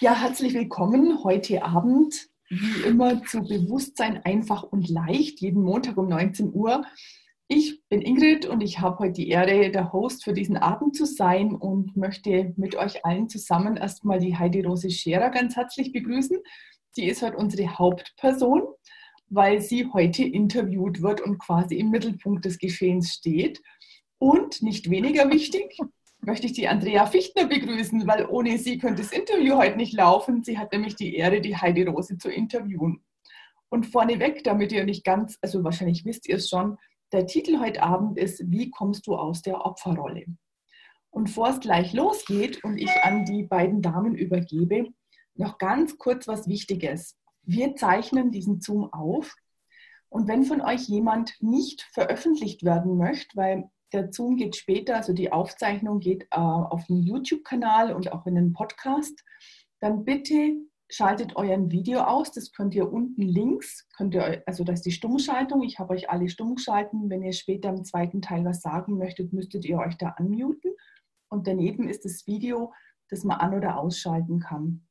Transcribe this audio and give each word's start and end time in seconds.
Ja, 0.00 0.20
herzlich 0.20 0.54
willkommen 0.54 1.22
heute 1.22 1.62
Abend, 1.62 2.28
wie 2.48 2.82
immer 2.88 3.22
zu 3.24 3.42
Bewusstsein 3.42 4.20
einfach 4.24 4.64
und 4.64 4.88
leicht, 4.88 5.40
jeden 5.40 5.62
Montag 5.62 5.96
um 5.96 6.08
19 6.08 6.52
Uhr. 6.52 6.84
Ich 7.46 7.80
bin 7.88 8.02
Ingrid 8.02 8.44
und 8.44 8.60
ich 8.60 8.80
habe 8.80 8.98
heute 8.98 9.12
die 9.12 9.28
Ehre, 9.28 9.70
der 9.70 9.92
Host 9.92 10.24
für 10.24 10.32
diesen 10.32 10.56
Abend 10.56 10.96
zu 10.96 11.06
sein 11.06 11.54
und 11.54 11.96
möchte 11.96 12.52
mit 12.56 12.74
euch 12.74 13.04
allen 13.04 13.28
zusammen 13.28 13.76
erstmal 13.76 14.18
die 14.18 14.36
Heidi 14.36 14.62
Rose 14.62 14.90
Scherer 14.90 15.30
ganz 15.30 15.54
herzlich 15.54 15.92
begrüßen. 15.92 16.38
Sie 16.90 17.06
ist 17.06 17.22
heute 17.22 17.36
unsere 17.36 17.78
Hauptperson, 17.78 18.62
weil 19.28 19.60
sie 19.60 19.88
heute 19.92 20.24
interviewt 20.24 21.02
wird 21.02 21.20
und 21.20 21.38
quasi 21.38 21.76
im 21.76 21.90
Mittelpunkt 21.90 22.44
des 22.44 22.58
Geschehens 22.58 23.12
steht. 23.12 23.62
Und 24.18 24.60
nicht 24.60 24.90
weniger 24.90 25.30
wichtig, 25.30 25.78
möchte 26.26 26.46
ich 26.46 26.52
die 26.52 26.68
Andrea 26.68 27.06
Fichtner 27.06 27.46
begrüßen, 27.46 28.06
weil 28.06 28.26
ohne 28.26 28.58
sie 28.58 28.78
könnte 28.78 29.02
das 29.02 29.12
Interview 29.12 29.56
heute 29.56 29.76
nicht 29.76 29.92
laufen. 29.92 30.42
Sie 30.42 30.58
hat 30.58 30.72
nämlich 30.72 30.96
die 30.96 31.14
Ehre, 31.16 31.40
die 31.40 31.56
Heidi 31.56 31.84
Rose 31.84 32.18
zu 32.18 32.30
interviewen. 32.30 33.04
Und 33.68 33.86
vorneweg, 33.86 34.44
damit 34.44 34.72
ihr 34.72 34.84
nicht 34.84 35.04
ganz, 35.04 35.38
also 35.42 35.64
wahrscheinlich 35.64 36.04
wisst 36.04 36.28
ihr 36.28 36.36
es 36.36 36.48
schon, 36.48 36.78
der 37.12 37.26
Titel 37.26 37.60
heute 37.60 37.82
Abend 37.82 38.18
ist, 38.18 38.50
wie 38.50 38.70
kommst 38.70 39.06
du 39.06 39.16
aus 39.16 39.42
der 39.42 39.64
Opferrolle? 39.64 40.24
Und 41.10 41.24
bevor 41.24 41.50
es 41.50 41.60
gleich 41.60 41.92
losgeht 41.92 42.64
und 42.64 42.76
ich 42.76 42.90
an 43.02 43.24
die 43.24 43.44
beiden 43.44 43.82
Damen 43.82 44.14
übergebe, 44.14 44.88
noch 45.34 45.58
ganz 45.58 45.98
kurz 45.98 46.26
was 46.26 46.48
Wichtiges. 46.48 47.16
Wir 47.42 47.76
zeichnen 47.76 48.30
diesen 48.30 48.60
Zoom 48.60 48.92
auf. 48.92 49.34
Und 50.08 50.28
wenn 50.28 50.44
von 50.44 50.60
euch 50.60 50.88
jemand 50.88 51.34
nicht 51.40 51.82
veröffentlicht 51.92 52.64
werden 52.64 52.96
möchte, 52.96 53.36
weil 53.36 53.70
der 53.94 54.12
Zoom 54.12 54.36
geht 54.36 54.56
später, 54.56 54.96
also 54.96 55.12
die 55.12 55.32
Aufzeichnung 55.32 56.00
geht 56.00 56.24
äh, 56.24 56.36
auf 56.36 56.86
den 56.86 57.02
YouTube-Kanal 57.02 57.92
und 57.92 58.12
auch 58.12 58.26
in 58.26 58.34
den 58.34 58.52
Podcast. 58.52 59.24
Dann 59.80 60.04
bitte 60.04 60.56
schaltet 60.90 61.36
euren 61.36 61.70
Video 61.70 62.00
aus. 62.00 62.32
Das 62.32 62.52
könnt 62.52 62.74
ihr 62.74 62.92
unten 62.92 63.22
links, 63.22 63.86
könnt 63.96 64.14
ihr, 64.14 64.42
also 64.46 64.64
das 64.64 64.80
ist 64.80 64.86
die 64.86 64.92
Stummschaltung. 64.92 65.62
Ich 65.62 65.78
habe 65.78 65.94
euch 65.94 66.10
alle 66.10 66.28
stumm 66.28 66.56
geschalten. 66.56 67.08
Wenn 67.08 67.22
ihr 67.22 67.32
später 67.32 67.70
im 67.70 67.84
zweiten 67.84 68.20
Teil 68.20 68.44
was 68.44 68.60
sagen 68.60 68.98
möchtet, 68.98 69.32
müsstet 69.32 69.64
ihr 69.64 69.78
euch 69.78 69.96
da 69.96 70.14
unmuten. 70.18 70.72
Und 71.28 71.46
daneben 71.46 71.88
ist 71.88 72.04
das 72.04 72.26
Video, 72.26 72.72
das 73.08 73.24
man 73.24 73.38
an- 73.38 73.54
oder 73.54 73.78
ausschalten 73.78 74.40
kann. 74.40 74.86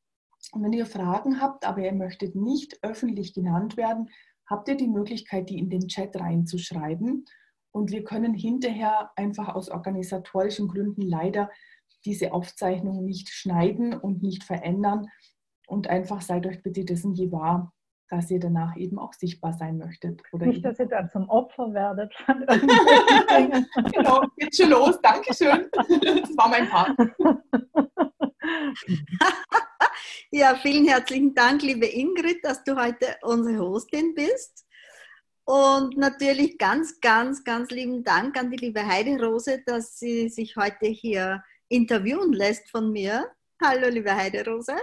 Und 0.52 0.64
wenn 0.64 0.73
ihr 0.73 0.86
Fragen 0.86 1.42
habt, 1.42 1.66
aber 1.66 1.82
ihr 1.82 1.94
möchtet 1.94 2.36
nicht 2.36 2.80
öffentlich 2.84 3.34
genannt 3.34 3.78
werden, 3.78 4.10
habt 4.50 4.67
ihr 4.67 4.76
die 4.76 4.88
Möglichkeit, 4.88 5.50
die 5.50 5.58
in 5.58 5.70
den 5.70 5.88
Chat 5.88 6.16
reinzuschreiben. 6.16 7.26
Und 7.74 7.92
wir 7.92 8.04
können 8.04 8.36
hinterher 8.36 9.12
einfach 9.16 9.56
aus 9.56 9.70
organisatorischen 9.70 10.68
Gründen 10.68 11.02
leider 11.02 11.50
diese 12.06 12.32
Aufzeichnung 12.32 13.04
nicht 13.04 13.30
schneiden 13.30 13.94
und 13.94 14.22
nicht 14.22 14.44
verändern. 14.44 15.08
Und 15.68 15.88
einfach 15.88 16.22
seid 16.22 16.46
euch 16.46 16.62
bitte 16.62 16.86
dessen 16.86 17.16
gewahr, 17.16 17.74
dass 18.10 18.30
ihr 18.30 18.40
danach 18.40 18.78
eben 18.78 19.00
auch 19.00 19.14
sichtbar 19.14 19.54
sein 19.54 19.80
möchtet. 19.80 20.22
Oder 20.32 20.46
nicht, 20.46 20.64
dass 20.64 20.78
ihr 20.78 20.86
dann 20.86 21.10
zum 21.10 21.28
Opfer 21.30 21.74
werdet. 21.74 22.14
genau, 23.92 24.22
geht 24.38 24.56
schon 24.56 24.70
los. 24.70 25.02
Dankeschön. 25.02 25.68
Das 25.72 25.88
war 26.38 26.50
mein 26.50 26.70
Part. 26.70 26.92
ja, 30.32 30.54
vielen 30.56 30.88
herzlichen 30.88 31.34
Dank, 31.34 31.64
liebe 31.64 31.88
Ingrid, 31.88 32.38
dass 32.44 32.64
du 32.64 32.76
heute 32.76 33.16
unsere 33.24 33.68
Hostin 33.68 34.14
bist. 34.14 34.64
Und 35.45 35.97
natürlich 35.97 36.58
ganz, 36.58 37.02
ganz, 37.02 37.44
ganz 37.44 37.69
lieben 37.69 38.03
Dank 38.03 38.39
an 38.39 38.49
die 38.49 38.58
liebe 38.58 38.86
Heidi 38.86 39.17
Rose, 39.17 39.61
dass 39.66 39.99
sie 39.99 40.30
sich 40.30 40.55
heute 40.55 40.86
hier 40.86 41.44
interviewen 41.67 42.31
lässt 42.31 42.69
von 42.69 42.91
mir. 42.91 43.30
Hallo, 43.61 43.89
liebe 43.89 44.16
Heide 44.16 44.45
Rose. 44.45 44.75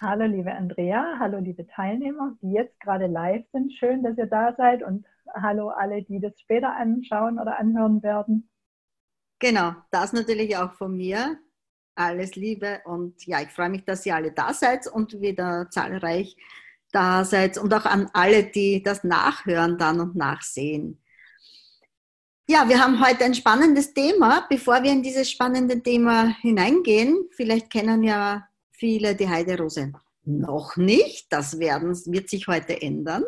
Hallo, 0.00 0.26
liebe 0.26 0.52
Andrea. 0.52 1.16
Hallo, 1.18 1.38
liebe 1.38 1.66
Teilnehmer, 1.66 2.36
die 2.42 2.52
jetzt 2.52 2.78
gerade 2.80 3.06
live 3.06 3.44
sind. 3.52 3.72
Schön, 3.72 4.02
dass 4.02 4.18
ihr 4.18 4.26
da 4.26 4.54
seid. 4.54 4.82
Und 4.82 5.06
hallo 5.34 5.70
alle, 5.70 6.02
die 6.02 6.20
das 6.20 6.38
später 6.38 6.76
anschauen 6.76 7.38
oder 7.38 7.58
anhören 7.58 8.02
werden. 8.02 8.50
Genau, 9.38 9.72
das 9.90 10.12
natürlich 10.12 10.56
auch 10.56 10.72
von 10.74 10.96
mir. 10.96 11.38
Alles 11.94 12.36
Liebe 12.36 12.80
und 12.84 13.26
ja, 13.26 13.42
ich 13.42 13.50
freue 13.50 13.68
mich, 13.68 13.84
dass 13.84 14.06
ihr 14.06 14.14
alle 14.14 14.32
da 14.32 14.54
seid 14.54 14.86
und 14.86 15.20
wieder 15.20 15.68
zahlreich 15.70 16.36
da 16.92 17.24
seid 17.24 17.58
und 17.58 17.72
auch 17.74 17.84
an 17.84 18.08
alle, 18.12 18.44
die 18.44 18.82
das 18.82 19.02
nachhören 19.02 19.78
dann 19.78 20.00
und 20.00 20.14
nachsehen. 20.14 20.98
Ja, 22.48 22.68
wir 22.68 22.80
haben 22.80 23.04
heute 23.04 23.24
ein 23.24 23.34
spannendes 23.34 23.94
Thema. 23.94 24.46
Bevor 24.48 24.82
wir 24.82 24.90
in 24.90 25.02
dieses 25.02 25.30
spannende 25.30 25.82
Thema 25.82 26.36
hineingehen, 26.40 27.28
vielleicht 27.30 27.70
kennen 27.70 28.02
ja 28.02 28.46
viele 28.72 29.14
die 29.14 29.28
Heiderose 29.28 29.92
noch 30.24 30.76
nicht. 30.76 31.32
Das 31.32 31.58
werden, 31.58 31.96
wird 32.06 32.28
sich 32.28 32.46
heute 32.48 32.80
ändern. 32.80 33.24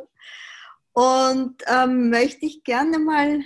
Und 0.93 1.63
ähm, 1.67 2.11
möchte 2.11 2.47
ich 2.47 2.65
gerne 2.65 2.99
mal 2.99 3.41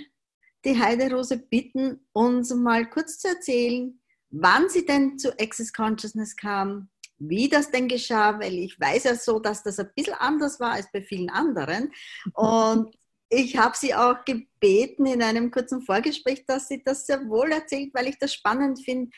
die 0.65 0.79
Heiderose 0.79 1.37
bitten, 1.37 2.05
uns 2.13 2.53
mal 2.53 2.85
kurz 2.89 3.19
zu 3.19 3.29
erzählen, 3.29 3.99
wann 4.29 4.69
sie 4.69 4.85
denn 4.85 5.17
zu 5.17 5.31
Access 5.39 5.71
Consciousness 5.73 6.35
kam, 6.35 6.89
wie 7.19 7.49
das 7.49 7.71
denn 7.71 7.87
geschah, 7.87 8.39
weil 8.39 8.53
ich 8.53 8.79
weiß 8.79 9.03
ja 9.03 9.15
so, 9.15 9.39
dass 9.39 9.63
das 9.63 9.79
ein 9.79 9.89
bisschen 9.95 10.15
anders 10.15 10.59
war 10.59 10.71
als 10.71 10.91
bei 10.91 11.01
vielen 11.01 11.29
anderen. 11.29 11.91
Und 12.33 12.95
ich 13.29 13.57
habe 13.57 13.77
sie 13.77 13.93
auch 13.93 14.25
gebeten 14.25 15.05
in 15.05 15.21
einem 15.21 15.51
kurzen 15.51 15.81
Vorgespräch, 15.81 16.45
dass 16.45 16.67
sie 16.67 16.83
das 16.83 17.05
sehr 17.05 17.27
wohl 17.29 17.51
erzählt, 17.51 17.93
weil 17.93 18.07
ich 18.07 18.17
das 18.17 18.33
spannend 18.33 18.83
finde. 18.83 19.11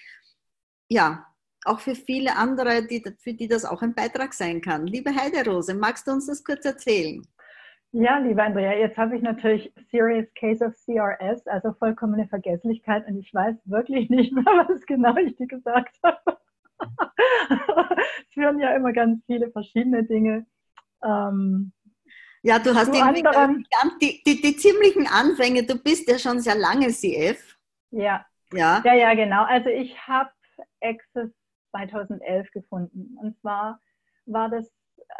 Ja, 0.89 1.25
auch 1.63 1.79
für 1.79 1.95
viele 1.95 2.35
andere, 2.35 2.85
die, 2.85 3.03
für 3.19 3.33
die 3.33 3.47
das 3.47 3.65
auch 3.65 3.81
ein 3.81 3.93
Beitrag 3.93 4.33
sein 4.33 4.61
kann. 4.61 4.87
Liebe 4.87 5.15
Heiderose, 5.15 5.73
magst 5.73 6.07
du 6.07 6.11
uns 6.11 6.27
das 6.27 6.43
kurz 6.43 6.65
erzählen? 6.65 7.25
Ja, 7.93 8.19
liebe 8.19 8.41
Andrea, 8.41 8.73
jetzt 8.73 8.97
habe 8.97 9.17
ich 9.17 9.21
natürlich 9.21 9.71
Serious 9.91 10.25
Case 10.35 10.63
of 10.63 10.73
CRS, 10.85 11.45
also 11.47 11.73
vollkommene 11.73 12.25
Vergesslichkeit 12.27 13.05
und 13.07 13.17
ich 13.17 13.33
weiß 13.33 13.55
wirklich 13.65 14.09
nicht 14.09 14.33
mehr, 14.33 14.45
was 14.45 14.85
genau 14.85 15.15
ich 15.17 15.35
dir 15.35 15.47
gesagt 15.47 15.97
habe. 16.01 16.37
es 18.29 18.35
hören 18.35 18.59
ja 18.59 18.75
immer 18.75 18.93
ganz 18.93 19.23
viele 19.25 19.51
verschiedene 19.51 20.03
Dinge. 20.03 20.45
Ähm, 21.03 21.71
ja, 22.43 22.57
du 22.57 22.73
hast 22.73 22.91
die, 22.91 23.01
die, 24.01 24.23
die, 24.25 24.41
die, 24.41 24.55
ziemlichen 24.55 25.07
Anfänge, 25.07 25.63
du 25.63 25.75
bist 25.75 26.09
ja 26.09 26.17
schon 26.17 26.39
sehr 26.39 26.55
lange 26.55 26.87
CF. 26.87 27.57
Ja, 27.91 28.25
ja, 28.51 28.81
ja, 28.83 28.93
ja 28.93 29.13
genau. 29.13 29.43
Also 29.43 29.69
ich 29.69 29.95
habe 30.07 30.31
Access 30.81 31.29
2011 31.71 32.51
gefunden. 32.51 33.17
Und 33.21 33.39
zwar 33.41 33.79
war 34.25 34.49
das 34.49 34.71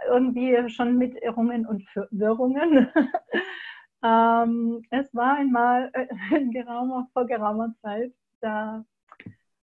irgendwie 0.08 0.70
schon 0.70 0.98
mit 0.98 1.16
Irrungen 1.22 1.66
und 1.66 1.84
Wirrungen. 2.12 2.92
ähm, 4.04 4.84
es 4.90 5.14
war 5.14 5.36
einmal 5.36 5.92
in 6.36 6.52
geraumer, 6.52 7.08
vor 7.14 7.26
geraumer 7.26 7.74
Zeit, 7.82 8.14
da 8.42 8.84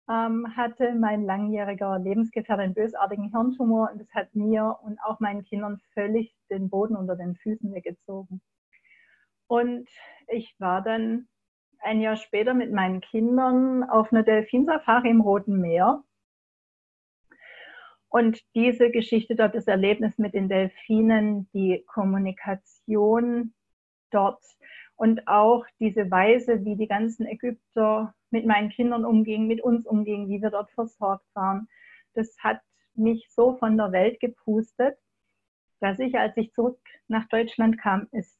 ähm, 0.08 0.56
hatte 0.56 0.94
mein 0.94 1.24
langjähriger 1.24 1.98
Lebensgefährte 1.98 2.62
einen 2.62 2.74
bösartigen 2.74 3.30
Hirntumor 3.30 3.90
und 3.92 4.00
das 4.00 4.12
hat 4.14 4.34
mir 4.34 4.78
und 4.82 4.98
auch 5.02 5.20
meinen 5.20 5.44
Kindern 5.44 5.80
völlig 5.94 6.34
den 6.50 6.70
Boden 6.70 6.96
unter 6.96 7.16
den 7.16 7.36
Füßen 7.36 7.72
weggezogen. 7.72 8.40
Und 9.46 9.88
ich 10.28 10.54
war 10.58 10.82
dann 10.82 11.28
ein 11.80 12.00
Jahr 12.00 12.16
später 12.16 12.54
mit 12.54 12.72
meinen 12.72 13.00
Kindern 13.00 13.84
auf 13.84 14.12
einer 14.12 14.22
Delfinsafari 14.22 15.10
im 15.10 15.20
Roten 15.20 15.60
Meer. 15.60 16.02
Und 18.08 18.40
diese 18.54 18.90
Geschichte 18.90 19.36
dort, 19.36 19.54
das 19.54 19.66
Erlebnis 19.66 20.18
mit 20.18 20.34
den 20.34 20.48
Delfinen, 20.48 21.48
die 21.52 21.84
Kommunikation 21.86 23.54
dort 24.10 24.42
und 24.96 25.26
auch 25.26 25.64
diese 25.80 26.10
Weise, 26.10 26.64
wie 26.64 26.76
die 26.76 26.88
ganzen 26.88 27.26
Ägypter 27.26 28.14
mit 28.32 28.46
meinen 28.46 28.70
Kindern 28.70 29.04
umgingen, 29.04 29.46
mit 29.46 29.62
uns 29.62 29.86
umgingen, 29.86 30.28
wie 30.28 30.42
wir 30.42 30.50
dort 30.50 30.70
versorgt 30.72 31.26
waren, 31.34 31.68
das 32.14 32.36
hat 32.40 32.60
mich 32.94 33.28
so 33.30 33.56
von 33.56 33.76
der 33.76 33.92
Welt 33.92 34.20
gepustet, 34.20 34.98
dass 35.80 35.98
ich, 35.98 36.18
als 36.18 36.36
ich 36.36 36.52
zurück 36.52 36.78
nach 37.08 37.26
Deutschland 37.28 37.78
kam, 37.78 38.08
es 38.12 38.38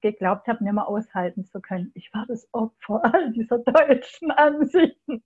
geglaubt 0.00 0.48
habe, 0.48 0.62
nicht 0.62 0.72
mehr 0.72 0.88
aushalten 0.88 1.44
zu 1.44 1.60
können. 1.60 1.92
Ich 1.94 2.12
war 2.12 2.26
das 2.26 2.48
Opfer 2.52 3.02
all 3.14 3.32
dieser 3.32 3.58
deutschen 3.58 4.30
Ansichten. 4.30 5.22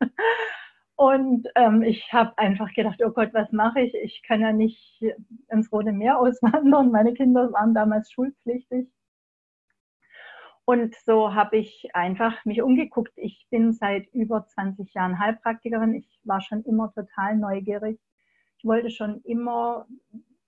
Und 0.97 1.47
ähm, 1.57 1.83
ich 1.83 2.11
habe 2.13 2.37
einfach 2.39 2.73
gedacht, 2.73 3.03
oh 3.05 3.11
Gott, 3.11 3.35
was 3.35 3.53
mache 3.53 3.81
ich? 3.81 3.95
Ich 4.03 4.23
kann 4.23 4.41
ja 4.41 4.53
nicht 4.53 5.03
ins 5.51 5.71
Rote 5.71 5.93
Meer 5.93 6.19
auswandern. 6.19 6.91
Meine 6.91 7.13
Kinder 7.13 7.53
waren 7.53 7.75
damals 7.75 8.11
schulpflichtig. 8.13 8.89
Und 10.67 10.97
so 11.05 11.33
habe 11.33 11.59
ich 11.59 11.95
einfach 11.95 12.45
mich 12.45 12.61
umgeguckt. 12.61 13.13
Ich 13.15 13.47
bin 13.51 13.73
seit 13.73 14.13
über 14.13 14.49
20 14.49 14.93
Jahren 14.95 15.21
Heilpraktikerin. 15.21 15.95
Ich 15.95 16.21
war 16.25 16.41
schon 16.41 16.65
immer 16.65 16.93
total 16.93 17.37
neugierig. 17.37 18.01
Ich 18.59 18.65
wollte 18.65 18.91
schon 18.91 19.21
immer 19.23 19.87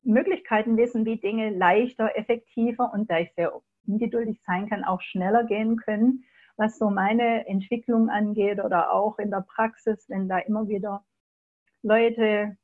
Möglichkeiten 0.03 0.77
wissen, 0.77 1.05
wie 1.05 1.19
Dinge 1.21 1.51
leichter, 1.51 2.17
effektiver 2.17 2.93
und 2.93 3.09
da 3.09 3.21
ich 3.21 3.33
sehr 3.35 3.53
ungeduldig 3.87 4.41
sein 4.45 4.69
kann, 4.69 4.83
auch 4.83 5.01
schneller 5.03 5.45
gehen 5.45 5.77
können, 5.77 6.25
was 6.57 6.79
so 6.79 6.91
meine 6.91 7.47
Entwicklung 7.47 8.11
angeht 8.11 8.59
oder 8.59 8.93
auch 8.93 9.21
in 9.21 9.31
der 9.31 9.47
Praxis, 9.49 10.09
wenn 10.09 10.29
da 10.29 10.39
immer 10.39 10.67
wieder 10.67 11.05
Leute 11.83 12.57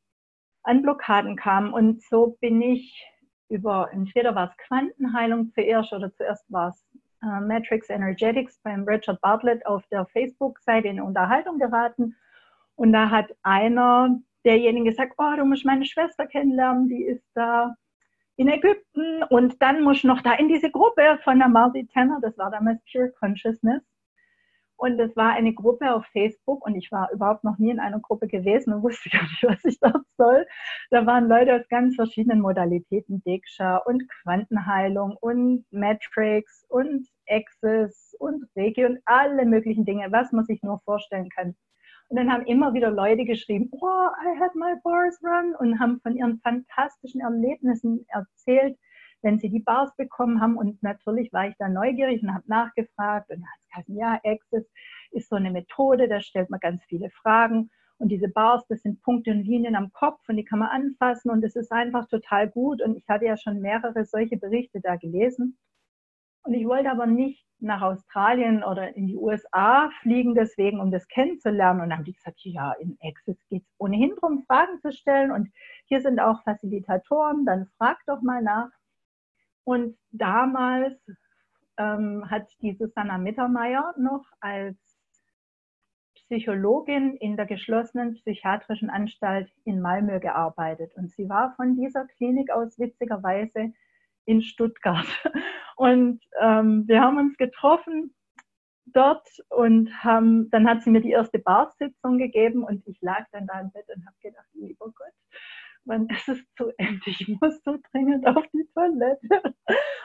an 0.65 0.83
Blockaden 0.83 1.37
kam. 1.37 1.73
Und 1.73 2.03
so 2.03 2.37
bin 2.41 2.61
ich 2.61 3.09
über, 3.49 3.91
entweder 3.93 4.35
war 4.35 4.51
es 4.51 4.57
Quantenheilung 4.57 5.53
zuerst 5.53 5.93
oder 5.93 6.13
zuerst 6.13 6.51
war 6.51 6.71
es 6.71 6.85
äh, 7.25 7.41
Matrix 7.41 7.91
Energetics 7.91 8.61
beim 8.63 8.85
Richard 8.85 9.21
Bartlett 9.21 9.65
auf 9.67 9.87
der 9.89 10.07
Facebook-Seite 10.07 10.89
in 10.89 11.01
Unterhaltung 11.01 11.59
geraten. 11.59 12.15
Und 12.77 12.93
da 12.93 13.11
hat 13.11 13.35
einer 13.43 14.21
derjenige 14.45 14.91
gesagt, 14.91 15.15
oh, 15.19 15.37
du 15.37 15.45
musst 15.45 15.65
meine 15.65 15.87
Schwester 15.87 16.27
kennenlernen, 16.27 16.89
die 16.89 17.05
ist 17.05 17.25
da 17.35 17.75
in 18.37 18.49
Ägypten 18.49 19.23
und 19.31 19.61
dann 19.63 19.83
musst 19.83 20.05
du 20.05 20.09
noch 20.09 20.21
da 20.21 20.35
in 20.35 20.49
diese 20.49 20.71
Gruppe 20.71 21.19
von 21.23 21.39
der 21.39 21.49
Marty 21.49 21.87
Tanner, 21.87 22.19
das 22.21 22.37
war 22.37 22.51
damals 22.51 22.81
Pure 22.91 23.13
Consciousness. 23.13 23.83
Und 24.77 24.99
es 24.99 25.15
war 25.17 25.33
eine 25.33 25.55
Gruppe 25.55 25.95
auf 25.95 26.05
Facebook 26.07 26.67
und 26.67 26.75
ich 26.75 26.91
war 26.91 27.11
überhaupt 27.13 27.45
noch 27.45 27.59
nie 27.59 27.71
in 27.71 27.81
einer 27.81 28.01
Gruppe 28.01 28.27
gewesen 28.27 28.73
und 28.73 28.83
wusste 28.83 29.09
gar 29.11 29.23
nicht, 29.23 29.45
was 29.45 29.65
ich 29.65 29.79
dort 29.81 30.05
soll. 30.17 30.47
Da 30.91 31.07
waren 31.07 31.29
Leute 31.29 31.55
aus 31.55 31.69
ganz 31.69 31.95
verschiedenen 31.95 32.41
Modalitäten, 32.41 33.23
Diksha 33.25 33.79
und 33.79 34.09
Quantenheilung 34.23 35.17
und 35.21 35.65
Matrix 35.71 36.65
und 36.69 37.09
Access 37.29 38.15
und 38.19 38.45
Reiki 38.57 38.85
und 38.85 38.99
alle 39.05 39.47
möglichen 39.47 39.85
Dinge, 39.85 40.11
was 40.11 40.33
man 40.33 40.45
sich 40.45 40.63
nur 40.63 40.81
vorstellen 40.85 41.29
kann. 41.31 41.55
Und 42.09 42.19
dann 42.19 42.31
haben 42.31 42.47
immer 42.47 42.75
wieder 42.75 42.91
Leute 42.91 43.25
geschrieben, 43.25 43.71
oh, 43.73 44.09
I 44.23 44.39
had 44.39 44.55
my 44.55 44.75
bars 44.83 45.19
run 45.23 45.55
und 45.59 45.81
haben 45.81 46.01
von 46.01 46.17
ihren 46.17 46.39
fantastischen 46.41 47.21
Erlebnissen 47.21 48.05
erzählt, 48.09 48.77
wenn 49.25 49.41
sie 49.41 49.51
die 49.51 49.61
Bars 49.61 49.95
bekommen 49.97 50.41
haben. 50.41 50.57
Und 50.57 50.83
natürlich 50.83 51.33
war 51.33 51.49
ich 51.49 51.57
da 51.59 51.69
neugierig 51.69 52.23
und 52.23 52.33
habe 52.33 52.45
nachgefragt. 52.47 53.31
Und 53.31 53.43
hat 53.43 53.59
es 53.61 53.69
gesagt, 53.69 53.89
ja, 53.89 54.21
Access 54.25 54.71
ist 55.11 55.29
so 55.29 55.37
eine 55.37 55.51
Methode, 55.51 56.09
da 56.09 56.21
stellt 56.21 56.51
man 56.51 56.61
ganz 56.61 56.85
viele 56.85 57.11
Fragen. 57.11 57.71
Und 57.99 58.09
diese 58.09 58.29
Bars, 58.29 58.67
das 58.69 58.83
sind 58.83 59.03
Punkte 59.03 59.31
und 59.31 59.45
Linien 59.45 59.77
am 59.77 59.93
Kopf 59.93 60.21
und 60.29 60.37
die 60.37 60.45
kann 60.45 60.59
man 60.59 60.69
anfassen 60.69 61.31
und 61.31 61.45
es 61.45 61.55
ist 61.55 61.71
einfach 61.73 62.09
total 62.09 62.49
gut. 62.51 62.83
Und 62.83 62.97
ich 62.97 63.09
hatte 63.09 63.25
ja 63.25 63.37
schon 63.37 63.61
mehrere 63.61 64.05
solche 64.05 64.37
Berichte 64.37 64.81
da 64.81 64.97
gelesen. 64.97 65.57
Und 66.43 66.55
ich 66.55 66.67
wollte 66.67 66.91
aber 66.91 67.07
nicht 67.07 67.47
nach 67.61 67.81
Australien 67.81 68.63
oder 68.63 68.95
in 68.97 69.07
die 69.07 69.17
USA 69.17 69.91
fliegen, 70.03 70.35
deswegen, 70.35 70.81
um 70.81 70.91
das 70.91 71.09
kennenzulernen. 71.09 71.81
Und 71.81 71.91
dann 71.91 71.99
haben 71.99 72.05
die 72.05 72.13
gesagt, 72.13 72.41
ja, 72.41 72.73
in 72.73 72.99
Access 73.03 73.39
geht 73.49 73.63
es 73.63 73.75
ohnehin 73.79 74.13
darum, 74.21 74.45
Fragen 74.47 74.79
zu 74.81 74.93
stellen. 74.93 75.31
Und 75.31 75.49
hier 75.87 76.03
sind 76.03 76.21
auch 76.21 76.43
Facilitatoren, 76.43 77.47
dann 77.47 77.67
frag 77.79 77.99
doch 78.07 78.21
mal 78.21 78.43
nach. 78.43 78.69
Und 79.65 79.97
damals 80.13 80.95
ähm, 81.79 82.31
hat 82.31 82.47
die 82.61 82.75
Susanna 82.75 83.19
Mittermeier 83.19 83.95
noch 83.99 84.25
als 84.41 84.77
Psychologin 86.15 87.17
in 87.17 87.37
der 87.37 87.47
geschlossenen 87.47 88.15
psychiatrischen 88.15 88.91
Anstalt 88.91 89.51
in 89.65 89.81
Malmö 89.81 90.21
gearbeitet. 90.21 90.93
Und 90.95 91.11
sie 91.13 91.29
war 91.29 91.55
von 91.57 91.77
dieser 91.77 92.07
Klinik 92.07 92.51
aus 92.51 92.79
witzigerweise 92.79 93.73
in 94.25 94.43
Stuttgart. 94.43 95.07
Und 95.77 96.23
ähm, 96.41 96.85
wir 96.87 97.01
haben 97.01 97.19
uns 97.19 97.37
getroffen 97.37 98.15
dort 98.87 99.27
und 99.49 99.91
haben, 100.05 100.51
dann 100.51 100.69
hat 100.69 100.83
sie 100.83 100.91
mir 100.91 101.01
die 101.01 101.11
erste 101.11 101.39
Barsitzung 101.39 102.19
gegeben 102.19 102.63
und 102.63 102.87
ich 102.87 103.01
lag 103.01 103.27
dann 103.33 103.47
da 103.47 103.61
im 103.61 103.73
Bett 103.73 103.87
und 103.95 104.07
habe 104.07 104.17
gedacht, 104.23 104.47
lieber 104.53 104.87
Gott, 104.87 105.15
wann 105.85 106.09
ist 106.09 106.29
es 106.29 106.39
zu 106.57 106.71
Ende? 106.79 107.01
Ich 107.07 107.29
muss 107.41 107.63
so 107.65 107.79
dringend 107.91 108.27
auf 108.27 108.45
die 108.53 108.69
Toilette. 108.75 109.55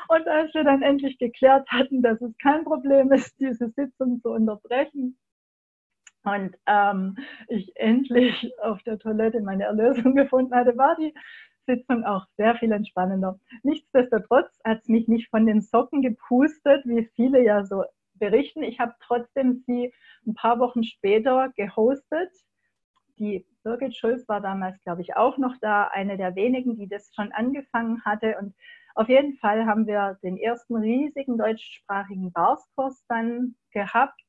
Und 0.07 0.27
als 0.27 0.53
wir 0.53 0.63
dann 0.63 0.81
endlich 0.81 1.17
geklärt 1.17 1.67
hatten, 1.69 2.01
dass 2.01 2.21
es 2.21 2.37
kein 2.37 2.63
Problem 2.63 3.11
ist, 3.11 3.39
diese 3.39 3.69
Sitzung 3.69 4.21
zu 4.21 4.29
unterbrechen, 4.29 5.17
und 6.23 6.55
ähm, 6.65 7.17
ich 7.47 7.71
endlich 7.75 8.51
auf 8.61 8.83
der 8.83 8.99
Toilette 8.99 9.41
meine 9.41 9.63
Erlösung 9.63 10.15
gefunden 10.15 10.53
hatte, 10.53 10.77
war 10.77 10.95
die 10.97 11.13
Sitzung 11.65 12.03
auch 12.03 12.25
sehr 12.35 12.55
viel 12.55 12.71
entspannender. 12.71 13.39
Nichtsdestotrotz 13.63 14.59
hat 14.63 14.79
es 14.81 14.87
mich 14.87 15.07
nicht 15.07 15.29
von 15.29 15.45
den 15.45 15.61
Socken 15.61 16.01
gepustet, 16.01 16.83
wie 16.85 17.09
viele 17.15 17.43
ja 17.43 17.63
so 17.63 17.83
berichten. 18.15 18.63
Ich 18.63 18.79
habe 18.79 18.95
trotzdem 19.01 19.63
sie 19.65 19.93
ein 20.27 20.33
paar 20.33 20.59
Wochen 20.59 20.83
später 20.83 21.51
gehostet. 21.55 22.31
Die 23.19 23.45
Birgit 23.63 23.95
Schulz 23.95 24.27
war 24.29 24.39
damals, 24.39 24.81
glaube 24.83 25.01
ich, 25.01 25.17
auch 25.17 25.37
noch 25.37 25.55
da, 25.59 25.87
eine 25.87 26.15
der 26.15 26.35
wenigen, 26.35 26.77
die 26.77 26.87
das 26.87 27.11
schon 27.13 27.31
angefangen 27.33 28.03
hatte. 28.05 28.37
Und 28.39 28.55
auf 28.95 29.09
jeden 29.09 29.35
Fall 29.37 29.65
haben 29.65 29.87
wir 29.87 30.17
den 30.23 30.37
ersten 30.37 30.77
riesigen 30.77 31.37
deutschsprachigen 31.37 32.31
Barskurs 32.31 33.05
dann 33.09 33.55
gehabt. 33.71 34.21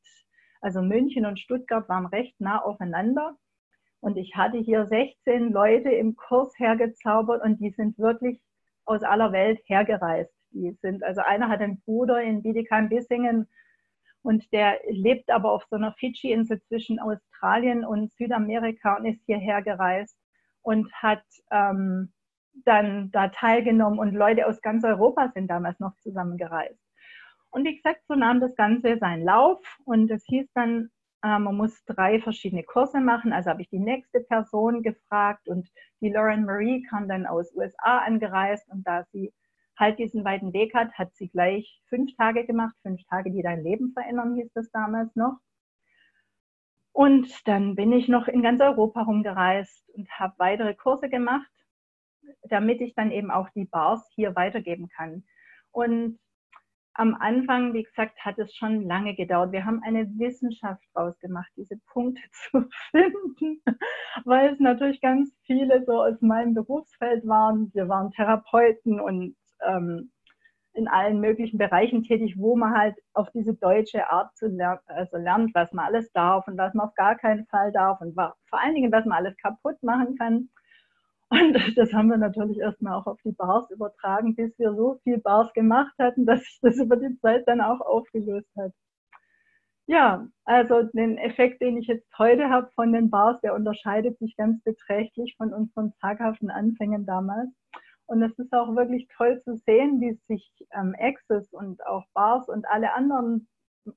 Also 0.61 0.83
München 0.83 1.25
und 1.25 1.39
Stuttgart 1.39 1.89
waren 1.89 2.07
recht 2.07 2.41
nah 2.41 2.61
aufeinander. 2.61 3.37
Und 4.01 4.17
ich 4.17 4.35
hatte 4.35 4.59
hier 4.59 4.87
16 4.87 5.53
Leute 5.53 5.91
im 5.91 6.17
Kurs 6.17 6.53
hergezaubert 6.59 7.43
und 7.43 7.61
die 7.61 7.71
sind 7.71 7.97
wirklich 7.99 8.41
aus 8.85 9.03
aller 9.03 9.31
Welt 9.31 9.61
hergereist. 9.67 10.35
Die 10.51 10.73
sind, 10.83 11.05
also 11.05 11.21
einer 11.21 11.49
hat 11.49 11.61
einen 11.61 11.81
Bruder 11.83 12.21
in 12.23 12.43
Bietigheim-Bissingen 12.43 13.47
und 14.23 14.53
der 14.53 14.79
lebt 14.89 15.31
aber 15.31 15.53
auf 15.53 15.65
so 15.71 15.77
einer 15.77 15.93
Fidschi-Insel 15.93 16.61
zwischen 16.63 16.99
Australien 16.99 17.85
und 17.85 18.13
Südamerika 18.13 18.97
und 18.97 19.07
ist 19.07 19.25
hierher 19.25 19.63
gereist 19.63 20.17
und 20.63 20.93
hat 20.93 21.25
ähm, 21.51 22.13
dann 22.65 23.11
da 23.13 23.29
teilgenommen 23.29 23.99
und 23.99 24.15
Leute 24.15 24.47
aus 24.47 24.61
ganz 24.61 24.85
Europa 24.85 25.31
sind 25.35 25.49
damals 25.49 25.79
noch 25.81 25.97
zusammengereist. 25.99 26.81
Und 27.51 27.65
wie 27.65 27.77
gesagt, 27.77 28.03
so 28.07 28.15
nahm 28.15 28.41
das 28.41 28.55
Ganze 28.55 28.99
seinen 28.99 29.25
Lauf 29.25 29.61
und 29.85 30.11
es 30.11 30.25
hieß 30.27 30.49
dann, 30.55 30.91
äh, 31.23 31.39
man 31.39 31.57
muss 31.57 31.85
drei 31.85 32.21
verschiedene 32.21 32.63
Kurse 32.63 33.01
machen. 33.01 33.33
Also 33.33 33.51
habe 33.51 33.63
ich 33.63 33.69
die 33.71 33.81
nächste 33.81 34.21
Person 34.21 34.83
gefragt 34.83 35.49
und 35.49 35.69
die 36.01 36.11
Lauren 36.11 36.45
Marie 36.45 36.83
kam 36.89 37.09
dann 37.09 37.27
aus 37.27 37.55
USA 37.55 37.99
angereist 37.99 38.69
und 38.71 38.87
da 38.87 39.05
sie 39.13 39.33
halt 39.81 39.99
diesen 39.99 40.25
weiten 40.25 40.53
Weg 40.53 40.75
hat, 40.75 40.93
hat 40.93 41.15
sie 41.17 41.29
gleich 41.29 41.83
fünf 41.89 42.15
Tage 42.17 42.47
gemacht. 42.47 42.75
Fünf 42.83 43.03
Tage, 43.09 43.33
die 43.33 43.43
dein 43.43 43.63
Leben 43.63 43.93
verändern, 43.93 44.37
hieß 44.37 44.53
das 44.55 44.71
damals 44.71 45.15
noch. 45.17 45.39
Und 46.93 47.49
dann 47.49 47.77
bin 47.77 47.93
ich 47.93 48.09
noch 48.09 48.29
in 48.29 48.43
ganz 48.43 48.61
Europa 48.61 49.03
rumgereist 49.03 49.89
und 49.95 50.09
habe 50.19 50.35
weitere 50.39 50.75
Kurse 50.75 51.09
gemacht, 51.09 51.51
damit 52.43 52.81
ich 52.81 52.95
dann 52.95 53.11
eben 53.11 53.31
auch 53.31 53.49
die 53.51 53.65
Bars 53.65 54.07
hier 54.15 54.37
weitergeben 54.37 54.89
kann. 54.89 55.25
Und 55.71 56.19
am 56.95 57.15
Anfang, 57.15 57.73
wie 57.73 57.85
gesagt, 57.85 58.19
hat 58.25 58.39
es 58.39 58.55
schon 58.55 58.83
lange 58.83 59.15
gedauert. 59.15 59.53
Wir 59.53 59.65
haben 59.65 59.83
eine 59.83 60.07
Wissenschaft 60.19 60.83
draus 60.93 61.19
gemacht, 61.21 61.51
diese 61.57 61.79
Punkte 61.87 62.23
zu 62.51 62.69
finden, 62.91 63.63
weil 64.25 64.53
es 64.53 64.61
natürlich 64.61 65.01
ganz 65.01 65.35
viele 65.47 65.85
so 65.87 66.03
aus 66.03 66.21
meinem 66.21 66.55
Berufsfeld 66.55 67.27
waren. 67.27 67.73
Wir 67.73 67.89
waren 67.89 68.11
Therapeuten 68.11 69.01
und 69.01 69.37
ähm, 69.67 70.11
in 70.73 70.89
allen 70.89 71.21
möglichen 71.21 71.59
Bereichen 71.59 72.03
tätig, 72.05 72.37
wo 72.39 72.57
man 72.57 72.77
halt 72.77 72.97
auf 73.13 73.31
diese 73.33 73.55
deutsche 73.55 74.11
Art 74.11 74.37
zu 74.37 74.47
lernen, 74.47 74.81
also 74.87 75.17
lernt, 75.17 75.55
was 75.55 75.73
man 75.73 75.87
alles 75.87 76.11
darf 76.13 76.47
und 76.47 76.57
was 76.57 76.75
man 76.75 76.87
auf 76.89 76.95
gar 76.95 77.17
keinen 77.17 77.47
Fall 77.47 77.73
darf 77.73 78.01
und 78.01 78.15
vor 78.15 78.61
allen 78.61 78.75
Dingen, 78.75 78.93
was 78.93 79.05
man 79.05 79.19
alles 79.19 79.37
kaputt 79.39 79.83
machen 79.83 80.17
kann. 80.17 80.49
Und 81.29 81.55
das 81.77 81.93
haben 81.93 82.09
wir 82.09 82.19
natürlich 82.19 82.59
erstmal 82.59 82.95
auch 82.95 83.07
auf 83.07 83.21
die 83.25 83.33
Bars 83.33 83.71
übertragen, 83.71 84.35
bis 84.37 84.57
wir 84.59 84.75
so 84.75 84.99
viel 85.03 85.19
Bars 85.19 85.53
gemacht 85.55 85.95
hatten, 85.99 86.27
dass 86.27 86.41
sich 86.41 86.59
das 86.63 86.77
über 86.79 86.97
die 86.97 87.19
Zeit 87.19 87.47
dann 87.47 87.61
auch 87.61 87.81
aufgelöst 87.81 88.49
hat. 88.57 88.73
Ja, 89.87 90.29
also 90.45 90.85
den 90.85 91.19
Effekt, 91.19 91.61
den 91.61 91.77
ich 91.77 91.89
jetzt 91.89 92.07
heute 92.17 92.49
habe 92.49 92.71
von 92.77 92.93
den 92.93 93.11
Bars, 93.11 93.41
der 93.41 93.55
unterscheidet 93.55 94.19
sich 94.21 94.37
ganz 94.37 94.63
beträchtlich 94.63 95.35
von 95.37 95.53
unseren 95.53 95.93
zaghaften 96.01 96.49
Anfängen 96.49 97.07
damals. 97.07 97.49
Und 98.11 98.25
es 98.25 98.37
ist 98.41 98.53
auch 98.53 98.75
wirklich 98.75 99.07
toll 99.17 99.41
zu 99.45 99.57
sehen, 99.57 100.01
wie 100.01 100.19
sich 100.27 100.53
ähm, 100.73 100.97
Access 100.99 101.53
und 101.53 101.81
auch 101.87 102.05
Bars 102.13 102.49
und 102.49 102.67
alle 102.67 102.93
anderen 102.93 103.47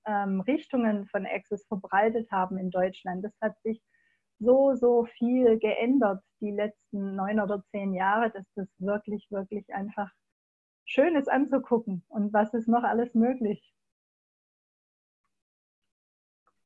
ähm, 0.06 0.42
Richtungen 0.42 1.08
von 1.08 1.26
Access 1.26 1.66
verbreitet 1.66 2.30
haben 2.32 2.60
in 2.60 2.70
Deutschland. 2.70 3.26
Das 3.26 3.34
hat 3.42 3.60
sich 3.64 3.82
so, 4.38 4.76
so 4.76 5.06
viel 5.18 5.58
geändert 5.58 6.24
die 6.42 6.52
letzten 6.52 7.16
neun 7.16 7.40
oder 7.40 7.64
zehn 7.72 7.96
Jahre, 7.96 8.30
dass 8.30 8.46
das 8.54 8.68
wirklich, 8.78 9.26
wirklich 9.32 9.74
einfach 9.74 10.12
schön 10.86 11.16
ist 11.16 11.28
anzugucken. 11.28 12.06
Und 12.08 12.34
was 12.34 12.54
ist 12.54 12.68
noch 12.68 12.84
alles 12.84 13.16
möglich? 13.16 13.74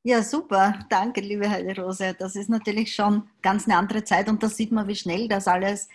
Ja, 0.02 0.22
super. 0.22 0.80
Danke, 0.90 1.22
liebe 1.22 1.48
Heide 1.48 1.80
Rose. 1.80 2.14
Das 2.18 2.36
ist 2.36 2.50
natürlich 2.50 2.94
schon 2.94 3.30
ganz 3.40 3.66
eine 3.66 3.78
andere 3.78 4.04
Zeit 4.04 4.28
und 4.28 4.42
da 4.42 4.50
sieht 4.50 4.70
man, 4.70 4.86
wie 4.86 4.96
schnell 4.96 5.28
das 5.28 5.48
alles 5.48 5.88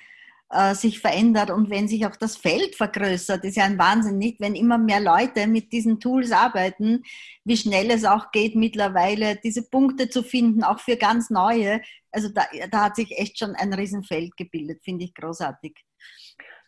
äh, 0.53 0.75
sich 0.75 0.99
verändert 0.99 1.49
und 1.49 1.69
wenn 1.69 1.87
sich 1.87 2.05
auch 2.05 2.15
das 2.15 2.37
Feld 2.37 2.75
vergrößert, 2.75 3.43
ist 3.43 3.57
ja 3.57 3.65
ein 3.65 3.79
Wahnsinn, 3.79 4.17
nicht? 4.17 4.39
Wenn 4.39 4.55
immer 4.55 4.77
mehr 4.77 4.99
Leute 4.99 5.47
mit 5.47 5.71
diesen 5.71 5.99
Tools 5.99 6.31
arbeiten, 6.31 7.03
wie 7.43 7.57
schnell 7.57 7.89
es 7.91 8.05
auch 8.05 8.31
geht 8.31 8.55
mittlerweile, 8.55 9.35
diese 9.35 9.67
Punkte 9.69 10.09
zu 10.09 10.23
finden, 10.23 10.63
auch 10.63 10.79
für 10.79 10.95
ganz 10.95 11.29
neue. 11.29 11.81
Also 12.11 12.29
da, 12.29 12.43
da 12.69 12.85
hat 12.85 12.95
sich 12.95 13.17
echt 13.17 13.39
schon 13.39 13.55
ein 13.55 13.73
Riesenfeld 13.73 14.37
gebildet, 14.37 14.83
finde 14.83 15.05
ich 15.05 15.13
großartig. 15.13 15.75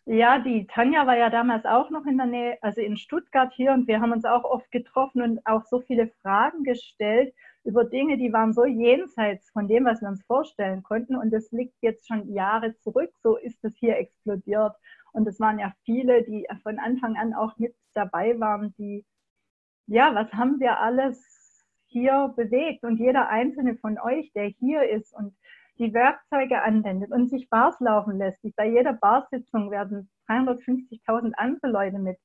Ja, 0.07 0.39
die 0.39 0.67
Tanja 0.67 1.07
war 1.07 1.17
ja 1.17 1.29
damals 1.29 1.65
auch 1.65 1.89
noch 1.89 2.05
in 2.05 2.17
der 2.17 2.27
Nähe, 2.27 2.57
also 2.61 2.81
in 2.81 2.97
Stuttgart 2.97 3.51
hier 3.55 3.71
und 3.71 3.87
wir 3.87 4.01
haben 4.01 4.11
uns 4.11 4.25
auch 4.25 4.43
oft 4.43 4.71
getroffen 4.71 5.21
und 5.21 5.45
auch 5.45 5.65
so 5.65 5.81
viele 5.81 6.11
Fragen 6.21 6.63
gestellt 6.63 7.33
über 7.65 7.83
Dinge, 7.83 8.17
die 8.17 8.31
waren 8.31 8.53
so 8.53 8.63
jenseits 8.63 9.49
von 9.49 9.67
dem, 9.67 9.85
was 9.85 9.99
wir 10.01 10.07
uns 10.07 10.23
vorstellen 10.25 10.83
konnten. 10.83 11.15
Und 11.15 11.31
das 11.31 11.51
liegt 11.51 11.75
jetzt 11.81 12.07
schon 12.07 12.31
Jahre 12.31 12.77
zurück. 12.77 13.11
So 13.23 13.37
ist 13.37 13.57
es 13.63 13.75
hier 13.77 13.97
explodiert. 13.97 14.73
Und 15.13 15.27
es 15.27 15.39
waren 15.39 15.57
ja 15.57 15.73
viele, 15.83 16.23
die 16.23 16.47
von 16.61 16.77
Anfang 16.77 17.17
an 17.17 17.33
auch 17.33 17.57
mit 17.57 17.75
dabei 17.93 18.39
waren, 18.39 18.73
die, 18.77 19.03
ja, 19.87 20.13
was 20.13 20.31
haben 20.31 20.59
wir 20.59 20.79
alles 20.79 21.65
hier 21.87 22.33
bewegt? 22.35 22.83
Und 22.83 22.97
jeder 22.97 23.29
einzelne 23.29 23.75
von 23.77 23.97
euch, 23.97 24.31
der 24.33 24.45
hier 24.45 24.87
ist 24.87 25.15
und 25.15 25.35
die 25.79 25.93
Werkzeuge 25.93 26.61
anwendet 26.61 27.11
und 27.11 27.29
sich 27.29 27.49
Bars 27.49 27.79
laufen 27.79 28.17
lässt. 28.17 28.39
Bei 28.55 28.69
jeder 28.69 28.93
Barsitzung 28.93 29.71
werden 29.71 30.09
350.000 30.29 31.33
andere 31.33 31.71
Leute 31.71 31.97
mit 31.97 32.17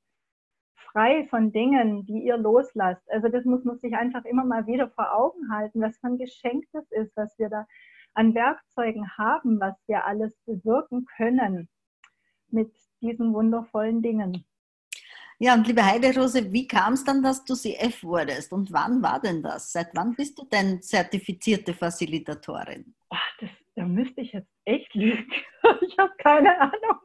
frei 0.93 1.27
von 1.29 1.53
Dingen, 1.53 2.05
die 2.07 2.25
ihr 2.25 2.37
loslasst. 2.37 3.03
Also 3.11 3.29
das 3.29 3.45
muss 3.45 3.65
man 3.65 3.79
sich 3.79 3.95
einfach 3.95 4.25
immer 4.25 4.45
mal 4.45 4.67
wieder 4.67 4.89
vor 4.91 5.15
Augen 5.15 5.53
halten, 5.53 5.81
was 5.81 5.99
für 5.99 6.09
ein 6.09 6.19
Geschenk 6.19 6.65
das 6.73 6.91
ist, 6.91 7.17
was 7.17 7.39
wir 7.39 7.49
da 7.49 7.67
an 8.15 8.35
Werkzeugen 8.35 9.17
haben, 9.17 9.61
was 9.61 9.77
wir 9.87 10.05
alles 10.05 10.37
bewirken 10.47 11.07
können 11.17 11.69
mit 12.49 12.73
diesen 13.01 13.33
wundervollen 13.33 14.03
Dingen. 14.03 14.45
Ja, 15.39 15.55
und 15.55 15.67
liebe 15.67 15.85
Heiderose, 15.85 16.53
wie 16.53 16.69
kam 16.69 16.93
es 16.93 17.05
dann, 17.05 17.23
dass 17.23 17.45
du 17.45 17.55
CF 17.55 18.03
wurdest 18.03 18.53
und 18.53 18.71
wann 18.73 19.03
war 19.03 19.21
denn 19.21 19.43
das? 19.43 19.73
Seit 19.73 19.89
wann 19.95 20.15
bist 20.15 20.39
du 20.39 20.45
denn 20.45 20.83
zertifizierte 20.83 21.73
Facilitatorin? 21.73 22.95
Ach, 23.09 23.37
das, 23.39 23.49
da 23.75 23.87
müsste 23.87 24.21
ich 24.21 24.33
jetzt 24.33 24.53
echt 24.65 24.95
lügen. 24.95 25.33
Ich 25.83 25.97
habe 25.99 26.13
keine 26.19 26.59
Ahnung. 26.59 26.99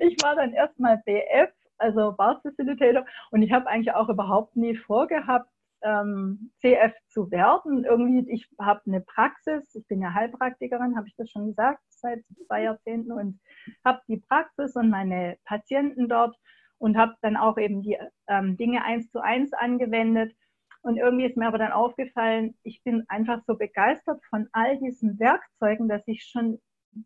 Ich 0.00 0.16
war 0.22 0.34
dann 0.36 0.52
erstmal 0.52 0.98
BF 1.04 1.50
also 1.78 2.12
Bar 2.12 2.40
Facilitator. 2.42 3.04
Und 3.30 3.42
ich 3.42 3.52
habe 3.52 3.66
eigentlich 3.66 3.94
auch 3.94 4.08
überhaupt 4.08 4.56
nie 4.56 4.76
vorgehabt, 4.76 5.50
ähm, 5.82 6.50
CF 6.60 6.92
zu 7.08 7.30
werden. 7.30 7.84
Irgendwie, 7.84 8.30
ich 8.30 8.48
habe 8.60 8.80
eine 8.86 9.00
Praxis, 9.00 9.74
ich 9.74 9.86
bin 9.86 10.00
ja 10.00 10.12
Heilpraktikerin, 10.12 10.96
habe 10.96 11.08
ich 11.08 11.14
das 11.16 11.30
schon 11.30 11.46
gesagt, 11.46 11.80
seit 11.88 12.24
zwei 12.46 12.64
Jahrzehnten 12.64 13.12
und 13.12 13.40
habe 13.84 14.00
die 14.08 14.18
Praxis 14.18 14.74
und 14.76 14.90
meine 14.90 15.36
Patienten 15.44 16.08
dort 16.08 16.36
und 16.78 16.96
habe 16.96 17.14
dann 17.22 17.36
auch 17.36 17.58
eben 17.58 17.82
die 17.82 17.96
ähm, 18.28 18.56
Dinge 18.56 18.84
eins 18.84 19.10
zu 19.10 19.20
eins 19.20 19.52
angewendet. 19.52 20.34
Und 20.82 20.96
irgendwie 20.96 21.26
ist 21.26 21.36
mir 21.36 21.48
aber 21.48 21.58
dann 21.58 21.72
aufgefallen, 21.72 22.56
ich 22.62 22.82
bin 22.84 23.04
einfach 23.08 23.42
so 23.46 23.56
begeistert 23.56 24.22
von 24.30 24.48
all 24.52 24.78
diesen 24.78 25.18
Werkzeugen, 25.18 25.88
dass 25.88 26.02
ich 26.06 26.24
schon 26.24 26.60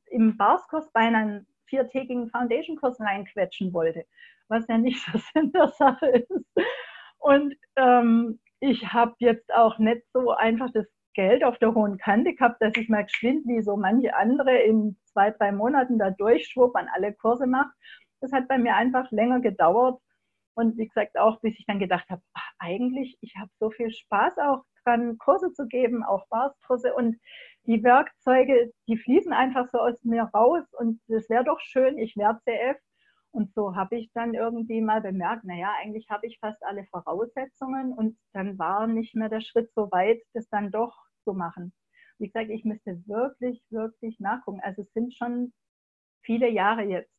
im 0.07 0.37
Barskurs 0.37 0.91
bei 0.93 1.01
einem 1.01 1.47
viertägigen 1.67 2.29
Foundation-Kurs 2.31 3.01
reinquetschen 3.01 3.73
wollte 3.73 4.05
was 4.53 4.67
ja 4.69 4.79
nicht 4.79 5.05
so 5.13 5.19
Sinn 5.33 5.51
der 5.53 5.69
Sache 5.69 6.07
ist. 6.07 6.47
Und 7.19 7.55
ähm, 7.77 8.41
ich 8.61 8.93
habe 8.93 9.15
jetzt 9.19 9.53
auch 9.53 9.79
nicht 9.79 10.03
so 10.13 10.31
einfach 10.31 10.71
das 10.73 10.87
Geld 11.15 11.45
auf 11.45 11.59
der 11.59 11.75
hohen 11.75 11.99
Kante 11.99 12.35
gehabt, 12.35 12.63
dass 12.63 12.73
ich 12.77 12.89
mal 12.89 13.05
geschwind 13.05 13.47
wie 13.47 13.63
so 13.63 13.77
manche 13.77 14.15
andere 14.15 14.57
in 14.59 14.97
zwei, 15.05 15.31
drei 15.31 15.53
Monaten 15.53 15.99
da 15.99 16.11
durchschwupp 16.11 16.75
an 16.77 16.89
alle 16.95 17.13
Kurse 17.13 17.47
mache. 17.47 17.71
Das 18.21 18.33
hat 18.33 18.49
bei 18.49 18.59
mir 18.59 18.77
einfach 18.77 19.11
länger 19.11 19.41
gedauert. 19.41 20.01
Und 20.55 20.77
wie 20.77 20.87
gesagt, 20.87 21.19
auch 21.19 21.41
bis 21.41 21.59
ich 21.59 21.65
dann 21.67 21.79
gedacht 21.79 22.09
habe, 22.11 22.23
eigentlich, 22.59 23.17
ich 23.21 23.35
habe 23.37 23.51
so 23.59 23.71
viel 23.71 23.91
Spaß 23.91 24.39
auch 24.39 24.65
dran, 24.85 25.19
Kurse 25.19 25.53
zu 25.53 25.67
geben, 25.67 26.05
auch 26.05 26.27
Barskurse. 26.29 26.95
Und 26.95 27.19
die 27.67 27.83
Werkzeuge, 27.83 28.73
die 28.87 28.97
fließen 28.97 29.33
einfach 29.33 29.69
so 29.71 29.79
aus 29.79 30.03
mir 30.05 30.25
raus. 30.35 30.65
Und 30.73 31.01
das 31.09 31.29
wäre 31.29 31.45
doch 31.45 31.61
schön, 31.61 31.99
ich 31.99 32.17
wäre 32.17 32.39
CF 32.45 32.79
und 33.33 33.53
so 33.55 33.75
habe 33.75 33.97
ich 33.97 34.11
dann 34.13 34.35
irgendwie 34.35 34.81
mal 34.81 35.01
bemerkt, 35.01 35.45
naja, 35.45 35.73
eigentlich 35.81 36.09
habe 36.11 36.27
ich 36.27 36.39
fast 36.39 36.63
alle 36.65 36.85
Voraussetzungen 36.87 37.93
und 37.93 38.19
dann 38.33 38.59
war 38.59 38.87
nicht 38.87 39.15
mehr 39.15 39.31
der 39.31 39.41
Schritt 39.41 39.73
so 39.75 39.91
weit, 39.91 40.23
das 40.35 40.49
dann 40.51 40.71
doch 40.71 40.95
zu 41.25 41.33
machen. 41.33 41.73
Wie 42.19 42.27
gesagt, 42.27 42.51
ich 42.51 42.65
müsste 42.65 43.03
wirklich, 43.07 43.65
wirklich 43.71 44.21
nachgucken. 44.21 44.61
Also 44.63 44.83
es 44.83 44.93
sind 44.93 45.15
schon 45.15 45.53
viele 46.23 46.49
Jahre 46.49 46.83
jetzt. 46.83 47.11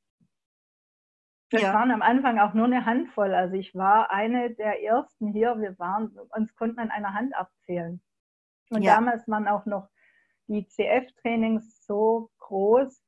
Das 1.50 1.64
ja. 1.64 1.74
waren 1.74 1.92
am 1.92 2.02
Anfang 2.02 2.40
auch 2.40 2.54
nur 2.54 2.66
eine 2.66 2.86
Handvoll. 2.86 3.34
Also 3.34 3.56
ich 3.56 3.74
war 3.76 4.12
eine 4.12 4.54
der 4.54 4.84
ersten 4.84 5.34
hier. 5.34 5.60
Wir 5.60 5.78
waren, 5.80 6.18
uns 6.30 6.56
konnten 6.56 6.80
an 6.80 6.92
einer 6.92 7.14
Hand 7.14 7.36
abzählen. 7.36 8.02
Und 8.70 8.84
ja. 8.84 8.96
damals 8.96 9.28
waren 9.28 9.48
auch 9.48 9.66
noch 9.66 9.90
die 10.48 10.68
CF-Trainings 10.68 11.86
so 11.86 12.30
groß, 12.40 13.04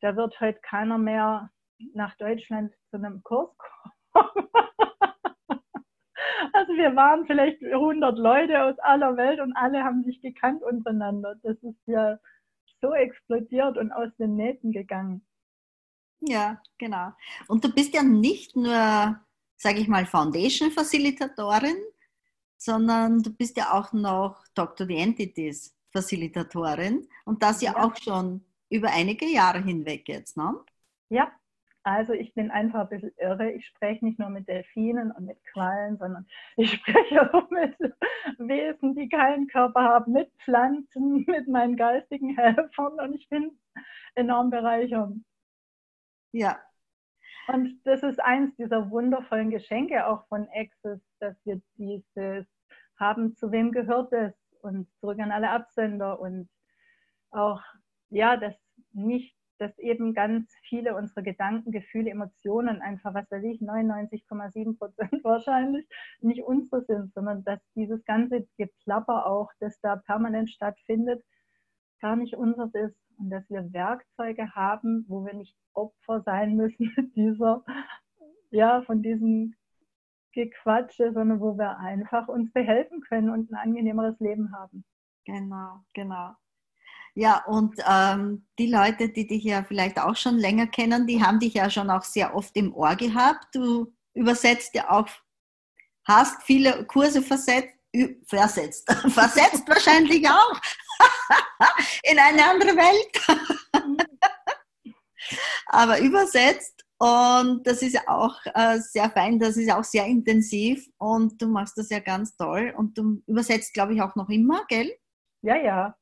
da 0.00 0.16
wird 0.16 0.40
heute 0.40 0.60
keiner 0.60 0.98
mehr 0.98 1.50
nach 1.94 2.16
Deutschland 2.16 2.72
zu 2.90 2.96
einem 2.96 3.22
Kurs 3.22 3.50
kommen. 4.12 4.48
Also 6.52 6.72
wir 6.72 6.94
waren 6.96 7.26
vielleicht 7.26 7.62
100 7.62 8.18
Leute 8.18 8.62
aus 8.62 8.78
aller 8.80 9.16
Welt 9.16 9.40
und 9.40 9.54
alle 9.54 9.84
haben 9.84 10.04
sich 10.04 10.20
gekannt 10.20 10.62
untereinander. 10.62 11.36
Das 11.42 11.56
ist 11.62 11.78
ja 11.86 12.18
so 12.80 12.92
explodiert 12.92 13.76
und 13.78 13.92
aus 13.92 14.10
den 14.18 14.36
Nähten 14.36 14.72
gegangen. 14.72 15.24
Ja, 16.20 16.60
genau. 16.78 17.12
Und 17.48 17.64
du 17.64 17.72
bist 17.72 17.94
ja 17.94 18.02
nicht 18.02 18.56
nur, 18.56 19.20
sage 19.56 19.78
ich 19.78 19.88
mal, 19.88 20.06
Foundation-Facilitatorin, 20.06 21.76
sondern 22.56 23.22
du 23.22 23.34
bist 23.34 23.56
ja 23.56 23.72
auch 23.72 23.92
noch 23.92 24.44
Dr. 24.54 24.86
the 24.86 24.96
Entities 24.96 25.74
Facilitatorin 25.92 27.08
und 27.24 27.42
das 27.42 27.62
ja, 27.62 27.72
ja 27.72 27.82
auch 27.82 27.96
schon 27.96 28.44
über 28.68 28.90
einige 28.90 29.26
Jahre 29.26 29.62
hinweg 29.62 30.08
jetzt, 30.08 30.36
ne? 30.36 30.54
Ja, 31.08 31.32
also 31.82 32.12
ich 32.12 32.34
bin 32.34 32.50
einfach 32.50 32.80
ein 32.80 32.88
bisschen 32.88 33.12
irre. 33.16 33.52
Ich 33.52 33.66
spreche 33.66 34.04
nicht 34.04 34.18
nur 34.18 34.28
mit 34.28 34.48
Delfinen 34.48 35.12
und 35.12 35.26
mit 35.26 35.42
Quallen, 35.44 35.96
sondern 35.98 36.26
ich 36.56 36.72
spreche 36.72 37.22
auch 37.34 37.50
mit 37.50 37.76
Wesen, 38.38 38.94
die 38.94 39.08
keinen 39.08 39.46
Körper 39.46 39.82
haben, 39.82 40.12
mit 40.12 40.30
Pflanzen, 40.44 41.24
mit 41.26 41.48
meinen 41.48 41.76
geistigen 41.76 42.36
Helfern 42.36 43.00
und 43.00 43.14
ich 43.14 43.28
bin 43.28 43.58
enorm 44.14 44.50
bereichernd. 44.50 45.24
Ja. 46.32 46.60
Und 47.48 47.80
das 47.84 48.02
ist 48.02 48.20
eins 48.20 48.54
dieser 48.56 48.90
wundervollen 48.90 49.50
Geschenke 49.50 50.06
auch 50.06 50.26
von 50.28 50.48
Access, 50.54 51.00
dass 51.18 51.34
wir 51.44 51.60
dieses 51.76 52.46
haben, 52.96 53.34
zu 53.34 53.50
wem 53.50 53.72
gehört 53.72 54.12
es 54.12 54.34
und 54.60 54.86
zurück 55.00 55.18
an 55.18 55.32
alle 55.32 55.50
Absender 55.50 56.20
und 56.20 56.48
auch, 57.30 57.62
ja, 58.10 58.36
das 58.36 58.54
nicht 58.92 59.39
dass 59.60 59.78
eben 59.78 60.14
ganz 60.14 60.50
viele 60.68 60.96
unserer 60.96 61.22
Gedanken, 61.22 61.70
Gefühle, 61.70 62.10
Emotionen 62.10 62.80
einfach, 62.80 63.12
was 63.12 63.30
weiß 63.30 63.44
ich, 63.44 63.60
99,7 63.60 64.78
Prozent 64.78 65.12
wahrscheinlich 65.24 65.86
nicht 66.20 66.42
unsere 66.42 66.82
sind, 66.84 67.12
sondern 67.12 67.44
dass 67.44 67.60
dieses 67.74 68.02
ganze 68.04 68.48
Geplapper 68.56 69.26
auch, 69.26 69.50
das 69.60 69.78
da 69.80 69.96
permanent 69.96 70.50
stattfindet, 70.50 71.22
gar 72.00 72.16
nicht 72.16 72.34
unseres 72.34 72.74
ist 72.74 72.96
und 73.18 73.28
dass 73.28 73.48
wir 73.50 73.72
Werkzeuge 73.72 74.54
haben, 74.54 75.04
wo 75.08 75.26
wir 75.26 75.34
nicht 75.34 75.54
Opfer 75.74 76.22
sein 76.22 76.56
müssen 76.56 76.90
dieser, 77.14 77.62
ja, 78.50 78.80
von 78.82 79.02
diesem 79.02 79.54
Gequatsche, 80.32 81.12
sondern 81.12 81.40
wo 81.40 81.58
wir 81.58 81.78
einfach 81.78 82.28
uns 82.28 82.50
behelfen 82.52 83.02
können 83.02 83.28
und 83.28 83.50
ein 83.50 83.56
angenehmeres 83.56 84.18
Leben 84.20 84.52
haben. 84.54 84.84
Genau, 85.26 85.80
genau. 85.92 86.34
Ja, 87.20 87.44
und 87.44 87.78
ähm, 87.86 88.46
die 88.58 88.68
Leute, 88.68 89.10
die 89.10 89.26
dich 89.26 89.44
ja 89.44 89.62
vielleicht 89.62 90.00
auch 90.00 90.16
schon 90.16 90.38
länger 90.38 90.66
kennen, 90.66 91.06
die 91.06 91.22
haben 91.22 91.38
dich 91.38 91.52
ja 91.52 91.68
schon 91.68 91.90
auch 91.90 92.02
sehr 92.02 92.34
oft 92.34 92.56
im 92.56 92.74
Ohr 92.74 92.96
gehabt. 92.96 93.54
Du 93.54 93.92
übersetzt 94.14 94.72
ja 94.72 94.90
auch, 94.90 95.06
hast 96.08 96.42
viele 96.44 96.86
Kurse 96.86 97.20
versetzt, 97.20 97.74
versetzt, 98.24 98.90
versetzt 99.10 99.68
wahrscheinlich 99.68 100.26
auch 100.26 100.60
in 102.10 102.18
eine 102.18 102.42
andere 102.42 102.74
Welt. 102.74 104.06
Aber 105.66 106.00
übersetzt 106.00 106.86
und 106.96 107.66
das 107.66 107.82
ist 107.82 107.92
ja 107.92 108.02
auch 108.06 108.34
äh, 108.54 108.78
sehr 108.78 109.10
fein, 109.10 109.38
das 109.38 109.58
ist 109.58 109.70
auch 109.70 109.84
sehr 109.84 110.06
intensiv 110.06 110.88
und 110.96 111.40
du 111.42 111.48
machst 111.48 111.76
das 111.76 111.90
ja 111.90 111.98
ganz 111.98 112.34
toll 112.34 112.72
und 112.74 112.96
du 112.96 113.20
übersetzt, 113.26 113.74
glaube 113.74 113.92
ich, 113.92 114.00
auch 114.00 114.16
noch 114.16 114.30
immer, 114.30 114.64
gell? 114.68 114.90
Ja, 115.42 115.56
ja, 115.56 115.94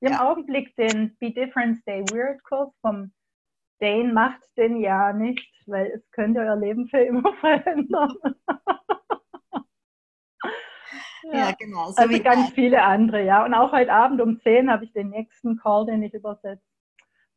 im 0.00 0.12
ja. 0.12 0.28
Augenblick 0.28 0.74
den 0.76 1.16
Be 1.18 1.30
Different, 1.32 1.78
Stay 1.78 2.02
Weird 2.10 2.42
Kurs 2.44 2.72
vom 2.80 3.12
Dane 3.80 4.12
macht 4.12 4.40
den 4.56 4.80
ja 4.80 5.12
nicht, 5.12 5.48
weil 5.66 5.86
es 5.86 6.10
könnte 6.10 6.40
euer 6.40 6.56
Leben 6.56 6.88
für 6.88 7.00
immer 7.00 7.32
verändern. 7.40 8.14
ja. 11.22 11.32
ja, 11.32 11.52
genau. 11.58 11.90
So 11.90 12.02
also 12.02 12.22
ganz 12.22 12.50
viele 12.50 12.82
andere, 12.82 13.24
ja. 13.24 13.44
Und 13.44 13.54
auch 13.54 13.72
heute 13.72 13.92
Abend 13.92 14.20
um 14.20 14.40
10 14.40 14.70
habe 14.70 14.84
ich 14.84 14.92
den 14.92 15.10
nächsten 15.10 15.56
Call, 15.58 15.86
den 15.86 16.02
ich 16.02 16.14
übersetze. 16.14 16.62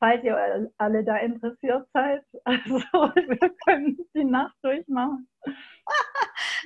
Falls 0.02 0.24
ihr 0.24 0.72
alle 0.80 1.04
da 1.04 1.18
interessiert 1.18 1.88
seid, 1.94 2.24
also 2.44 2.74
wir 2.74 3.56
können 3.66 4.00
die 4.16 4.24
Nacht 4.24 4.56
durchmachen. 4.64 5.28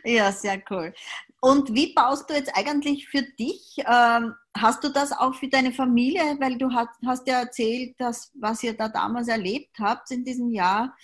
Ja, 0.04 0.32
sehr 0.32 0.62
cool. 0.70 0.94
Und 1.42 1.74
wie 1.74 1.92
baust 1.96 2.30
du 2.30 2.36
jetzt 2.36 2.56
eigentlich 2.56 3.08
für 3.08 3.24
dich? 3.24 3.78
Ähm, 3.80 4.36
hast 4.56 4.84
du 4.84 4.90
das 4.90 5.12
auch 5.12 5.34
für 5.34 5.48
deine 5.48 5.72
Familie? 5.72 6.22
Weil 6.40 6.60
du 6.60 6.72
hast, 6.72 6.92
hast 7.04 7.28
ja 7.28 7.40
erzählt, 7.40 8.00
dass, 8.00 8.32
was 8.36 8.62
ihr 8.62 8.78
da 8.78 8.88
damals 8.88 9.30
erlebt 9.30 9.80
habt 9.80 10.12
in 10.12 10.24
diesem 10.24 10.52
Jahr 10.52 10.96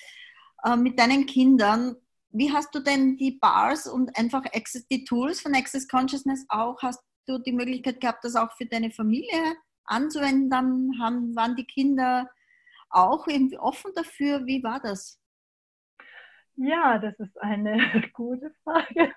äh, 0.63 0.75
mit 0.75 0.99
deinen 0.99 1.25
Kindern. 1.25 1.95
Wie 2.29 2.51
hast 2.53 2.75
du 2.75 2.79
denn 2.79 3.17
die 3.17 3.31
Bars 3.31 3.87
und 3.87 4.15
einfach 4.15 4.45
Access, 4.53 4.85
die 4.87 5.03
Tools 5.03 5.41
von 5.41 5.55
Access 5.55 5.87
Consciousness 5.87 6.45
auch 6.49 6.79
hast, 6.83 7.01
du 7.25 7.39
die 7.39 7.53
Möglichkeit 7.53 7.99
gehabt, 8.01 8.23
das 8.23 8.35
auch 8.35 8.51
für 8.55 8.67
deine 8.67 8.91
Familie 8.91 9.55
anzuwenden? 9.91 10.49
Dann 10.49 10.91
haben, 10.99 11.35
waren 11.35 11.55
die 11.55 11.65
Kinder 11.65 12.29
auch 12.89 13.27
irgendwie 13.27 13.57
offen 13.57 13.91
dafür. 13.95 14.45
Wie 14.45 14.63
war 14.63 14.79
das? 14.79 15.21
Ja, 16.55 16.99
das 16.99 17.17
ist 17.19 17.41
eine 17.41 17.77
gute 18.13 18.51
Frage. 18.63 19.11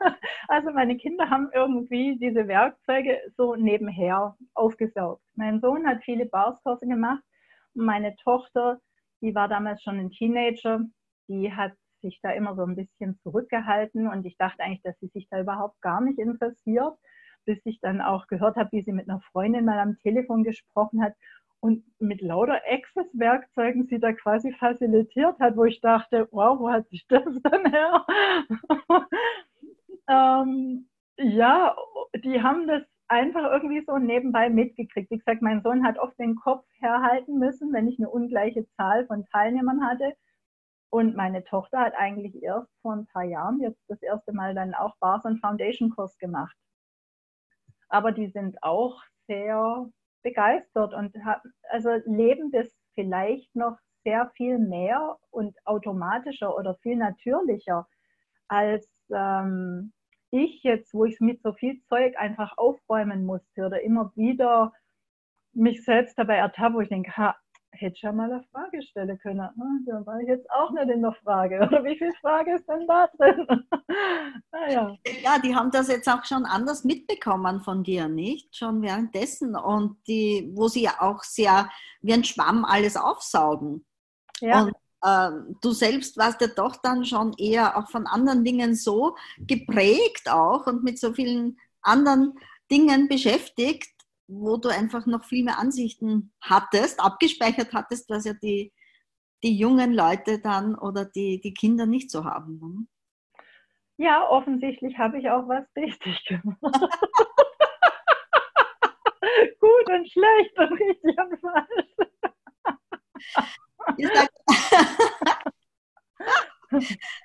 Also 0.48 0.70
meine 0.72 0.96
Kinder 0.96 1.28
haben 1.30 1.50
irgendwie 1.52 2.16
diese 2.18 2.46
Werkzeuge 2.48 3.20
so 3.36 3.54
nebenher 3.56 4.36
aufgesaugt. 4.54 5.22
Mein 5.34 5.60
Sohn 5.60 5.86
hat 5.86 6.04
viele 6.04 6.26
Barskurse 6.26 6.86
gemacht 6.86 7.22
und 7.74 7.84
meine 7.84 8.14
Tochter, 8.16 8.80
die 9.20 9.34
war 9.34 9.48
damals 9.48 9.82
schon 9.82 9.98
ein 9.98 10.10
Teenager, 10.10 10.80
die 11.28 11.52
hat 11.52 11.72
sich 12.02 12.20
da 12.22 12.30
immer 12.30 12.54
so 12.54 12.62
ein 12.62 12.76
bisschen 12.76 13.18
zurückgehalten 13.22 14.06
und 14.06 14.24
ich 14.26 14.36
dachte 14.36 14.62
eigentlich, 14.62 14.82
dass 14.82 14.98
sie 15.00 15.08
sich 15.08 15.28
da 15.28 15.40
überhaupt 15.40 15.80
gar 15.80 16.00
nicht 16.00 16.18
interessiert, 16.18 16.96
bis 17.44 17.64
ich 17.64 17.80
dann 17.80 18.00
auch 18.00 18.26
gehört 18.26 18.56
habe, 18.56 18.72
wie 18.72 18.82
sie 18.82 18.92
mit 18.92 19.08
einer 19.08 19.20
Freundin 19.20 19.64
mal 19.64 19.78
am 19.78 19.98
Telefon 19.98 20.44
gesprochen 20.44 21.02
hat 21.02 21.14
und 21.60 21.82
mit 21.98 22.20
lauter 22.20 22.60
Access-Werkzeugen 22.68 23.86
sie 23.86 23.98
da 23.98 24.12
quasi 24.12 24.52
facilitiert 24.52 25.40
hat, 25.40 25.56
wo 25.56 25.64
ich 25.64 25.80
dachte, 25.80 26.28
wow, 26.30 26.58
wo 26.58 26.70
hat 26.70 26.88
sich 26.90 27.06
das 27.08 27.24
dann 27.42 27.64
her? 27.70 28.06
ähm, 30.08 30.88
ja, 31.16 31.74
die 32.22 32.42
haben 32.42 32.66
das 32.66 32.82
einfach 33.08 33.50
irgendwie 33.50 33.82
so 33.86 33.96
nebenbei 33.96 34.50
mitgekriegt. 34.50 35.10
Wie 35.10 35.18
gesagt, 35.18 35.40
mein 35.40 35.62
Sohn 35.62 35.86
hat 35.86 35.98
oft 35.98 36.18
den 36.18 36.36
Kopf 36.36 36.66
herhalten 36.80 37.38
müssen, 37.38 37.72
wenn 37.72 37.88
ich 37.88 37.98
eine 37.98 38.10
ungleiche 38.10 38.66
Zahl 38.76 39.06
von 39.06 39.24
Teilnehmern 39.32 39.86
hatte. 39.86 40.14
Und 40.90 41.16
meine 41.16 41.44
Tochter 41.44 41.80
hat 41.80 41.94
eigentlich 41.96 42.42
erst 42.42 42.70
vor 42.82 42.92
ein 42.92 43.06
paar 43.06 43.24
Jahren 43.24 43.60
jetzt 43.60 43.80
das 43.88 44.02
erste 44.02 44.32
Mal 44.32 44.54
dann 44.54 44.74
auch 44.74 44.96
Bars 44.98 45.24
und 45.24 45.40
Foundation 45.40 45.90
Kurs 45.90 46.18
gemacht. 46.18 46.56
Aber 47.88 48.12
die 48.12 48.28
sind 48.28 48.62
auch 48.62 49.02
sehr 49.26 49.88
begeistert 50.22 50.94
und 50.94 51.14
also 51.70 51.90
leben 52.06 52.50
das 52.50 52.68
vielleicht 52.94 53.54
noch 53.54 53.78
sehr 54.04 54.30
viel 54.36 54.58
mehr 54.58 55.16
und 55.30 55.56
automatischer 55.64 56.56
oder 56.56 56.74
viel 56.76 56.96
natürlicher 56.96 57.86
als 58.48 58.88
ähm, 59.10 59.92
ich 60.30 60.62
jetzt, 60.62 60.92
wo 60.94 61.04
ich 61.04 61.20
mit 61.20 61.42
so 61.42 61.52
viel 61.52 61.80
Zeug 61.88 62.16
einfach 62.18 62.56
aufräumen 62.58 63.24
musste 63.24 63.66
oder 63.66 63.82
immer 63.82 64.12
wieder 64.16 64.72
mich 65.52 65.84
selbst 65.84 66.18
dabei 66.18 66.36
ertappe, 66.36 66.74
wo 66.74 66.80
ich 66.80 66.88
denke, 66.88 67.16
ha, 67.16 67.36
hätte 67.76 67.96
schon 67.98 68.16
mal 68.16 68.32
eine 68.32 68.44
Frage 68.52 68.82
stellen 68.82 69.18
können. 69.18 69.48
Ne? 69.56 69.80
Da 69.86 70.06
war 70.06 70.20
ich 70.20 70.28
jetzt 70.28 70.50
auch 70.50 70.70
nicht 70.70 70.88
in 70.88 71.02
der 71.02 71.12
Frage. 71.24 71.56
Oder 71.62 71.84
wie 71.84 71.96
viel 71.96 72.12
Frage 72.20 72.54
ist 72.54 72.68
denn 72.68 72.86
da 72.86 73.08
drin? 73.18 73.46
naja. 74.52 74.96
Ja, 75.22 75.38
die 75.38 75.54
haben 75.54 75.70
das 75.70 75.88
jetzt 75.88 76.08
auch 76.08 76.24
schon 76.24 76.44
anders 76.44 76.84
mitbekommen 76.84 77.60
von 77.60 77.82
dir, 77.82 78.08
nicht? 78.08 78.54
Schon 78.56 78.82
währenddessen. 78.82 79.56
Und 79.56 79.96
die, 80.06 80.50
wo 80.54 80.68
sie 80.68 80.82
ja 80.82 81.00
auch 81.00 81.22
sehr 81.22 81.70
wie 82.02 82.12
ein 82.12 82.24
Schwamm 82.24 82.64
alles 82.64 82.96
aufsaugen. 82.96 83.84
Ja. 84.40 84.62
Und 84.62 84.74
äh, 85.02 85.54
du 85.60 85.72
selbst 85.72 86.16
warst 86.16 86.40
ja 86.40 86.48
doch 86.48 86.76
dann 86.76 87.04
schon 87.04 87.34
eher 87.34 87.76
auch 87.76 87.90
von 87.90 88.06
anderen 88.06 88.44
Dingen 88.44 88.74
so 88.74 89.16
geprägt 89.38 90.30
auch 90.30 90.66
und 90.66 90.82
mit 90.82 90.98
so 90.98 91.12
vielen 91.12 91.58
anderen 91.82 92.34
Dingen 92.70 93.08
beschäftigt, 93.08 93.92
wo 94.26 94.56
du 94.56 94.68
einfach 94.68 95.06
noch 95.06 95.24
viel 95.24 95.44
mehr 95.44 95.58
Ansichten 95.58 96.32
hattest, 96.40 97.00
abgespeichert 97.00 97.72
hattest, 97.72 98.08
was 98.08 98.24
ja 98.24 98.32
die, 98.34 98.72
die 99.42 99.56
jungen 99.56 99.92
Leute 99.92 100.40
dann 100.40 100.74
oder 100.76 101.04
die, 101.04 101.40
die 101.40 101.54
Kinder 101.54 101.86
nicht 101.86 102.10
so 102.10 102.24
haben. 102.24 102.58
Ne? 102.58 102.86
Ja, 103.96 104.28
offensichtlich 104.28 104.98
habe 104.98 105.18
ich 105.18 105.30
auch 105.30 105.46
was 105.46 105.64
richtig 105.76 106.24
gemacht. 106.24 106.58
Gut 109.60 109.88
und 109.88 110.10
schlecht 110.10 110.58
und 110.58 110.72
richtig 110.72 111.16
und 111.18 111.40
falsch. 111.40 111.94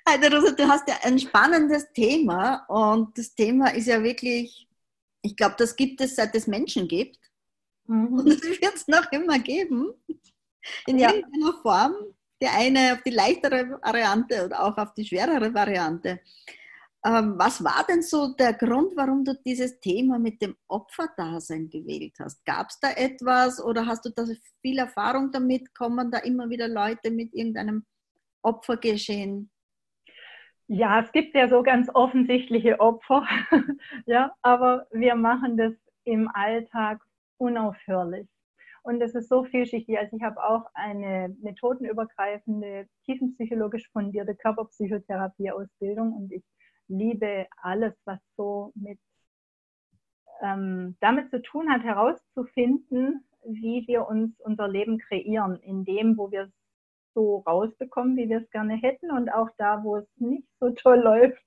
also 0.04 0.26
Rosa, 0.36 0.52
du 0.52 0.68
hast 0.68 0.88
ja 0.88 0.94
ein 1.02 1.18
spannendes 1.18 1.92
Thema 1.92 2.64
und 2.68 3.18
das 3.18 3.34
Thema 3.34 3.74
ist 3.74 3.86
ja 3.86 4.02
wirklich 4.02 4.69
ich 5.22 5.36
glaube, 5.36 5.56
das 5.58 5.76
gibt 5.76 6.00
es, 6.00 6.16
seit 6.16 6.34
es 6.34 6.46
Menschen 6.46 6.88
gibt. 6.88 7.18
Mhm. 7.86 8.12
Und 8.12 8.28
es 8.28 8.42
wird 8.42 8.74
es 8.74 8.88
noch 8.88 9.10
immer 9.12 9.38
geben. 9.38 9.92
In 10.86 10.98
ja. 10.98 11.12
irgendeiner 11.12 11.54
Form. 11.62 11.94
Der 12.42 12.54
eine 12.54 12.94
auf 12.94 13.02
die 13.02 13.10
leichtere 13.10 13.78
Variante 13.82 14.46
oder 14.46 14.62
auch 14.64 14.76
auf 14.78 14.94
die 14.94 15.04
schwerere 15.04 15.52
Variante. 15.52 16.20
Ähm, 17.04 17.34
was 17.36 17.62
war 17.62 17.84
denn 17.86 18.02
so 18.02 18.34
der 18.34 18.54
Grund, 18.54 18.94
warum 18.96 19.24
du 19.24 19.34
dieses 19.44 19.78
Thema 19.80 20.18
mit 20.18 20.40
dem 20.40 20.56
Opferdasein 20.68 21.68
gewählt 21.68 22.14
hast? 22.18 22.44
Gab 22.46 22.70
es 22.70 22.78
da 22.80 22.92
etwas 22.92 23.62
oder 23.62 23.86
hast 23.86 24.06
du 24.06 24.10
da 24.10 24.24
viel 24.62 24.78
Erfahrung 24.78 25.30
damit? 25.30 25.74
Kommen 25.74 26.10
da 26.10 26.18
immer 26.18 26.48
wieder 26.48 26.68
Leute 26.68 27.10
mit 27.10 27.34
irgendeinem 27.34 27.84
Opfergeschehen 28.42 29.49
ja, 30.72 31.00
es 31.00 31.10
gibt 31.10 31.34
ja 31.34 31.48
so 31.48 31.64
ganz 31.64 31.90
offensichtliche 31.92 32.78
Opfer, 32.78 33.26
ja, 34.06 34.32
aber 34.40 34.86
wir 34.92 35.16
machen 35.16 35.56
das 35.56 35.72
im 36.04 36.30
Alltag 36.32 37.00
unaufhörlich. 37.38 38.28
Und 38.82 39.02
es 39.02 39.16
ist 39.16 39.28
so 39.28 39.42
vielschichtig. 39.42 39.98
Also 39.98 40.16
ich 40.16 40.22
habe 40.22 40.42
auch 40.42 40.66
eine 40.74 41.36
methodenübergreifende, 41.42 42.86
tiefenpsychologisch 43.04 43.90
fundierte 43.90 44.36
Körperpsychotherapie-Ausbildung 44.36 46.12
und 46.12 46.32
ich 46.32 46.44
liebe 46.86 47.48
alles, 47.60 47.94
was 48.04 48.20
so 48.36 48.70
mit 48.76 49.00
ähm, 50.40 50.96
damit 51.00 51.30
zu 51.30 51.42
tun 51.42 51.68
hat, 51.68 51.82
herauszufinden, 51.82 53.24
wie 53.44 53.88
wir 53.88 54.06
uns 54.06 54.38
unser 54.40 54.68
Leben 54.68 54.98
kreieren, 54.98 55.58
in 55.62 55.84
dem, 55.84 56.16
wo 56.16 56.30
wir 56.30 56.52
so 57.14 57.38
rausbekommen, 57.46 58.16
wie 58.16 58.28
wir 58.28 58.38
es 58.38 58.50
gerne 58.50 58.74
hätten 58.74 59.10
und 59.10 59.32
auch 59.32 59.48
da, 59.58 59.82
wo 59.82 59.96
es 59.96 60.06
nicht 60.16 60.48
so 60.58 60.70
toll 60.76 60.98
läuft, 60.98 61.42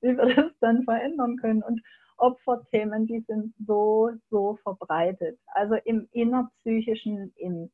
wie 0.00 0.16
wir 0.16 0.34
das 0.34 0.52
dann 0.60 0.84
verändern 0.84 1.36
können. 1.36 1.62
Und 1.62 1.80
Opferthemen, 2.16 3.06
die 3.06 3.20
sind 3.20 3.54
so, 3.66 4.10
so 4.30 4.58
verbreitet. 4.62 5.38
Also 5.46 5.76
im 5.84 6.08
innerpsychischen, 6.12 7.32
in, 7.36 7.70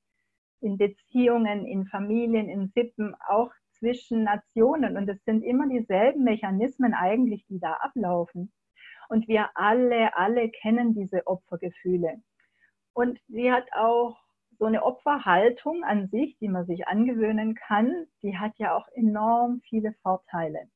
in 0.61 0.77
Beziehungen, 0.77 1.67
in 1.67 1.87
Familien, 1.87 2.49
in 2.49 2.69
Sippen, 2.75 3.15
auch 3.29 3.51
zwischen 3.79 4.25
Nationen. 4.25 4.97
Und 4.97 5.09
es 5.09 5.23
sind 5.25 5.43
immer 5.43 5.69
dieselben 5.69 6.25
Mechanismen 6.25 6.95
eigentlich, 6.95 7.45
die 7.47 7.59
da 7.59 7.73
ablaufen. 7.75 8.53
Und 9.09 9.29
wir 9.29 9.51
alle, 9.55 10.17
alle 10.17 10.51
kennen 10.51 10.95
diese 10.95 11.27
Opfergefühle. 11.27 12.23
Und 12.93 13.19
sie 13.29 13.51
hat 13.51 13.67
auch 13.73 14.24
so 14.59 14.67
eine 14.67 14.85
Opferhaltung 14.85 15.85
an 15.85 16.09
sich, 16.09 16.37
die 16.39 16.49
man 16.49 16.67
sich 16.67 16.87
angewöhnen 16.87 17.55
kann, 17.55 18.07
die 18.23 18.37
hat 18.39 18.53
ja 18.59 18.77
auch 18.77 18.89
enorm 18.95 19.61
viele 19.69 19.93
Vorteile. 20.03 20.69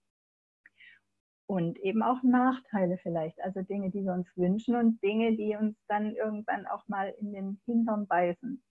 Und 1.46 1.78
eben 1.78 2.02
auch 2.02 2.22
Nachteile 2.22 2.98
vielleicht, 2.98 3.40
also 3.40 3.62
Dinge, 3.62 3.90
die 3.90 4.04
wir 4.04 4.12
uns 4.12 4.28
wünschen 4.36 4.76
und 4.76 5.02
Dinge, 5.02 5.34
die 5.36 5.56
uns 5.56 5.76
dann 5.88 6.14
irgendwann 6.14 6.66
auch 6.66 6.86
mal 6.88 7.14
in 7.18 7.32
den 7.32 7.60
Hintern 7.64 8.06
beißen. 8.06 8.62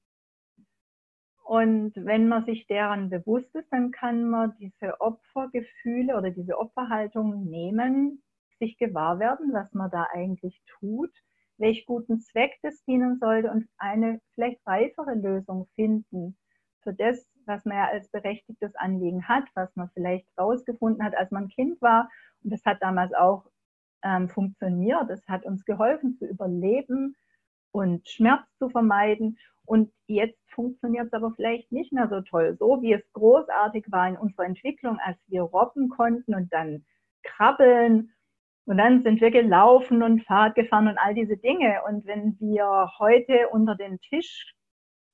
Und 1.43 1.93
wenn 1.96 2.28
man 2.28 2.46
sich 2.46 2.67
deren 2.67 3.10
bewusst 3.10 3.56
ist, 3.56 3.72
dann 3.72 3.91
kann 3.91 4.30
man 4.30 4.56
diese 4.60 5.00
Opfergefühle 5.00 6.17
oder 6.17 6.30
diese 6.30 6.58
Opferhaltung 6.60 7.46
nehmen, 7.46 8.22
sich 8.60 8.78
gewahr 8.78 9.17
werden, 9.20 9.54
was 9.54 9.74
man 9.74 9.89
da 9.89 10.08
eigentlich 10.12 10.62
tut 10.80 11.12
welch 11.58 11.86
guten 11.86 12.20
Zweck 12.20 12.58
das 12.62 12.84
dienen 12.86 13.17
sollte 13.20 13.52
und 13.52 13.67
eine 13.78 14.20
vielleicht 14.36 14.65
reifere 14.65 15.15
Lösung 15.15 15.67
finden 15.76 16.38
für 16.82 16.93
das, 16.93 17.26
was 17.46 17.65
man 17.65 17.78
ja 17.78 17.88
als 17.88 18.10
berechtigtes 18.10 18.76
Anliegen 18.76 19.28
hat, 19.28 19.46
was 19.56 19.76
man 19.76 19.89
vielleicht 19.93 20.28
rausgefunden 20.38 21.04
hat, 21.04 21.15
als 21.15 21.32
man 21.32 21.50
Kind 21.50 21.82
war. 21.82 22.10
Und 22.43 22.52
das 22.52 22.63
hat 22.65 22.82
damals 22.82 23.13
auch 23.13 23.46
ähm, 24.04 24.30
funktioniert. 24.30 25.10
Es 25.10 25.28
hat 25.28 25.46
uns 25.46 25.65
geholfen 25.65 26.17
zu 26.17 26.26
überleben 26.26 27.15
und 27.72 28.08
Schmerz 28.08 28.46
zu 28.58 28.70
vermeiden. 28.70 29.38
Und 29.65 29.91
jetzt 30.08 30.39
funktioniert 30.52 31.08
es 31.08 31.13
aber 31.13 31.34
vielleicht 31.36 31.72
nicht 31.72 31.91
mehr 31.91 32.08
so 32.08 32.22
toll. 32.22 32.56
So 32.58 32.82
wie 32.82 32.93
es 32.93 33.04
großartig 33.13 33.91
war 33.91 34.08
in 34.08 34.17
unserer 34.17 34.46
Entwicklung, 34.46 34.98
als 35.04 35.17
wir 35.28 35.41
robben 35.41 35.89
konnten 35.89 36.36
und 36.36 36.54
dann 36.54 36.86
krabbeln 37.24 38.13
und 38.67 38.77
dann 38.77 39.01
sind 39.01 39.21
wir 39.21 39.32
gelaufen 39.32 40.03
und 40.03 40.25
Fahrt 40.25 40.56
gefahren 40.56 40.89
und 40.89 40.97
all 40.97 41.13
diese 41.13 41.38
Dinge. 41.38 41.82
Und 41.88 42.06
wenn 42.06 42.38
wir 42.41 42.91
heute 42.99 43.47
unter 43.49 43.75
den 43.75 43.97
Tisch 44.01 44.53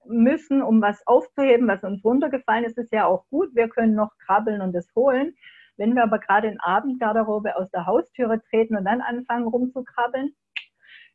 müssen, 0.06 0.64
um 0.64 0.82
was 0.82 1.06
aufzuheben, 1.06 1.68
was 1.68 1.84
uns 1.84 2.04
runtergefallen 2.04 2.66
ist, 2.66 2.80
ist 2.80 2.92
ja 2.92 3.06
auch 3.06 3.28
gut. 3.30 3.54
Wir 3.54 3.70
können 3.70 3.94
noch 3.94 4.10
krabbeln 4.26 4.62
und 4.62 4.76
es 4.76 4.90
holen. 4.96 5.36
Wenn 5.78 5.96
wir 5.96 6.02
aber 6.02 6.18
gerade 6.18 6.48
in 6.48 6.60
Abendgarderobe 6.60 7.56
aus 7.56 7.70
der 7.70 7.86
Haustüre 7.86 8.42
treten 8.50 8.76
und 8.76 8.86
dann 8.86 9.02
anfangen 9.02 9.48
rumzukrabbeln, 9.48 10.34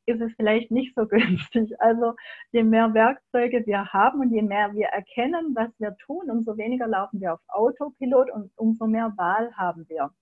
ist 0.07 0.20
es 0.20 0.33
vielleicht 0.37 0.70
nicht 0.70 0.94
so 0.94 1.07
günstig. 1.09 1.72
Also 1.81 2.14
je 2.53 2.62
mehr 2.62 2.94
Werkzeuge 2.94 3.66
wir 3.66 3.92
haben 3.92 4.20
und 4.20 4.31
je 4.31 4.42
mehr 4.42 4.72
wir 4.74 4.87
erkennen, 4.87 5.57
was 5.57 5.70
wir 5.81 5.96
tun, 6.07 6.31
umso 6.31 6.57
weniger 6.57 6.87
laufen 6.87 7.20
wir 7.20 7.35
auf 7.35 7.40
Autopilot 7.48 8.31
und 8.31 8.53
umso 8.55 8.87
mehr 8.87 9.12
Wahl 9.16 9.53
haben 9.57 9.88
wir. 9.88 10.12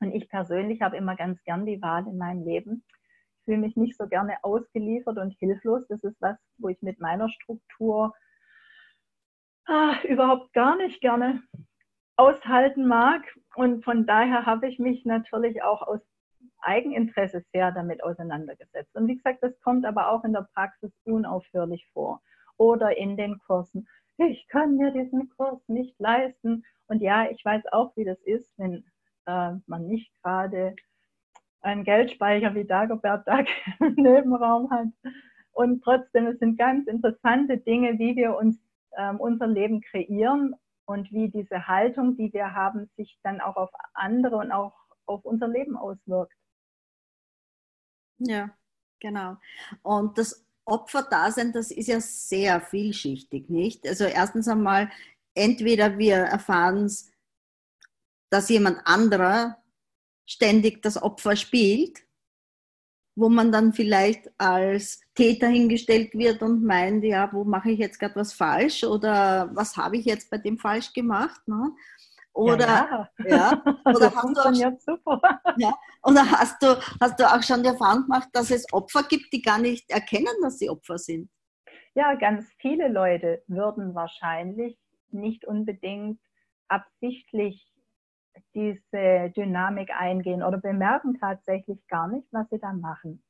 Und 0.00 0.12
ich 0.14 0.28
persönlich 0.28 0.82
habe 0.82 0.96
immer 0.96 1.16
ganz 1.16 1.42
gern 1.44 1.66
die 1.66 1.80
Wahl 1.80 2.06
in 2.06 2.18
meinem 2.18 2.44
Leben. 2.44 2.84
Ich 3.38 3.44
fühle 3.44 3.58
mich 3.58 3.76
nicht 3.76 3.96
so 3.96 4.06
gerne 4.06 4.36
ausgeliefert 4.42 5.18
und 5.18 5.32
hilflos. 5.38 5.86
Das 5.88 6.02
ist 6.02 6.20
was, 6.20 6.36
wo 6.58 6.68
ich 6.68 6.80
mit 6.82 7.00
meiner 7.00 7.28
Struktur 7.28 8.14
ah, 9.66 9.94
überhaupt 10.04 10.52
gar 10.52 10.76
nicht 10.76 11.00
gerne 11.00 11.42
aushalten 12.16 12.86
mag. 12.86 13.22
Und 13.54 13.84
von 13.84 14.06
daher 14.06 14.46
habe 14.46 14.68
ich 14.68 14.78
mich 14.78 15.04
natürlich 15.04 15.62
auch 15.62 15.82
aus 15.82 16.00
Eigeninteresse 16.60 17.44
sehr 17.52 17.72
damit 17.72 18.02
auseinandergesetzt. 18.02 18.94
Und 18.96 19.06
wie 19.06 19.16
gesagt, 19.16 19.42
das 19.42 19.58
kommt 19.60 19.84
aber 19.84 20.10
auch 20.10 20.24
in 20.24 20.32
der 20.32 20.48
Praxis 20.54 20.92
unaufhörlich 21.04 21.86
vor 21.92 22.20
oder 22.56 22.96
in 22.96 23.16
den 23.16 23.38
Kursen. 23.38 23.88
Ich 24.18 24.48
kann 24.48 24.76
mir 24.76 24.90
diesen 24.90 25.28
Kurs 25.36 25.60
nicht 25.68 25.98
leisten. 26.00 26.64
Und 26.88 27.02
ja, 27.02 27.30
ich 27.30 27.44
weiß 27.44 27.66
auch, 27.72 27.94
wie 27.96 28.04
das 28.04 28.20
ist, 28.22 28.50
wenn 28.58 28.84
äh, 29.26 29.52
man 29.66 29.86
nicht 29.86 30.10
gerade 30.22 30.74
einen 31.60 31.84
Geldspeicher 31.84 32.54
wie 32.54 32.64
Dagobert 32.64 33.26
Duck 33.26 33.46
im 33.80 33.94
Nebenraum 33.94 34.70
hat. 34.70 34.88
Und 35.52 35.82
trotzdem, 35.82 36.26
es 36.26 36.38
sind 36.38 36.58
ganz 36.58 36.86
interessante 36.86 37.58
Dinge, 37.58 37.98
wie 37.98 38.14
wir 38.14 38.36
uns 38.36 38.58
ähm, 38.96 39.18
unser 39.18 39.46
Leben 39.46 39.80
kreieren 39.80 40.54
und 40.84 41.10
wie 41.12 41.28
diese 41.28 41.66
Haltung, 41.66 42.16
die 42.16 42.32
wir 42.32 42.54
haben, 42.54 42.90
sich 42.96 43.18
dann 43.22 43.40
auch 43.40 43.56
auf 43.56 43.70
andere 43.94 44.36
und 44.36 44.52
auch 44.52 44.74
auf 45.06 45.24
unser 45.24 45.48
Leben 45.48 45.76
auswirkt. 45.76 46.34
Ja, 48.18 48.50
genau. 49.00 49.36
Und 49.82 50.18
das 50.18 50.46
Opferdasein, 50.64 51.52
das 51.52 51.70
ist 51.70 51.88
ja 51.88 52.00
sehr 52.00 52.60
vielschichtig, 52.60 53.48
nicht? 53.48 53.86
Also 53.86 54.04
erstens 54.04 54.48
einmal, 54.48 54.90
entweder 55.34 55.98
wir 55.98 56.16
erfahren 56.16 56.84
es, 56.84 57.12
dass 58.30 58.48
jemand 58.48 58.80
anderer 58.84 59.56
ständig 60.26 60.82
das 60.82 61.00
Opfer 61.00 61.36
spielt, 61.36 62.00
wo 63.14 63.28
man 63.28 63.50
dann 63.50 63.72
vielleicht 63.72 64.30
als 64.38 65.00
Täter 65.14 65.48
hingestellt 65.48 66.12
wird 66.14 66.42
und 66.42 66.62
meint, 66.62 67.02
ja, 67.04 67.32
wo 67.32 67.44
mache 67.44 67.70
ich 67.70 67.78
jetzt 67.78 67.98
gerade 67.98 68.16
was 68.16 68.32
falsch 68.32 68.84
oder 68.84 69.50
was 69.54 69.76
habe 69.76 69.96
ich 69.96 70.04
jetzt 70.04 70.30
bei 70.30 70.38
dem 70.38 70.58
falsch 70.58 70.92
gemacht? 70.92 71.40
Ne? 71.46 71.70
Oder, 72.34 72.66
ja, 72.66 73.10
ja. 73.24 73.36
ja. 73.36 73.62
oder, 73.86 74.14
hast 74.14 74.86
du 74.86 74.92
auch. 75.04 75.22
Ja, 75.56 75.74
oder 76.02 76.30
hast 76.30 76.62
du, 76.62 76.78
hast 77.00 77.18
du 77.18 77.24
auch 77.24 77.42
schon 77.42 77.62
die 77.62 77.70
Erfahrung 77.70 78.02
gemacht, 78.02 78.28
dass 78.32 78.50
es 78.50 78.70
Opfer 78.72 79.04
gibt, 79.04 79.32
die 79.32 79.40
gar 79.40 79.58
nicht 79.58 79.90
erkennen, 79.90 80.34
dass 80.42 80.58
sie 80.58 80.68
Opfer 80.68 80.98
sind? 80.98 81.30
Ja, 81.94 82.14
ganz 82.14 82.46
viele 82.58 82.88
Leute 82.88 83.42
würden 83.46 83.94
wahrscheinlich 83.94 84.78
nicht 85.10 85.46
unbedingt 85.46 86.20
absichtlich 86.68 87.72
diese 88.54 89.30
Dynamik 89.36 89.90
eingehen 89.96 90.42
oder 90.42 90.58
bemerken 90.58 91.18
tatsächlich 91.18 91.86
gar 91.88 92.08
nicht, 92.08 92.26
was 92.32 92.48
sie 92.50 92.58
da 92.58 92.72
machen. 92.72 93.22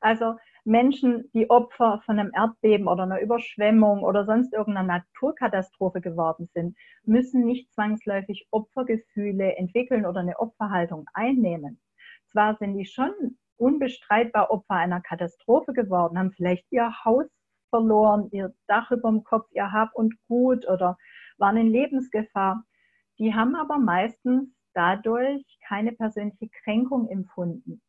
Also 0.00 0.36
Menschen, 0.64 1.30
die 1.32 1.50
Opfer 1.50 2.02
von 2.04 2.18
einem 2.18 2.30
Erdbeben 2.34 2.88
oder 2.88 3.04
einer 3.04 3.20
Überschwemmung 3.20 4.02
oder 4.02 4.24
sonst 4.24 4.52
irgendeiner 4.52 4.86
Naturkatastrophe 4.86 6.00
geworden 6.00 6.48
sind, 6.54 6.76
müssen 7.04 7.44
nicht 7.44 7.72
zwangsläufig 7.72 8.46
Opfergefühle 8.50 9.56
entwickeln 9.56 10.06
oder 10.06 10.20
eine 10.20 10.38
Opferhaltung 10.38 11.06
einnehmen. 11.14 11.80
Zwar 12.26 12.56
sind 12.56 12.76
die 12.76 12.84
schon 12.84 13.38
unbestreitbar 13.56 14.50
Opfer 14.50 14.74
einer 14.74 15.00
Katastrophe 15.00 15.72
geworden, 15.72 16.18
haben 16.18 16.32
vielleicht 16.32 16.66
ihr 16.70 16.92
Haus 17.04 17.26
verloren, 17.70 18.28
ihr 18.30 18.54
Dach 18.66 18.90
über 18.90 19.10
dem 19.10 19.24
Kopf, 19.24 19.48
ihr 19.52 19.72
Hab 19.72 19.94
und 19.94 20.14
Gut 20.28 20.66
oder 20.68 20.96
waren 21.38 21.56
in 21.56 21.68
Lebensgefahr. 21.68 22.64
Die 23.18 23.34
haben 23.34 23.56
aber 23.56 23.78
meistens 23.78 24.48
dadurch 24.74 25.44
keine 25.66 25.92
persönliche 25.92 26.48
Kränkung 26.62 27.08
empfunden 27.08 27.82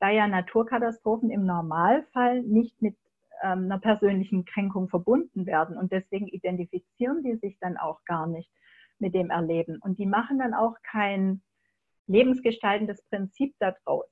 da 0.00 0.10
ja 0.10 0.26
Naturkatastrophen 0.26 1.30
im 1.30 1.46
Normalfall 1.46 2.42
nicht 2.42 2.80
mit 2.82 2.96
ähm, 3.42 3.64
einer 3.64 3.78
persönlichen 3.78 4.44
Kränkung 4.44 4.88
verbunden 4.88 5.46
werden. 5.46 5.76
Und 5.76 5.92
deswegen 5.92 6.28
identifizieren 6.28 7.22
die 7.22 7.36
sich 7.36 7.58
dann 7.60 7.76
auch 7.76 8.04
gar 8.04 8.26
nicht 8.26 8.50
mit 8.98 9.14
dem 9.14 9.30
Erleben. 9.30 9.78
Und 9.80 9.98
die 9.98 10.06
machen 10.06 10.38
dann 10.38 10.54
auch 10.54 10.74
kein 10.82 11.42
lebensgestaltendes 12.06 13.02
Prinzip 13.08 13.54
daraus. 13.58 14.06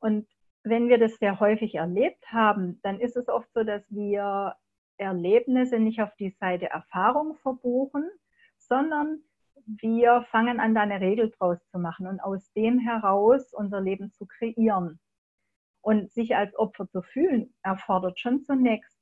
Und 0.00 0.28
wenn 0.62 0.88
wir 0.88 0.98
das 0.98 1.16
sehr 1.16 1.40
häufig 1.40 1.74
erlebt 1.74 2.24
haben, 2.30 2.80
dann 2.82 3.00
ist 3.00 3.16
es 3.16 3.28
oft 3.28 3.52
so, 3.52 3.64
dass 3.64 3.82
wir 3.90 4.54
Erlebnisse 4.96 5.78
nicht 5.78 6.00
auf 6.02 6.14
die 6.16 6.30
Seite 6.40 6.70
Erfahrung 6.70 7.36
verbuchen, 7.36 8.08
sondern 8.58 9.22
wir 9.68 10.22
fangen 10.30 10.60
an, 10.60 10.74
da 10.74 10.80
eine 10.80 11.00
Regel 11.00 11.30
draus 11.38 11.58
zu 11.70 11.78
machen 11.78 12.06
und 12.06 12.20
aus 12.20 12.50
dem 12.52 12.78
heraus 12.78 13.52
unser 13.52 13.80
Leben 13.80 14.10
zu 14.12 14.26
kreieren. 14.26 14.98
Und 15.82 16.10
sich 16.10 16.36
als 16.36 16.58
Opfer 16.58 16.88
zu 16.88 17.02
fühlen, 17.02 17.54
erfordert 17.62 18.18
schon 18.18 18.42
zunächst, 18.44 18.98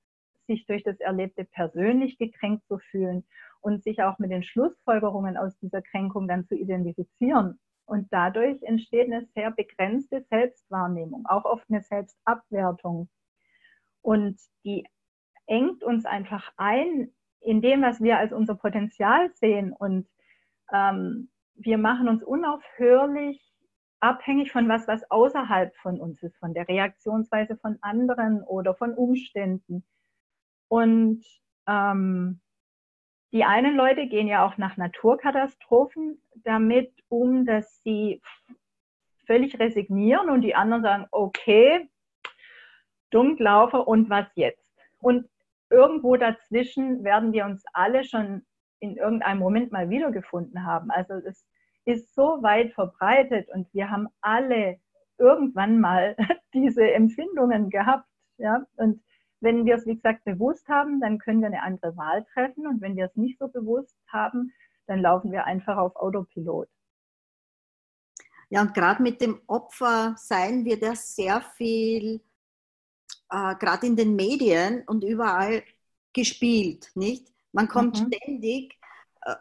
sich 0.47 0.67
durch 0.67 0.83
das 0.83 1.01
Erlebte 1.01 1.45
persönlich 1.45 2.19
gekränkt 2.19 2.67
zu 2.67 2.79
fühlen 2.79 3.25
und 3.61 3.83
sich 3.83 4.03
auch 4.03 4.19
mit 4.19 4.31
den 4.31 4.43
Schlussfolgerungen 4.43 5.37
aus 5.37 5.57
dieser 5.59 5.83
Kränkung 5.83 6.29
dann 6.29 6.47
zu 6.47 6.55
identifizieren. 6.55 7.59
Und 7.87 8.13
dadurch 8.13 8.63
entsteht 8.63 9.07
eine 9.07 9.27
sehr 9.35 9.53
begrenzte 9.53 10.25
Selbstwahrnehmung, 10.29 11.27
auch 11.27 11.45
oft 11.45 11.65
eine 11.71 11.83
Selbstabwertung. 11.83 13.09
Und 14.03 14.39
die 14.65 14.87
engt 15.47 15.83
uns 15.83 16.05
einfach 16.05 16.53
ein 16.57 17.13
in 17.41 17.63
dem, 17.63 17.83
was 17.83 18.01
wir 18.01 18.19
als 18.19 18.33
unser 18.33 18.57
Potenzial 18.57 19.31
sehen 19.35 19.73
und 19.73 20.09
ähm, 20.73 21.31
wir 21.55 21.79
machen 21.79 22.09
uns 22.09 22.23
unaufhörlich 22.23 23.43
abhängig 24.01 24.53
von 24.53 24.69
was, 24.69 24.87
was 24.87 25.11
außerhalb 25.11 25.75
von 25.77 26.01
uns 26.01 26.23
ist, 26.23 26.37
von 26.39 26.55
der 26.55 26.69
Reaktionsweise 26.69 27.57
von 27.57 27.79
anderen 27.81 28.43
oder 28.43 28.75
von 28.75 28.95
Umständen. 28.95 29.85
Und 30.69 31.25
ähm, 31.67 32.41
die 33.33 33.45
einen 33.45 33.77
Leute 33.77 34.07
gehen 34.07 34.29
ja 34.29 34.47
auch 34.47 34.57
nach 34.57 34.77
Naturkatastrophen 34.77 36.21
damit 36.37 36.93
um, 37.09 37.45
dass 37.45 37.83
sie 37.83 38.23
völlig 39.27 39.59
resignieren 39.59 40.31
und 40.31 40.43
die 40.43 40.55
anderen 40.55 40.83
sagen, 40.83 41.07
okay, 41.11 41.89
Dummlaufer 43.11 43.87
und 43.87 44.09
was 44.11 44.27
jetzt? 44.35 44.73
Und 44.99 45.29
irgendwo 45.71 46.17
dazwischen 46.17 47.03
werden 47.05 47.33
wir 47.33 47.45
uns 47.45 47.65
alle 47.73 48.05
schon 48.05 48.47
in 48.81 48.97
irgendeinem 48.97 49.39
Moment 49.39 49.73
mal 49.73 49.91
wiedergefunden 49.91 50.65
haben. 50.65 50.91
Also 50.91 51.15
es 51.15 51.47
ist 51.85 52.15
so 52.15 52.43
weit 52.43 52.73
verbreitet 52.75 53.49
und 53.55 53.73
wir 53.73 53.91
haben 53.91 54.09
alle 54.21 54.79
irgendwann 55.19 55.81
mal 55.81 56.17
diese 56.55 56.91
Empfindungen 56.93 57.71
gehabt. 57.71 58.09
Ja? 58.39 58.67
Und 58.77 59.03
wenn 59.41 59.65
wir 59.65 59.77
es, 59.77 59.87
wie 59.87 59.95
gesagt, 59.95 60.25
bewusst 60.25 60.69
haben, 60.69 61.01
dann 61.01 61.19
können 61.19 61.41
wir 61.41 61.49
eine 61.49 61.63
andere 61.63 61.97
Wahl 61.97 62.25
treffen. 62.33 62.67
Und 62.67 62.81
wenn 62.81 62.97
wir 62.97 63.07
es 63.07 63.17
nicht 63.17 63.39
so 63.39 63.49
bewusst 63.49 63.97
haben, 64.09 64.53
dann 64.87 65.01
laufen 65.01 65.33
wir 65.33 65.45
einfach 65.45 65.77
auf 65.77 65.97
Autopilot. 65.97 66.69
Ja, 68.49 68.63
und 68.63 68.75
gerade 68.75 69.03
mit 69.03 69.21
dem 69.21 69.41
Opfersein 69.47 70.65
wird 70.65 70.83
ja 70.83 70.95
sehr 70.95 71.41
viel, 71.41 72.21
äh, 73.31 73.55
gerade 73.57 73.87
in 73.87 73.97
den 73.97 74.15
Medien 74.15 74.85
und 74.87 75.03
überall 75.03 75.65
gespielt, 76.13 76.91
nicht? 76.95 77.33
Man 77.57 77.69
kommt 77.69 77.99
mhm. 77.99 78.13
ständig 78.13 78.79
äh, 79.23 79.35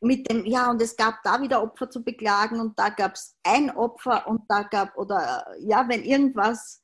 mit 0.00 0.30
dem, 0.30 0.46
ja, 0.46 0.70
und 0.70 0.80
es 0.80 0.96
gab 0.96 1.20
da 1.24 1.42
wieder 1.42 1.62
Opfer 1.62 1.90
zu 1.90 2.02
beklagen 2.04 2.60
und 2.60 2.78
da 2.78 2.90
gab 2.90 3.14
es 3.14 3.36
ein 3.42 3.70
Opfer 3.70 4.26
und 4.28 4.42
da 4.48 4.62
gab, 4.62 4.96
oder 4.96 5.44
äh, 5.48 5.66
ja, 5.66 5.86
wenn 5.88 6.04
irgendwas, 6.04 6.82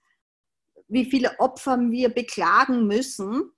wie 0.88 1.04
viele 1.04 1.38
Opfer 1.38 1.78
wir 1.78 2.08
beklagen 2.08 2.86
müssen, 2.88 3.52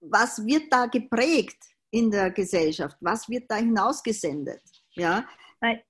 was 0.00 0.46
wird 0.46 0.72
da 0.72 0.86
geprägt 0.86 1.58
in 1.90 2.12
der 2.12 2.30
Gesellschaft? 2.30 2.96
Was 3.00 3.28
wird 3.28 3.50
da 3.50 3.56
hinausgesendet? 3.56 4.62
Ja, 4.92 5.24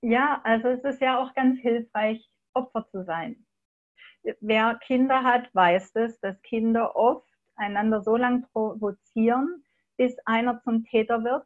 ja 0.01 0.41
also 0.43 0.69
es 0.69 0.83
ist 0.83 1.01
ja 1.01 1.19
auch 1.19 1.33
ganz 1.35 1.59
hilfreich, 1.59 2.27
Opfer 2.53 2.87
zu 2.89 3.03
sein. 3.03 3.45
Wer 4.39 4.79
Kinder 4.87 5.23
hat, 5.23 5.53
weiß 5.53 5.91
es, 5.95 6.19
dass 6.19 6.41
Kinder 6.41 6.95
oft 6.95 7.29
einander 7.57 8.01
so 8.01 8.15
lange 8.15 8.47
provozieren, 8.53 9.64
bis 9.97 10.17
einer 10.25 10.61
zum 10.61 10.83
Täter 10.83 11.23
wird, 11.23 11.45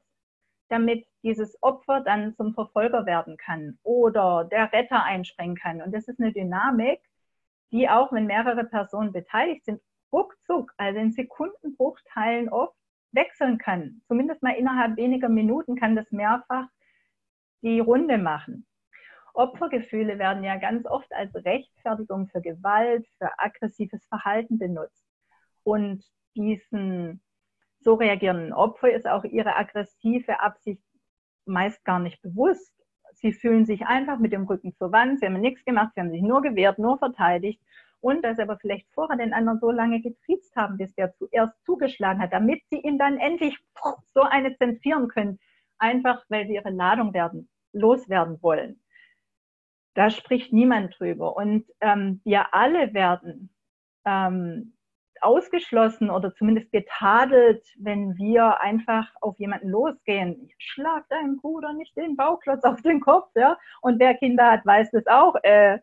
damit 0.70 1.06
dieses 1.24 1.62
Opfer 1.62 2.02
dann 2.02 2.36
zum 2.36 2.54
Verfolger 2.54 3.06
werden 3.06 3.38
kann 3.38 3.78
oder 3.84 4.46
der 4.46 4.72
Retter 4.72 5.04
einspringen 5.04 5.56
kann. 5.56 5.82
Und 5.82 5.94
das 5.94 6.08
ist 6.08 6.20
eine 6.20 6.32
Dynamik, 6.32 7.02
die 7.72 7.90
auch, 7.90 8.12
wenn 8.12 8.26
mehrere 8.26 8.64
Personen 8.64 9.12
beteiligt 9.12 9.66
sind, 9.66 9.82
ruckzuck, 10.12 10.74
also 10.78 11.00
in 11.00 11.12
Sekundenbruchteilen 11.12 12.50
oft 12.50 12.76
wechseln 13.12 13.58
kann. 13.58 14.02
Zumindest 14.08 14.42
mal 14.42 14.56
innerhalb 14.56 14.98
weniger 14.98 15.30
Minuten 15.30 15.76
kann 15.76 15.96
das 15.96 16.12
mehrfach 16.12 16.68
die 17.62 17.80
Runde 17.80 18.18
machen. 18.18 18.66
Opfergefühle 19.34 20.20
werden 20.20 20.44
ja 20.44 20.58
ganz 20.58 20.86
oft 20.86 21.12
als 21.14 21.34
Rechtfertigung 21.36 22.28
für 22.28 22.42
Gewalt, 22.42 23.08
für 23.18 23.30
aggressives 23.38 24.06
Verhalten 24.08 24.58
benutzt. 24.58 25.06
Und 25.64 26.04
diesen 26.36 27.22
so 27.80 27.96
reagieren 27.96 28.54
Opfer, 28.54 28.92
ist 28.92 29.08
auch 29.08 29.24
ihre 29.24 29.56
aggressive 29.56 30.40
Absicht 30.42 30.82
meist 31.46 31.84
gar 31.86 32.00
nicht 32.00 32.22
bewusst. 32.22 32.74
Sie 33.14 33.34
fühlen 33.34 33.66
sich 33.66 33.86
einfach 33.86 34.20
mit 34.20 34.32
dem 34.32 34.46
Rücken 34.46 34.74
zur 34.76 34.92
Wand, 34.92 35.20
sie 35.20 35.26
haben 35.26 35.40
nichts 35.40 35.66
gemacht, 35.66 35.92
sie 35.94 36.02
haben 36.02 36.12
sich 36.12 36.22
nur 36.22 36.42
gewehrt, 36.42 36.80
nur 36.80 36.98
verteidigt 36.98 37.62
und 38.02 38.24
dass 38.24 38.38
sie 38.38 38.44
aber 38.44 38.58
vielleicht 38.58 38.88
vorher 38.94 39.18
den 39.18 39.34
anderen 39.34 39.60
so 39.60 39.72
lange 39.72 40.02
getriezt 40.02 40.56
haben, 40.56 40.78
bis 40.78 40.94
der 40.96 41.14
zuerst 41.16 41.54
zugeschlagen 41.66 42.22
hat, 42.22 42.34
damit 42.34 42.62
sie 42.70 42.80
ihn 42.80 42.98
dann 42.98 43.18
endlich 43.18 43.58
so 44.14 44.22
eine 44.22 44.56
zentrieren 44.58 45.08
können, 45.08 45.40
einfach 45.78 46.24
weil 46.30 46.48
sie 46.48 46.56
ihre 46.56 46.70
Ladung 46.70 47.14
werden, 47.14 47.50
loswerden 47.74 48.42
wollen. 48.42 48.82
Da 49.96 50.10
spricht 50.10 50.54
niemand 50.54 50.98
drüber. 50.98 51.36
Und 51.36 51.66
ähm, 51.82 52.22
wir 52.24 52.54
alle 52.54 52.94
werden 52.94 53.54
ähm, 54.06 54.78
ausgeschlossen 55.22 56.10
oder 56.10 56.34
zumindest 56.34 56.72
getadelt, 56.72 57.66
wenn 57.78 58.18
wir 58.18 58.60
einfach 58.62 59.08
auf 59.22 59.38
jemanden 59.40 59.70
losgehen. 59.70 60.50
Schlag 60.58 61.08
deinem 61.10 61.38
Bruder 61.38 61.74
nicht 61.74 61.96
den 61.96 62.16
Bauklotz 62.16 62.64
auf 62.64 62.82
den 62.82 63.00
Kopf, 63.00 63.30
ja. 63.36 63.58
Und 63.82 64.00
wer 64.00 64.16
Kinder 64.16 64.52
hat, 64.52 64.66
weiß 64.66 64.92
das 64.92 65.08
auch. 65.08 65.36
Äh, 65.44 65.80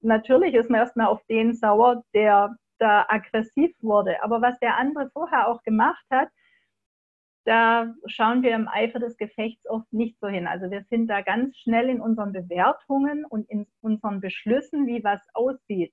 natürlich 0.00 0.54
ist 0.54 0.70
man 0.70 0.80
erstmal 0.80 1.08
auf 1.08 1.22
den 1.28 1.54
sauer, 1.54 2.04
der 2.14 2.56
da 2.78 3.06
aggressiv 3.08 3.74
wurde. 3.80 4.22
Aber 4.22 4.40
was 4.42 4.58
der 4.60 4.76
andere 4.76 5.10
vorher 5.10 5.48
auch 5.48 5.62
gemacht 5.62 6.04
hat, 6.10 6.28
da 7.44 7.94
schauen 8.06 8.42
wir 8.42 8.54
im 8.54 8.68
Eifer 8.68 8.98
des 8.98 9.16
Gefechts 9.16 9.68
oft 9.68 9.92
nicht 9.92 10.18
so 10.20 10.28
hin. 10.28 10.46
Also 10.46 10.70
wir 10.70 10.84
sind 10.90 11.08
da 11.08 11.22
ganz 11.22 11.56
schnell 11.58 11.88
in 11.88 12.00
unseren 12.00 12.32
Bewertungen 12.32 13.24
und 13.24 13.48
in 13.50 13.66
unseren 13.80 14.20
Beschlüssen, 14.20 14.86
wie 14.86 15.02
was 15.02 15.20
aussieht 15.34 15.92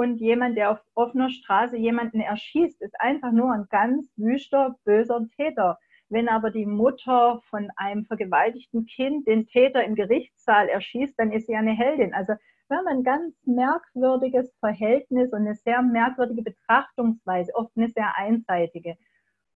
und 0.00 0.16
jemand, 0.16 0.56
der 0.56 0.70
auf 0.70 0.78
offener 0.94 1.28
Straße 1.28 1.76
jemanden 1.76 2.20
erschießt, 2.20 2.80
ist 2.80 2.98
einfach 2.98 3.32
nur 3.32 3.52
ein 3.52 3.66
ganz 3.68 4.10
wüster, 4.16 4.76
böser 4.86 5.26
Täter. 5.36 5.78
Wenn 6.08 6.26
aber 6.30 6.50
die 6.50 6.64
Mutter 6.64 7.42
von 7.50 7.68
einem 7.76 8.06
vergewaltigten 8.06 8.86
Kind 8.86 9.28
den 9.28 9.46
Täter 9.46 9.84
im 9.84 9.94
Gerichtssaal 9.94 10.70
erschießt, 10.70 11.18
dann 11.18 11.32
ist 11.32 11.48
sie 11.48 11.54
eine 11.54 11.72
Heldin. 11.72 12.14
Also 12.14 12.32
wir 12.68 12.78
haben 12.78 12.86
ein 12.86 13.02
ganz 13.02 13.34
merkwürdiges 13.44 14.50
Verhältnis 14.60 15.34
und 15.34 15.40
eine 15.40 15.54
sehr 15.54 15.82
merkwürdige 15.82 16.44
Betrachtungsweise, 16.44 17.54
oft 17.54 17.76
eine 17.76 17.90
sehr 17.90 18.16
einseitige, 18.16 18.96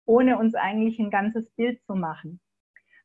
ohne 0.07 0.39
uns 0.39 0.55
eigentlich 0.55 0.99
ein 1.01 1.11
ganzes 1.11 1.51
Bild 1.51 1.83
zu 1.83 1.95
machen. 1.95 2.41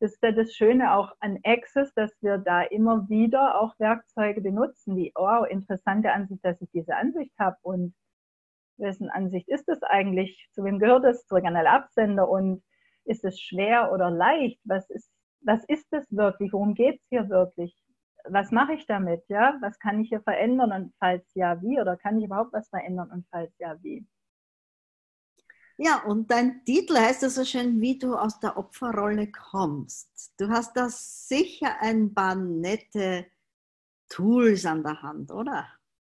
Das 0.05 0.13
ist 0.13 0.21
ja 0.21 0.31
das 0.33 0.53
Schöne 0.53 0.93
auch 0.93 1.13
an 1.19 1.39
Access, 1.43 1.91
dass 1.95 2.15
wir 2.21 2.37
da 2.37 2.61
immer 2.61 3.09
wieder 3.09 3.59
auch 3.59 3.73
Werkzeuge 3.79 4.39
benutzen, 4.39 4.95
wie, 4.95 5.11
oh, 5.15 5.45
interessante 5.49 6.11
Ansicht, 6.11 6.45
dass 6.45 6.61
ich 6.61 6.69
diese 6.69 6.95
Ansicht 6.95 7.33
habe 7.39 7.57
und 7.63 7.95
wessen 8.77 9.09
Ansicht 9.09 9.49
ist 9.49 9.67
es 9.67 9.81
eigentlich? 9.81 10.47
Zu 10.53 10.63
wem 10.63 10.77
gehört 10.77 11.05
es? 11.05 11.25
Zu 11.25 11.41
Kanal 11.41 11.65
Absender 11.65 12.29
und 12.29 12.61
ist 13.05 13.25
es 13.25 13.41
schwer 13.41 13.91
oder 13.91 14.11
leicht? 14.11 14.59
Was 14.63 14.87
ist, 14.91 15.09
was 15.41 15.65
ist 15.67 15.91
es 15.91 16.05
wirklich? 16.11 16.53
Worum 16.53 16.75
geht 16.75 17.01
es 17.01 17.07
hier 17.09 17.27
wirklich? 17.29 17.75
Was 18.25 18.51
mache 18.51 18.73
ich 18.73 18.85
damit? 18.85 19.23
Ja, 19.27 19.57
was 19.61 19.79
kann 19.79 19.99
ich 20.01 20.09
hier 20.09 20.21
verändern 20.21 20.71
und 20.71 20.93
falls 20.99 21.25
ja, 21.33 21.59
wie? 21.63 21.81
Oder 21.81 21.97
kann 21.97 22.19
ich 22.19 22.25
überhaupt 22.25 22.53
was 22.53 22.69
verändern 22.69 23.09
und 23.09 23.25
falls 23.31 23.51
ja, 23.57 23.81
wie? 23.81 24.05
Ja, 25.77 26.03
und 26.03 26.31
dein 26.31 26.63
Titel 26.63 26.95
heißt 26.97 27.23
ja 27.23 27.29
so 27.29 27.43
schön, 27.43 27.81
wie 27.81 27.99
du 27.99 28.15
aus 28.15 28.39
der 28.39 28.57
Opferrolle 28.57 29.29
kommst. 29.31 30.33
Du 30.39 30.47
hast 30.49 30.75
da 30.77 30.87
sicher 30.89 31.75
ein 31.81 32.13
paar 32.13 32.35
nette 32.35 33.25
Tools 34.07 34.65
an 34.65 34.83
der 34.83 35.01
Hand, 35.01 35.31
oder? 35.31 35.67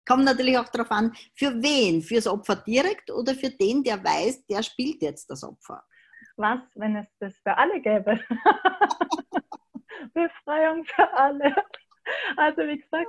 Kommt 0.06 0.26
natürlich 0.26 0.58
auch 0.58 0.68
darauf 0.68 0.92
an, 0.92 1.16
für 1.34 1.54
wen? 1.64 2.02
Fürs 2.02 2.28
Opfer 2.28 2.58
direkt 2.58 3.10
oder 3.10 3.34
für 3.36 3.50
den, 3.52 3.84
der 3.84 4.04
weiß, 4.04 4.46
der 4.48 4.64
spielt 4.64 5.02
jetzt 5.02 5.30
das 5.30 5.46
Opfer? 5.46 5.82
Was, 6.36 6.60
wenn 6.76 6.98
es 6.98 7.08
das 7.20 7.34
für 7.38 7.58
alle 7.58 7.80
gäbe? 7.80 8.20
Befreiung 10.14 10.84
für 10.86 11.14
alle. 11.14 11.56
Also 12.36 12.64
wie 12.64 12.80
gesagt, 12.80 13.08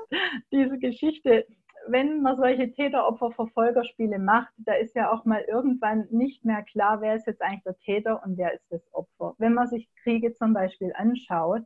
diese 0.52 0.78
Geschichte, 0.78 1.46
wenn 1.86 2.22
man 2.22 2.36
solche 2.36 2.72
Täter-Opfer-Verfolgerspiele 2.72 4.18
macht, 4.18 4.52
da 4.58 4.74
ist 4.74 4.94
ja 4.94 5.12
auch 5.12 5.24
mal 5.24 5.42
irgendwann 5.42 6.06
nicht 6.10 6.44
mehr 6.44 6.62
klar, 6.62 7.00
wer 7.00 7.14
ist 7.14 7.26
jetzt 7.26 7.42
eigentlich 7.42 7.64
der 7.64 7.78
Täter 7.78 8.22
und 8.24 8.36
wer 8.36 8.52
ist 8.54 8.66
das 8.70 8.82
Opfer. 8.92 9.34
Wenn 9.38 9.54
man 9.54 9.68
sich 9.68 9.88
Kriege 10.02 10.34
zum 10.34 10.52
Beispiel 10.52 10.92
anschaut, 10.96 11.62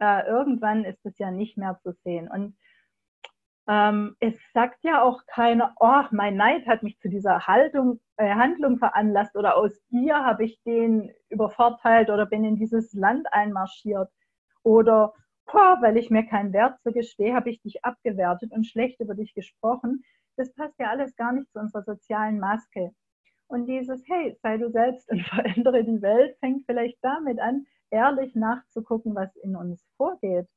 äh, 0.00 0.26
irgendwann 0.26 0.84
ist 0.84 1.04
es 1.04 1.18
ja 1.18 1.30
nicht 1.30 1.56
mehr 1.56 1.78
zu 1.82 1.92
sehen. 2.04 2.28
Und 2.28 2.56
ähm, 3.68 4.16
es 4.18 4.34
sagt 4.52 4.82
ja 4.82 5.02
auch 5.02 5.24
keiner, 5.26 5.74
oh, 5.78 6.02
mein 6.10 6.36
Neid 6.36 6.66
hat 6.66 6.82
mich 6.82 6.98
zu 6.98 7.08
dieser 7.08 7.46
Haltung, 7.46 8.00
äh, 8.16 8.34
Handlung 8.34 8.78
veranlasst 8.78 9.36
oder 9.36 9.56
aus 9.56 9.80
ihr 9.90 10.16
habe 10.16 10.44
ich 10.44 10.60
den 10.64 11.12
übervorteilt 11.28 12.10
oder 12.10 12.26
bin 12.26 12.44
in 12.44 12.56
dieses 12.56 12.92
Land 12.92 13.26
einmarschiert 13.32 14.10
oder 14.64 15.14
boah, 15.46 15.78
weil 15.80 15.96
ich 15.96 16.10
mir 16.10 16.24
keinen 16.26 16.52
Wert 16.52 16.80
zugestehe, 16.82 17.34
habe 17.34 17.50
ich 17.50 17.60
dich 17.62 17.84
abgewertet 17.84 18.52
und 18.52 18.66
schlecht 18.66 19.00
über 19.00 19.14
dich 19.14 19.34
gesprochen. 19.34 20.04
Das 20.36 20.52
passt 20.54 20.78
ja 20.78 20.90
alles 20.90 21.14
gar 21.16 21.32
nicht 21.32 21.50
zu 21.52 21.58
unserer 21.58 21.82
sozialen 21.82 22.38
Maske. 22.38 22.92
Und 23.48 23.66
dieses, 23.66 24.02
hey, 24.08 24.38
sei 24.42 24.56
du 24.56 24.70
selbst 24.70 25.10
und 25.10 25.22
verändere 25.28 25.84
die 25.84 26.00
Welt, 26.02 26.36
fängt 26.40 26.64
vielleicht 26.66 26.98
damit 27.02 27.38
an, 27.38 27.66
ehrlich 27.90 28.34
nachzugucken, 28.34 29.14
was 29.14 29.34
in 29.36 29.56
uns 29.56 29.84
vorgeht. 29.96 30.48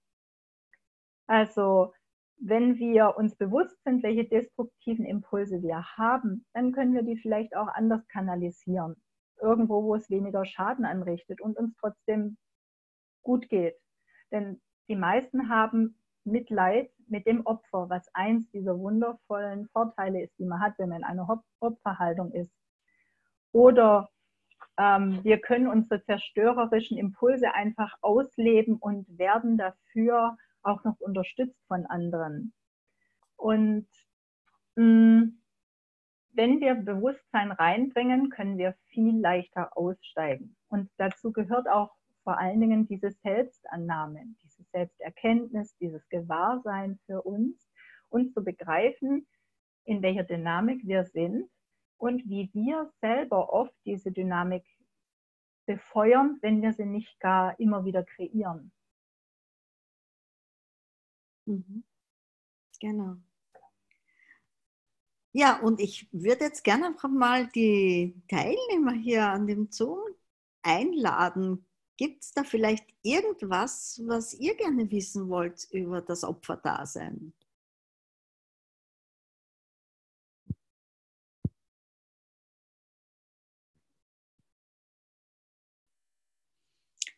Also, 1.28 1.94
wenn 2.38 2.78
wir 2.78 3.18
uns 3.18 3.36
bewusst 3.36 3.82
sind, 3.84 4.04
welche 4.04 4.26
destruktiven 4.26 5.06
Impulse 5.06 5.62
wir 5.62 5.84
haben, 5.98 6.46
dann 6.54 6.72
können 6.72 6.94
wir 6.94 7.04
die 7.04 7.18
vielleicht 7.18 7.56
auch 7.56 7.68
anders 7.68 8.08
kanalisieren. 8.08 8.96
Irgendwo, 9.42 9.84
wo 9.84 9.96
es 9.96 10.10
weniger 10.10 10.46
Schaden 10.46 10.86
anrichtet 10.86 11.42
und 11.42 11.58
uns 11.58 11.76
trotzdem 11.78 12.38
gut 13.24 13.50
geht. 13.50 13.76
Denn 14.32 14.62
die 14.88 14.96
meisten 14.96 15.50
haben 15.50 15.98
Mitleid 16.24 16.90
mit 17.08 17.26
dem 17.28 17.46
Opfer, 17.46 17.90
was 17.90 18.10
eins 18.14 18.50
dieser 18.52 18.78
wundervollen 18.80 19.68
Vorteile 19.70 20.24
ist, 20.24 20.38
die 20.40 20.46
man 20.46 20.62
hat, 20.62 20.74
wenn 20.78 20.90
man 20.90 21.00
in 21.00 21.04
einer 21.04 21.44
Opferhaltung 21.60 22.32
ist. 22.32 22.52
Oder 23.52 24.10
ähm, 24.78 25.24
wir 25.24 25.40
können 25.40 25.68
unsere 25.68 26.04
zerstörerischen 26.04 26.98
Impulse 26.98 27.54
einfach 27.54 27.96
ausleben 28.02 28.76
und 28.78 29.06
werden 29.18 29.58
dafür 29.58 30.38
auch 30.64 30.84
noch 30.84 31.00
unterstützt 31.00 31.64
von 31.68 31.86
anderen. 31.86 32.54
Und 33.38 33.88
mh, 34.76 34.84
mm, 34.84 35.42
wenn 36.34 36.60
wir 36.60 36.76
Bewusstsein 36.76 37.52
reinbringen, 37.52 38.30
können 38.30 38.58
wir 38.58 38.76
viel 38.88 39.18
leichter 39.18 39.78
aussteigen. 39.78 40.58
Und 40.68 40.90
dazu 40.98 41.32
gehört 41.32 41.70
auch 41.70 41.96
vor 42.26 42.40
allen 42.40 42.60
Dingen 42.60 42.88
diese 42.88 43.12
Selbstannahme, 43.12 44.26
diese 44.44 44.64
Selbsterkenntnis, 44.72 45.78
dieses 45.78 46.10
Gewahrsein 46.10 47.00
für 47.06 47.22
uns 47.22 47.56
und 48.10 48.34
zu 48.34 48.44
begreifen, 48.44 49.28
in 49.86 50.02
welcher 50.02 50.24
Dynamik 50.24 50.86
wir 50.86 51.06
sind 51.06 51.48
und 51.98 52.28
wie 52.28 52.50
wir 52.54 52.92
selber 53.00 53.54
oft 53.54 53.76
diese 53.86 54.12
Dynamik 54.12 54.66
befeuern, 55.68 56.40
wenn 56.42 56.64
wir 56.64 56.74
sie 56.74 56.86
nicht 56.86 57.20
gar 57.20 57.60
immer 57.60 57.86
wieder 57.86 58.04
kreieren. 58.04 58.72
Mhm. 61.46 61.84
Genau. 62.80 63.18
Ja, 65.32 65.60
und 65.60 65.80
ich 65.80 66.08
würde 66.12 66.46
jetzt 66.46 66.64
gerne 66.64 66.88
einfach 66.88 67.10
mal 67.10 67.48
die 67.48 68.16
Teilnehmer 68.30 68.94
hier 68.94 69.30
an 69.30 69.46
dem 69.46 69.70
Zoom 69.70 70.00
einladen. 70.64 71.65
Gibt 71.98 72.24
es 72.24 72.32
da 72.34 72.44
vielleicht 72.44 72.86
irgendwas, 73.04 74.02
was 74.06 74.34
ihr 74.34 74.56
gerne 74.56 74.92
wissen 74.92 75.30
wollt 75.30 75.66
über 75.72 76.02
das 76.02 76.26
Opferdasein? 76.26 77.34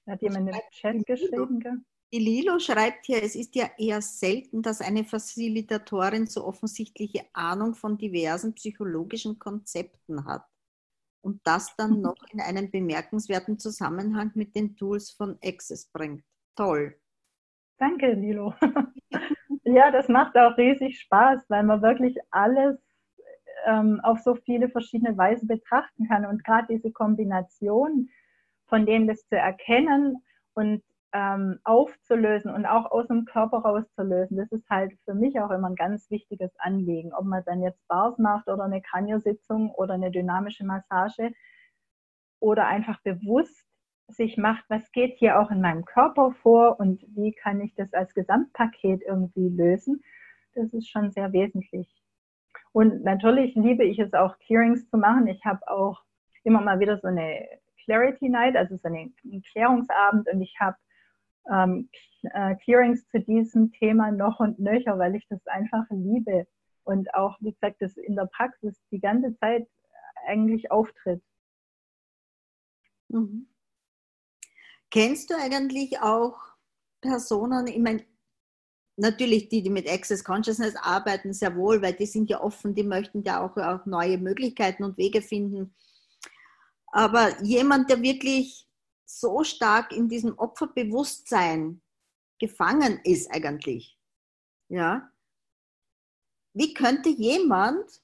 Hat 0.05 0.21
jemand 0.21 0.49
im 0.49 0.55
Chat 0.71 1.05
geschrieben? 1.05 1.85
Die 2.13 2.19
Lilo 2.19 2.59
schreibt 2.59 3.07
hier, 3.07 3.21
es 3.21 3.35
ist 3.35 3.55
ja 3.55 3.69
eher 3.77 4.01
selten, 4.01 4.61
dass 4.61 4.79
eine 4.79 5.03
Facilitatorin 5.03 6.27
so 6.27 6.45
offensichtliche 6.45 7.25
Ahnung 7.33 7.75
von 7.75 7.97
diversen 7.97 8.53
psychologischen 8.53 9.39
Konzepten 9.39 10.23
hat 10.25 10.45
und 11.21 11.41
das 11.43 11.75
dann 11.75 12.01
noch 12.01 12.17
in 12.31 12.39
einen 12.39 12.71
bemerkenswerten 12.71 13.59
Zusammenhang 13.59 14.31
mit 14.35 14.55
den 14.55 14.75
Tools 14.75 15.11
von 15.11 15.37
Access 15.43 15.89
bringt. 15.91 16.23
Toll. 16.55 16.99
Danke, 17.77 18.13
Lilo. 18.13 18.53
ja, 19.63 19.91
das 19.91 20.07
macht 20.07 20.35
auch 20.37 20.57
riesig 20.57 20.99
Spaß, 21.01 21.45
weil 21.49 21.63
man 21.63 21.81
wirklich 21.81 22.17
alles 22.31 22.77
ähm, 23.65 23.99
auf 24.01 24.19
so 24.19 24.35
viele 24.35 24.69
verschiedene 24.69 25.17
Weisen 25.17 25.47
betrachten 25.47 26.07
kann. 26.07 26.25
Und 26.25 26.43
gerade 26.43 26.67
diese 26.69 26.91
Kombination 26.91 28.09
von 28.67 28.85
dem 28.85 29.07
das 29.07 29.25
zu 29.27 29.35
erkennen 29.35 30.23
und 30.53 30.83
ähm, 31.13 31.59
aufzulösen 31.63 32.51
und 32.51 32.65
auch 32.65 32.91
aus 32.91 33.07
dem 33.07 33.25
Körper 33.25 33.59
rauszulösen, 33.59 34.37
das 34.37 34.51
ist 34.51 34.69
halt 34.69 34.93
für 35.05 35.13
mich 35.13 35.39
auch 35.39 35.51
immer 35.51 35.69
ein 35.69 35.75
ganz 35.75 36.09
wichtiges 36.11 36.51
Anliegen. 36.59 37.13
Ob 37.13 37.25
man 37.25 37.43
dann 37.45 37.61
jetzt 37.61 37.87
Bars 37.87 38.17
macht 38.17 38.47
oder 38.47 38.63
eine 38.63 38.81
Kranio-Sitzung 38.81 39.71
oder 39.71 39.93
eine 39.93 40.11
dynamische 40.11 40.65
Massage 40.65 41.31
oder 42.39 42.67
einfach 42.67 43.01
bewusst 43.01 43.65
sich 44.09 44.37
macht, 44.37 44.63
was 44.69 44.91
geht 44.91 45.17
hier 45.17 45.39
auch 45.39 45.51
in 45.51 45.61
meinem 45.61 45.85
Körper 45.85 46.31
vor 46.41 46.79
und 46.79 47.03
wie 47.15 47.33
kann 47.33 47.61
ich 47.61 47.73
das 47.75 47.93
als 47.93 48.13
Gesamtpaket 48.13 49.01
irgendwie 49.05 49.49
lösen, 49.49 50.01
das 50.55 50.73
ist 50.73 50.89
schon 50.89 51.11
sehr 51.11 51.33
wesentlich. 51.33 51.87
Und 52.71 53.03
natürlich 53.03 53.55
liebe 53.55 53.83
ich 53.83 53.99
es 53.99 54.13
auch, 54.13 54.37
Clearings 54.39 54.89
zu 54.89 54.97
machen. 54.97 55.27
Ich 55.27 55.43
habe 55.45 55.67
auch 55.67 56.03
immer 56.43 56.61
mal 56.61 56.79
wieder 56.79 56.97
so 56.99 57.07
eine 57.07 57.47
Clarity 57.83 58.29
Night, 58.29 58.55
also 58.55 58.77
so 58.77 58.87
einen 58.87 59.15
Klärungsabend 59.51 60.27
und 60.31 60.41
ich 60.41 60.55
habe 60.59 60.77
ähm, 61.51 61.89
äh, 62.23 62.55
Clearings 62.55 63.07
zu 63.09 63.19
diesem 63.19 63.71
Thema 63.71 64.11
noch 64.11 64.39
und 64.39 64.59
nöcher, 64.59 64.97
weil 64.97 65.15
ich 65.15 65.27
das 65.29 65.45
einfach 65.47 65.85
liebe 65.89 66.47
und 66.83 67.13
auch, 67.13 67.37
wie 67.41 67.51
gesagt, 67.51 67.77
das 67.81 67.97
in 67.97 68.15
der 68.15 68.25
Praxis 68.25 68.79
die 68.91 68.99
ganze 68.99 69.37
Zeit 69.39 69.67
eigentlich 70.25 70.71
auftritt. 70.71 71.21
Mhm. 73.09 73.47
Kennst 74.89 75.29
du 75.29 75.35
eigentlich 75.35 75.99
auch 75.99 76.37
Personen, 77.01 77.67
ich 77.67 77.79
meine, 77.79 78.05
natürlich 78.95 79.49
die, 79.49 79.61
die 79.61 79.69
mit 79.69 79.89
Access 79.89 80.23
Consciousness 80.23 80.75
arbeiten, 80.75 81.33
sehr 81.33 81.55
wohl, 81.55 81.81
weil 81.81 81.93
die 81.93 82.05
sind 82.05 82.29
ja 82.29 82.41
offen, 82.41 82.73
die 82.73 82.83
möchten 82.83 83.21
ja 83.23 83.45
auch, 83.45 83.55
auch 83.57 83.85
neue 83.85 84.17
Möglichkeiten 84.17 84.83
und 84.83 84.97
Wege 84.97 85.21
finden. 85.21 85.75
Aber 86.87 87.41
jemand, 87.43 87.89
der 87.89 88.01
wirklich 88.01 88.66
so 89.07 89.43
stark 89.43 89.91
in 89.91 90.09
diesem 90.09 90.37
Opferbewusstsein 90.37 91.81
gefangen 92.39 92.99
ist 93.03 93.31
eigentlich, 93.31 93.97
ja, 94.69 95.09
wie 96.53 96.73
könnte 96.73 97.09
jemand, 97.09 98.01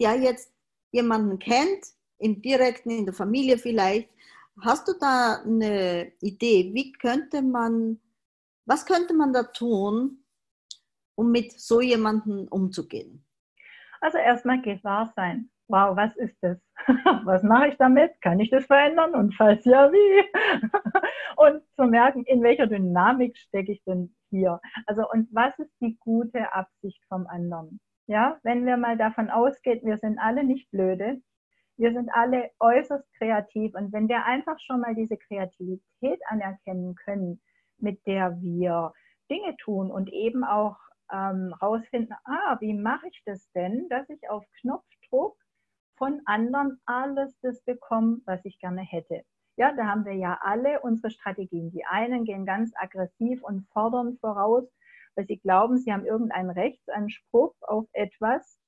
der 0.00 0.18
jetzt 0.18 0.52
jemanden 0.90 1.38
kennt, 1.38 1.86
im 2.18 2.42
direkten, 2.42 2.90
in 2.90 3.04
der 3.04 3.14
Familie 3.14 3.58
vielleicht, 3.58 4.10
hast 4.60 4.88
du 4.88 4.92
da 4.98 5.42
eine 5.42 6.12
Idee, 6.20 6.70
wie 6.74 6.92
könnte 6.92 7.42
man, 7.42 8.00
was 8.66 8.84
könnte 8.84 9.14
man 9.14 9.32
da 9.32 9.44
tun, 9.44 10.24
um 11.14 11.30
mit 11.30 11.58
so 11.58 11.80
jemandem 11.80 12.48
umzugehen? 12.48 13.24
Also 14.00 14.18
erstmal 14.18 14.60
gewahr 14.62 15.12
sein. 15.14 15.50
Wow, 15.70 15.94
was 15.96 16.16
ist 16.16 16.36
das? 16.40 16.58
Was 17.24 17.44
mache 17.44 17.68
ich 17.68 17.76
damit? 17.76 18.20
Kann 18.22 18.40
ich 18.40 18.50
das 18.50 18.66
verändern? 18.66 19.14
Und 19.14 19.36
falls 19.36 19.64
ja, 19.64 19.92
wie? 19.92 20.24
Und 21.36 21.62
zu 21.76 21.84
merken, 21.84 22.24
in 22.24 22.42
welcher 22.42 22.66
Dynamik 22.66 23.38
stecke 23.38 23.70
ich 23.70 23.84
denn 23.84 24.12
hier? 24.30 24.60
Also, 24.86 25.08
und 25.08 25.28
was 25.32 25.56
ist 25.60 25.72
die 25.80 25.96
gute 26.00 26.52
Absicht 26.52 27.00
vom 27.08 27.26
anderen? 27.28 27.80
Ja, 28.08 28.38
wenn 28.42 28.66
wir 28.66 28.76
mal 28.76 28.98
davon 28.98 29.30
ausgehen, 29.30 29.80
wir 29.84 29.96
sind 29.98 30.18
alle 30.18 30.42
nicht 30.42 30.68
blöde, 30.72 31.22
wir 31.76 31.92
sind 31.92 32.10
alle 32.12 32.50
äußerst 32.58 33.06
kreativ 33.16 33.74
und 33.76 33.92
wenn 33.92 34.08
wir 34.08 34.24
einfach 34.24 34.58
schon 34.58 34.80
mal 34.80 34.96
diese 34.96 35.16
Kreativität 35.16 36.20
anerkennen 36.26 36.96
können, 36.96 37.40
mit 37.78 38.04
der 38.06 38.36
wir 38.42 38.92
Dinge 39.30 39.56
tun 39.58 39.92
und 39.92 40.12
eben 40.12 40.42
auch 40.42 40.76
ähm, 41.12 41.54
rausfinden, 41.62 42.16
ah, 42.24 42.56
wie 42.58 42.74
mache 42.74 43.06
ich 43.06 43.22
das 43.24 43.48
denn, 43.52 43.88
dass 43.88 44.08
ich 44.10 44.28
auf 44.28 44.44
Knopfdruck 44.60 45.39
von 46.00 46.22
anderen 46.24 46.80
alles 46.86 47.38
das 47.42 47.62
bekomme, 47.64 48.22
was 48.24 48.42
ich 48.46 48.58
gerne 48.58 48.80
hätte. 48.80 49.22
Ja, 49.56 49.74
da 49.74 49.84
haben 49.84 50.06
wir 50.06 50.14
ja 50.14 50.38
alle 50.40 50.80
unsere 50.80 51.10
Strategien. 51.10 51.70
Die 51.72 51.84
einen 51.84 52.24
gehen 52.24 52.46
ganz 52.46 52.72
aggressiv 52.74 53.42
und 53.42 53.68
fordern 53.68 54.16
voraus, 54.16 54.64
weil 55.14 55.26
sie 55.26 55.36
glauben, 55.36 55.76
sie 55.76 55.92
haben 55.92 56.06
irgendeinen 56.06 56.48
Rechtsanspruch 56.48 57.54
auf 57.60 57.86
etwas. 57.92 58.58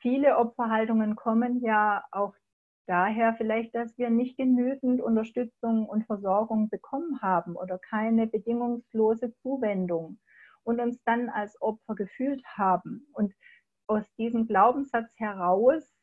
Viele 0.00 0.38
Opferhaltungen 0.38 1.14
kommen 1.14 1.60
ja 1.60 2.04
auch 2.10 2.34
daher 2.88 3.34
vielleicht, 3.34 3.76
dass 3.76 3.96
wir 3.96 4.10
nicht 4.10 4.36
genügend 4.36 5.00
Unterstützung 5.00 5.86
und 5.86 6.06
Versorgung 6.06 6.68
bekommen 6.70 7.22
haben 7.22 7.54
oder 7.54 7.78
keine 7.78 8.26
bedingungslose 8.26 9.32
Zuwendung 9.42 10.18
und 10.64 10.80
uns 10.80 11.00
dann 11.04 11.28
als 11.28 11.56
Opfer 11.62 11.94
gefühlt 11.94 12.44
haben. 12.46 13.06
Und 13.12 13.32
aus 13.86 14.12
diesem 14.16 14.48
Glaubenssatz 14.48 15.08
heraus 15.14 15.95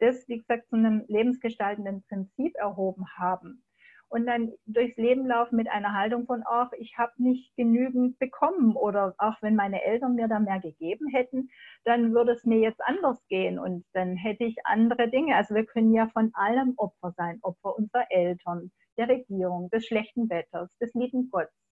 das, 0.00 0.26
wie 0.28 0.38
gesagt, 0.38 0.68
zu 0.68 0.76
einem 0.76 1.04
lebensgestaltenden 1.08 2.02
Prinzip 2.08 2.54
erhoben 2.56 3.06
haben 3.16 3.62
und 4.10 4.26
dann 4.26 4.52
durchs 4.66 4.96
Leben 4.96 5.26
laufen 5.26 5.56
mit 5.56 5.68
einer 5.68 5.94
Haltung 5.94 6.26
von, 6.26 6.42
ach, 6.44 6.70
ich 6.78 6.98
habe 6.98 7.12
nicht 7.16 7.54
genügend 7.56 8.18
bekommen 8.18 8.76
oder 8.76 9.14
auch 9.18 9.36
wenn 9.40 9.54
meine 9.54 9.82
Eltern 9.84 10.16
mir 10.16 10.26
da 10.26 10.40
mehr 10.40 10.60
gegeben 10.60 11.06
hätten, 11.08 11.48
dann 11.84 12.12
würde 12.12 12.32
es 12.32 12.44
mir 12.44 12.58
jetzt 12.58 12.80
anders 12.84 13.24
gehen 13.28 13.58
und 13.58 13.84
dann 13.92 14.16
hätte 14.16 14.44
ich 14.44 14.56
andere 14.64 15.08
Dinge. 15.08 15.36
Also 15.36 15.54
wir 15.54 15.64
können 15.64 15.94
ja 15.94 16.08
von 16.08 16.32
allem 16.34 16.74
Opfer 16.76 17.12
sein, 17.16 17.38
Opfer 17.42 17.76
unserer 17.76 18.06
Eltern, 18.10 18.72
der 18.98 19.08
Regierung, 19.08 19.70
des 19.70 19.86
schlechten 19.86 20.28
Wetters, 20.28 20.76
des 20.78 20.92
lieben 20.94 21.30
Gottes. 21.30 21.69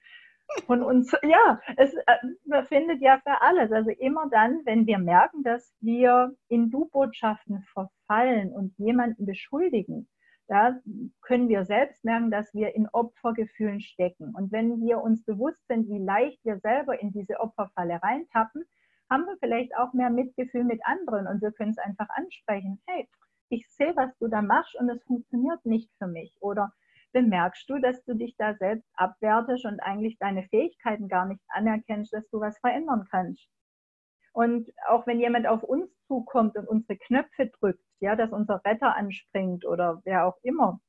Von 0.66 0.84
uns, 0.84 1.12
ja, 1.24 1.60
es 1.78 1.94
äh, 1.94 2.64
findet 2.64 3.02
ja 3.02 3.20
für 3.20 3.42
alles. 3.42 3.72
Also 3.72 3.90
immer 3.90 4.30
dann, 4.30 4.62
wenn 4.66 4.86
wir 4.86 5.00
merken, 5.00 5.44
dass 5.44 5.74
wir 5.82 6.36
in 6.48 6.70
Du-Botschaften 6.70 7.64
verfallen 7.74 8.52
und 8.54 8.78
jemanden 8.78 9.26
beschuldigen, 9.26 10.08
da 10.48 10.78
können 11.22 11.48
wir 11.48 11.66
selbst 11.66 12.04
merken, 12.04 12.30
dass 12.30 12.54
wir 12.54 12.76
in 12.76 12.88
Opfergefühlen 12.90 13.80
stecken. 13.80 14.34
Und 14.36 14.52
wenn 14.52 14.82
wir 14.82 15.02
uns 15.02 15.24
bewusst 15.24 15.66
sind, 15.68 15.90
wie 15.90 16.04
leicht 16.04 16.44
wir 16.44 16.60
selber 16.60 17.00
in 17.02 17.12
diese 17.12 17.40
Opferfalle 17.40 18.02
reintappen, 18.04 18.66
haben 19.10 19.26
wir 19.26 19.38
vielleicht 19.40 19.76
auch 19.78 19.94
mehr 19.94 20.10
Mitgefühl 20.10 20.64
mit 20.64 20.82
anderen 20.86 21.28
und 21.28 21.42
wir 21.42 21.52
können 21.52 21.72
es 21.72 21.78
einfach 21.78 22.10
ansprechen. 22.10 22.82
Hey, 22.88 23.08
ich 23.50 23.70
sehe, 23.70 23.96
was 23.96 24.16
du 24.18 24.28
da 24.28 24.42
machst 24.42 24.76
und 24.80 24.90
es 24.90 25.04
funktioniert 25.04 25.66
nicht 25.66 25.90
für 25.98 26.08
mich. 26.08 26.36
Oder 26.42 26.74
bemerkst 27.14 27.70
du, 27.70 27.80
dass 27.80 28.04
du 28.04 28.16
dich 28.16 28.36
da 28.38 28.56
selbst 28.56 28.90
abwertest 28.96 29.66
und 29.66 29.80
eigentlich 29.80 30.18
deine 30.20 30.44
Fähigkeiten 30.50 31.08
gar 31.08 31.26
nicht 31.26 31.42
anerkennst, 31.48 32.12
dass 32.14 32.28
du 32.30 32.42
was 32.42 32.58
verändern 32.60 33.08
kannst. 33.10 33.48
Und 34.34 34.70
auch 34.88 35.08
wenn 35.08 35.20
jemand 35.20 35.48
auf 35.48 35.64
uns 35.64 35.90
zukommt 36.08 36.56
und 36.58 36.68
unsere 36.68 36.98
Knöpfe 36.98 37.52
drückt, 37.60 37.84
ja, 38.00 38.16
dass 38.16 38.32
unser 38.32 38.62
Retter 38.66 38.96
anspringt 38.96 39.66
oder 39.66 40.02
wer 40.06 40.26
auch 40.26 40.38
immer, 40.42 40.82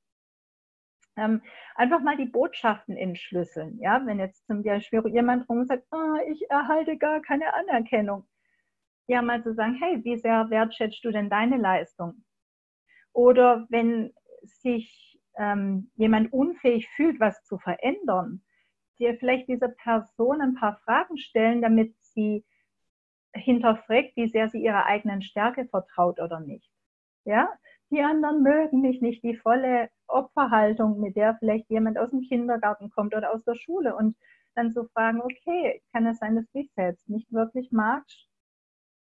ähm, 1.17 1.43
einfach 1.77 2.01
mal 2.01 2.17
die 2.17 2.27
Botschaften 2.27 2.97
entschlüsseln. 2.97 3.79
Ja, 3.81 4.05
wenn 4.05 4.19
jetzt 4.19 4.47
zum 4.47 4.63
Beispiel 4.63 5.03
jemand 5.09 5.49
rum 5.49 5.65
sagt, 5.65 5.87
oh, 5.93 6.17
ich 6.33 6.51
erhalte 6.51 6.97
gar 6.97 7.21
keine 7.21 7.55
Anerkennung, 7.55 8.27
ja, 9.07 9.23
mal 9.23 9.43
zu 9.43 9.55
sagen, 9.55 9.75
hey, 9.81 10.03
wie 10.05 10.17
sehr 10.17 10.49
wertschätzt 10.51 11.05
du 11.05 11.11
denn 11.11 11.29
deine 11.31 11.59
Leistung? 11.59 12.25
Oder 13.13 13.67
wenn 13.69 14.13
sich 14.43 15.14
ähm, 15.37 15.91
jemand 15.97 16.33
unfähig 16.33 16.89
fühlt, 16.97 17.21
was 17.21 17.43
zu 17.45 17.59
verändern, 17.59 18.43
dir 18.99 19.17
vielleicht 19.19 19.49
dieser 19.49 19.69
Person 19.69 20.41
ein 20.41 20.55
paar 20.55 20.77
Fragen 20.85 21.19
stellen, 21.19 21.63
damit 21.63 21.95
sie 22.01 22.45
hinterfragt, 23.35 24.13
wie 24.17 24.29
sehr 24.29 24.49
sie 24.49 24.63
ihrer 24.63 24.87
eigenen 24.87 25.23
Stärke 25.23 25.67
vertraut 25.67 26.21
oder 26.21 26.41
nicht. 26.41 26.71
Ja, 27.25 27.49
die 27.91 28.03
anderen 28.03 28.43
mögen 28.43 28.81
mich 28.81 29.01
nicht, 29.01 29.23
die 29.23 29.37
volle 29.37 29.91
Opferhaltung, 30.07 31.01
mit 31.01 31.17
der 31.17 31.37
vielleicht 31.39 31.69
jemand 31.71 31.99
aus 31.99 32.11
dem 32.11 32.23
Kindergarten 32.23 32.91
kommt 32.91 33.15
oder 33.15 33.33
aus 33.33 33.45
der 33.45 33.55
Schule 33.55 33.97
und 33.97 34.17
dann 34.55 34.73
zu 34.73 34.83
so 34.83 34.89
fragen, 34.89 35.21
okay, 35.21 35.83
kann 35.93 36.07
es 36.07 36.19
sein, 36.19 36.37
dass 36.37 36.47
du 36.53 36.61
dich 36.61 36.73
selbst 36.75 37.09
nicht 37.09 37.33
wirklich 37.33 37.73
magst? 37.73 38.29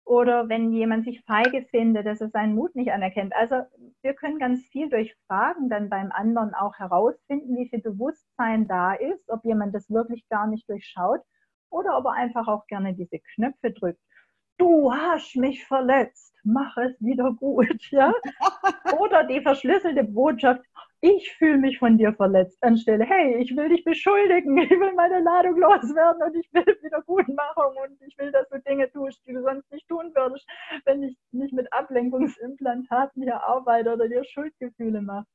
Oder 0.07 0.47
wenn 0.47 0.71
jemand 0.71 1.03
sich 1.03 1.21
feige 1.25 1.63
findet, 1.69 2.05
dass 2.05 2.21
er 2.21 2.29
seinen 2.29 2.55
Mut 2.55 2.75
nicht 2.75 2.91
anerkennt. 2.91 3.35
Also 3.35 3.63
wir 4.01 4.13
können 4.13 4.39
ganz 4.39 4.65
viel 4.67 4.89
durch 4.89 5.13
Fragen 5.27 5.69
dann 5.69 5.89
beim 5.89 6.11
anderen 6.13 6.53
auch 6.53 6.75
herausfinden, 6.79 7.57
wie 7.57 7.67
viel 7.69 7.81
Bewusstsein 7.81 8.67
da 8.67 8.93
ist, 8.93 9.29
ob 9.29 9.43
jemand 9.43 9.75
das 9.75 9.89
wirklich 9.89 10.27
gar 10.29 10.47
nicht 10.47 10.69
durchschaut 10.69 11.19
oder 11.69 11.97
ob 11.97 12.05
er 12.05 12.13
einfach 12.13 12.47
auch 12.47 12.65
gerne 12.67 12.93
diese 12.93 13.19
Knöpfe 13.35 13.71
drückt 13.71 13.99
du 14.57 14.91
hast 14.93 15.35
mich 15.35 15.65
verletzt, 15.65 16.33
mach 16.43 16.75
es 16.77 16.99
wieder 16.99 17.31
gut, 17.33 17.67
ja? 17.91 18.13
Oder 18.99 19.23
die 19.25 19.41
verschlüsselte 19.41 20.03
Botschaft, 20.03 20.61
ich 21.01 21.31
fühle 21.37 21.57
mich 21.57 21.77
von 21.77 21.97
dir 21.97 22.13
verletzt, 22.13 22.61
anstelle, 22.63 23.05
hey, 23.05 23.37
ich 23.37 23.55
will 23.55 23.69
dich 23.69 23.83
beschuldigen, 23.83 24.57
ich 24.57 24.69
will 24.69 24.93
meine 24.93 25.19
Ladung 25.19 25.57
loswerden 25.57 26.23
und 26.23 26.35
ich 26.35 26.51
will 26.53 26.65
Wiedergutmachung 26.81 27.75
und 27.77 28.01
ich 28.01 28.17
will, 28.17 28.31
dass 28.31 28.49
du 28.49 28.59
Dinge 28.61 28.91
tust, 28.91 29.21
die 29.25 29.33
du 29.33 29.41
sonst 29.43 29.71
nicht 29.71 29.87
tun 29.87 30.11
würdest, 30.15 30.47
wenn 30.85 31.03
ich 31.03 31.17
nicht 31.31 31.53
mit 31.53 31.71
Ablenkungsimplantaten 31.71 33.23
hier 33.23 33.43
arbeite 33.43 33.93
oder 33.93 34.07
dir 34.07 34.23
Schuldgefühle 34.23 35.01
mache. 35.01 35.25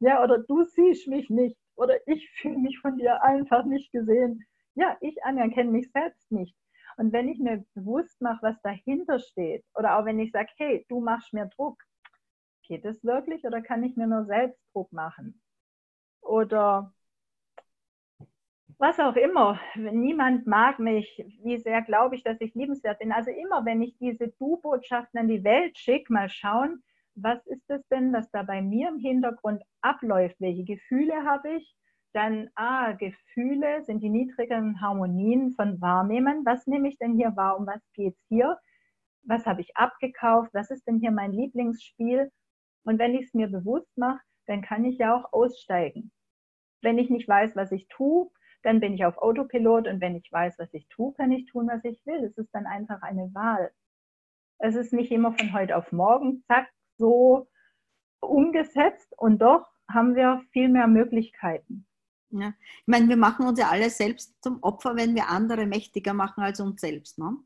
Ja, 0.00 0.22
oder 0.22 0.38
du 0.38 0.64
siehst 0.64 1.08
mich 1.08 1.30
nicht 1.30 1.56
oder 1.76 1.96
ich 2.06 2.28
fühle 2.40 2.58
mich 2.58 2.78
von 2.80 2.98
dir 2.98 3.22
einfach 3.22 3.64
nicht 3.64 3.92
gesehen. 3.92 4.44
Ja, 4.74 4.96
ich 5.00 5.22
anerkenne 5.24 5.70
mich 5.70 5.90
selbst 5.92 6.30
nicht. 6.30 6.54
Und 6.98 7.12
wenn 7.12 7.28
ich 7.28 7.38
mir 7.38 7.64
bewusst 7.74 8.20
mache, 8.20 8.42
was 8.42 8.60
dahinter 8.62 9.18
steht, 9.18 9.64
oder 9.74 9.98
auch 9.98 10.04
wenn 10.04 10.18
ich 10.18 10.32
sage, 10.32 10.48
hey, 10.56 10.84
du 10.88 11.00
machst 11.00 11.32
mir 11.32 11.46
Druck, 11.56 11.82
geht 12.66 12.84
es 12.84 13.04
wirklich 13.04 13.44
oder 13.44 13.62
kann 13.62 13.82
ich 13.82 13.96
mir 13.96 14.06
nur 14.06 14.24
selbst 14.24 14.60
Druck 14.72 14.92
machen? 14.92 15.40
Oder 16.20 16.92
was 18.78 19.00
auch 19.00 19.16
immer. 19.16 19.58
Niemand 19.74 20.46
mag 20.46 20.78
mich. 20.78 21.24
Wie 21.42 21.56
sehr 21.56 21.82
glaube 21.82 22.14
ich, 22.14 22.22
dass 22.22 22.40
ich 22.40 22.54
liebenswert 22.54 22.98
bin? 22.98 23.12
Also 23.12 23.30
immer, 23.30 23.64
wenn 23.64 23.80
ich 23.80 23.96
diese 23.98 24.28
Du-Botschaften 24.28 25.18
an 25.18 25.28
die 25.28 25.44
Welt 25.44 25.78
schicke, 25.78 26.12
mal 26.12 26.28
schauen, 26.28 26.82
was 27.14 27.44
ist 27.46 27.70
es 27.70 27.86
denn, 27.88 28.12
was 28.12 28.30
da 28.30 28.42
bei 28.42 28.60
mir 28.60 28.88
im 28.88 28.98
Hintergrund 28.98 29.62
abläuft? 29.80 30.36
Welche 30.40 30.64
Gefühle 30.64 31.24
habe 31.24 31.54
ich? 31.54 31.74
Dann, 32.12 32.50
ah, 32.54 32.92
Gefühle 32.92 33.82
sind 33.84 34.02
die 34.02 34.10
niedrigen 34.10 34.80
Harmonien 34.80 35.52
von 35.52 35.80
Wahrnehmen. 35.80 36.44
Was 36.44 36.66
nehme 36.66 36.88
ich 36.88 36.98
denn 36.98 37.14
hier 37.14 37.34
wahr? 37.36 37.58
Um 37.58 37.66
was 37.66 37.80
geht 37.94 38.14
es 38.14 38.26
hier? 38.28 38.58
was 39.26 39.44
habe 39.46 39.60
ich 39.60 39.76
abgekauft, 39.76 40.50
was 40.54 40.70
ist 40.70 40.86
denn 40.86 40.98
hier 41.00 41.10
mein 41.10 41.32
Lieblingsspiel. 41.32 42.30
Und 42.86 43.00
wenn 43.00 43.14
ich 43.14 43.26
es 43.26 43.34
mir 43.34 43.48
bewusst 43.48 43.98
mache, 43.98 44.20
dann 44.46 44.62
kann 44.62 44.84
ich 44.84 44.98
ja 44.98 45.14
auch 45.14 45.32
aussteigen. 45.32 46.12
Wenn 46.82 46.98
ich 46.98 47.10
nicht 47.10 47.26
weiß, 47.26 47.56
was 47.56 47.72
ich 47.72 47.88
tue, 47.88 48.30
dann 48.62 48.80
bin 48.80 48.94
ich 48.94 49.04
auf 49.04 49.18
Autopilot 49.18 49.88
und 49.88 50.00
wenn 50.00 50.14
ich 50.14 50.30
weiß, 50.30 50.58
was 50.58 50.72
ich 50.72 50.86
tue, 50.88 51.12
kann 51.14 51.32
ich 51.32 51.46
tun, 51.46 51.66
was 51.66 51.84
ich 51.84 52.00
will. 52.06 52.24
Es 52.24 52.38
ist 52.38 52.54
dann 52.54 52.66
einfach 52.66 53.02
eine 53.02 53.34
Wahl. 53.34 53.72
Es 54.58 54.76
ist 54.76 54.92
nicht 54.92 55.10
immer 55.10 55.32
von 55.32 55.52
heute 55.52 55.76
auf 55.76 55.90
morgen, 55.90 56.44
zack, 56.46 56.68
so 56.96 57.48
umgesetzt 58.20 59.12
und 59.18 59.40
doch 59.40 59.66
haben 59.90 60.14
wir 60.14 60.42
viel 60.52 60.68
mehr 60.68 60.86
Möglichkeiten. 60.86 61.86
Ja. 62.30 62.54
Ich 62.80 62.86
meine, 62.86 63.08
wir 63.08 63.16
machen 63.16 63.46
uns 63.46 63.58
ja 63.58 63.68
alle 63.68 63.90
selbst 63.90 64.42
zum 64.42 64.62
Opfer, 64.62 64.96
wenn 64.96 65.14
wir 65.14 65.28
andere 65.28 65.66
mächtiger 65.66 66.14
machen 66.14 66.42
als 66.42 66.60
uns 66.60 66.80
selbst. 66.80 67.18
Ne? 67.18 67.36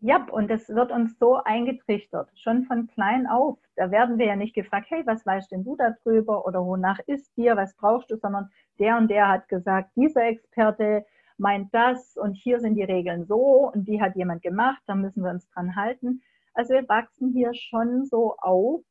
Ja, 0.00 0.26
und 0.30 0.50
das 0.50 0.68
wird 0.68 0.92
uns 0.92 1.18
so 1.18 1.36
eingetrichtert, 1.42 2.30
schon 2.38 2.64
von 2.64 2.86
klein 2.86 3.26
auf. 3.26 3.58
Da 3.76 3.90
werden 3.90 4.18
wir 4.18 4.26
ja 4.26 4.36
nicht 4.36 4.54
gefragt, 4.54 4.88
hey, 4.90 5.02
was 5.06 5.24
weißt 5.24 5.50
denn 5.50 5.64
du 5.64 5.74
darüber 5.76 6.46
oder 6.46 6.64
wonach 6.64 6.98
ist 7.06 7.34
dir, 7.36 7.56
was 7.56 7.74
brauchst 7.76 8.10
du, 8.10 8.16
sondern 8.16 8.50
der 8.78 8.98
und 8.98 9.08
der 9.08 9.28
hat 9.28 9.48
gesagt, 9.48 9.90
dieser 9.96 10.26
Experte 10.26 11.06
meint 11.38 11.72
das 11.74 12.16
und 12.16 12.34
hier 12.34 12.60
sind 12.60 12.74
die 12.74 12.82
Regeln 12.82 13.24
so 13.24 13.70
und 13.72 13.88
die 13.88 14.00
hat 14.00 14.16
jemand 14.16 14.42
gemacht, 14.42 14.82
da 14.86 14.94
müssen 14.94 15.22
wir 15.22 15.30
uns 15.30 15.48
dran 15.48 15.76
halten. 15.76 16.22
Also 16.52 16.74
wir 16.74 16.88
wachsen 16.88 17.32
hier 17.32 17.54
schon 17.54 18.04
so 18.04 18.36
auf, 18.38 18.82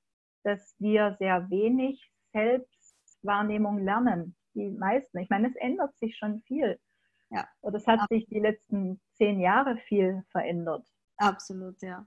dass 0.44 0.76
wir 0.80 1.16
sehr 1.20 1.50
wenig 1.50 2.12
Selbstwahrnehmung 2.32 3.80
lernen. 3.80 4.36
Die 4.54 4.70
meisten. 4.70 5.18
Ich 5.20 5.30
meine, 5.30 5.50
es 5.50 5.56
ändert 5.56 5.98
sich 5.98 6.16
schon 6.18 6.42
viel. 6.42 6.80
Ja. 7.30 7.48
Oder 7.62 7.78
es 7.78 7.88
hat 7.88 8.08
sich 8.10 8.28
die 8.28 8.40
letzten 8.40 9.02
zehn 9.14 9.40
Jahre 9.40 9.78
viel 9.78 10.24
verändert. 10.32 10.86
Absolut, 11.18 11.82
ja. 11.82 12.06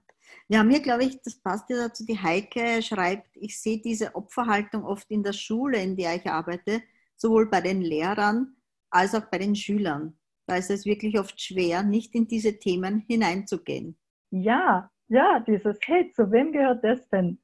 Haben 0.53 0.69
hier, 0.69 0.81
glaube 0.81 1.03
ich, 1.03 1.21
das 1.21 1.41
passt 1.41 1.69
ja 1.69 1.87
dazu, 1.87 2.05
die 2.05 2.19
Heike 2.19 2.81
schreibt, 2.81 3.35
ich 3.35 3.59
sehe 3.59 3.81
diese 3.81 4.15
Opferhaltung 4.15 4.83
oft 4.83 5.09
in 5.09 5.23
der 5.23 5.33
Schule, 5.33 5.81
in 5.81 5.95
der 5.95 6.15
ich 6.15 6.29
arbeite, 6.29 6.81
sowohl 7.15 7.49
bei 7.49 7.61
den 7.61 7.81
Lehrern 7.81 8.55
als 8.91 9.15
auch 9.15 9.25
bei 9.31 9.39
den 9.39 9.55
Schülern. 9.55 10.17
Da 10.47 10.55
ist 10.55 10.71
es 10.71 10.85
wirklich 10.85 11.19
oft 11.19 11.39
schwer, 11.39 11.83
nicht 11.83 12.15
in 12.15 12.27
diese 12.27 12.57
Themen 12.57 12.99
hineinzugehen. 13.07 13.97
Ja, 14.31 14.89
ja, 15.07 15.39
dieses, 15.39 15.77
hey, 15.85 16.11
zu 16.13 16.31
wem 16.31 16.51
gehört 16.51 16.83
das 16.83 17.07
denn? 17.09 17.39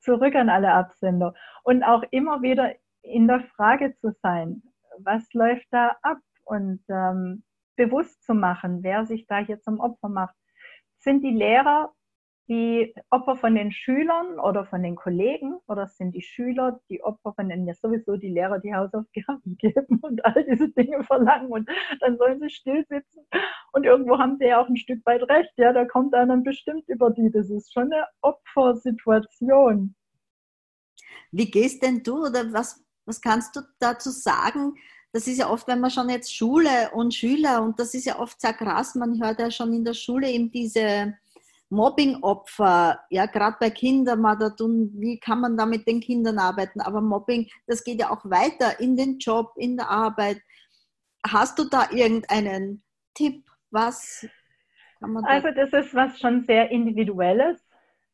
Zurück 0.00 0.34
an 0.34 0.48
alle 0.48 0.72
Absender. 0.72 1.34
Und 1.62 1.82
auch 1.82 2.02
immer 2.10 2.42
wieder 2.42 2.74
in 3.02 3.28
der 3.28 3.40
Frage 3.56 3.94
zu 4.00 4.12
sein, 4.22 4.62
was 4.98 5.22
läuft 5.32 5.66
da 5.70 5.96
ab? 6.02 6.18
Und 6.44 6.82
ähm, 6.88 7.44
bewusst 7.76 8.22
zu 8.24 8.34
machen, 8.34 8.82
wer 8.82 9.06
sich 9.06 9.26
da 9.26 9.38
hier 9.38 9.60
zum 9.60 9.80
Opfer 9.80 10.08
macht. 10.08 10.34
Sind 11.02 11.22
die 11.22 11.30
Lehrer 11.30 11.92
die 12.48 12.94
Opfer 13.10 13.36
von 13.36 13.54
den 13.54 13.70
Schülern 13.70 14.38
oder 14.38 14.66
von 14.66 14.82
den 14.82 14.96
Kollegen 14.96 15.58
oder 15.68 15.86
sind 15.86 16.12
die 16.14 16.22
Schüler 16.22 16.80
die 16.90 17.02
Opfer 17.02 17.32
von 17.34 17.48
den 17.48 17.66
ja 17.66 17.74
sowieso 17.74 18.16
die 18.16 18.28
Lehrer, 18.28 18.58
die 18.58 18.74
Hausaufgaben 18.74 19.56
geben 19.58 20.00
und 20.02 20.24
all 20.24 20.44
diese 20.44 20.68
Dinge 20.70 21.04
verlangen 21.04 21.50
und 21.50 21.68
dann 22.00 22.18
sollen 22.18 22.40
sie 22.40 22.50
still 22.50 22.84
sitzen 22.88 23.26
und 23.72 23.84
irgendwo 23.84 24.18
haben 24.18 24.36
sie 24.38 24.46
ja 24.46 24.60
auch 24.60 24.68
ein 24.68 24.76
Stück 24.76 25.04
weit 25.06 25.22
recht, 25.28 25.52
ja, 25.56 25.72
da 25.72 25.84
kommt 25.84 26.14
einer 26.14 26.36
bestimmt 26.38 26.88
über 26.88 27.10
die, 27.10 27.30
das 27.30 27.48
ist 27.48 27.72
schon 27.72 27.92
eine 27.92 28.06
Opfersituation. 28.22 29.94
Wie 31.30 31.50
gehst 31.50 31.82
denn 31.82 32.02
du 32.02 32.26
oder 32.26 32.52
was, 32.52 32.84
was 33.06 33.20
kannst 33.20 33.56
du 33.56 33.60
dazu 33.78 34.10
sagen? 34.10 34.74
Das 35.12 35.26
ist 35.26 35.38
ja 35.38 35.50
oft, 35.50 35.68
wenn 35.68 35.80
man 35.80 35.90
schon 35.90 36.08
jetzt 36.08 36.34
Schule 36.34 36.90
und 36.94 37.14
Schüler 37.14 37.62
und 37.62 37.78
das 37.78 37.94
ist 37.94 38.06
ja 38.06 38.18
oft 38.18 38.40
sehr 38.40 38.54
krass, 38.54 38.94
man 38.94 39.22
hört 39.22 39.40
ja 39.40 39.50
schon 39.50 39.72
in 39.74 39.84
der 39.84 39.94
Schule 39.94 40.30
eben 40.30 40.50
diese 40.50 41.14
Mobbing-Opfer, 41.72 43.00
ja, 43.08 43.26
gerade 43.26 43.56
bei 43.58 43.70
Kindern 43.70 44.20
mal 44.20 44.36
da 44.36 44.50
tun, 44.50 44.92
wie 44.94 45.18
kann 45.18 45.40
man 45.40 45.56
da 45.56 45.64
mit 45.64 45.86
den 45.86 46.00
Kindern 46.00 46.38
arbeiten? 46.38 46.82
Aber 46.82 47.00
Mobbing, 47.00 47.48
das 47.66 47.82
geht 47.82 47.98
ja 47.98 48.10
auch 48.10 48.24
weiter 48.24 48.78
in 48.78 48.94
den 48.96 49.18
Job, 49.18 49.52
in 49.56 49.78
der 49.78 49.88
Arbeit. 49.88 50.40
Hast 51.26 51.58
du 51.58 51.64
da 51.64 51.90
irgendeinen 51.90 52.82
Tipp? 53.14 53.46
Was 53.70 54.26
kann 55.00 55.12
man 55.12 55.24
da 55.24 55.30
Also, 55.30 55.48
das 55.50 55.72
ist 55.72 55.94
was 55.94 56.18
schon 56.20 56.44
sehr 56.44 56.70
Individuelles, 56.70 57.58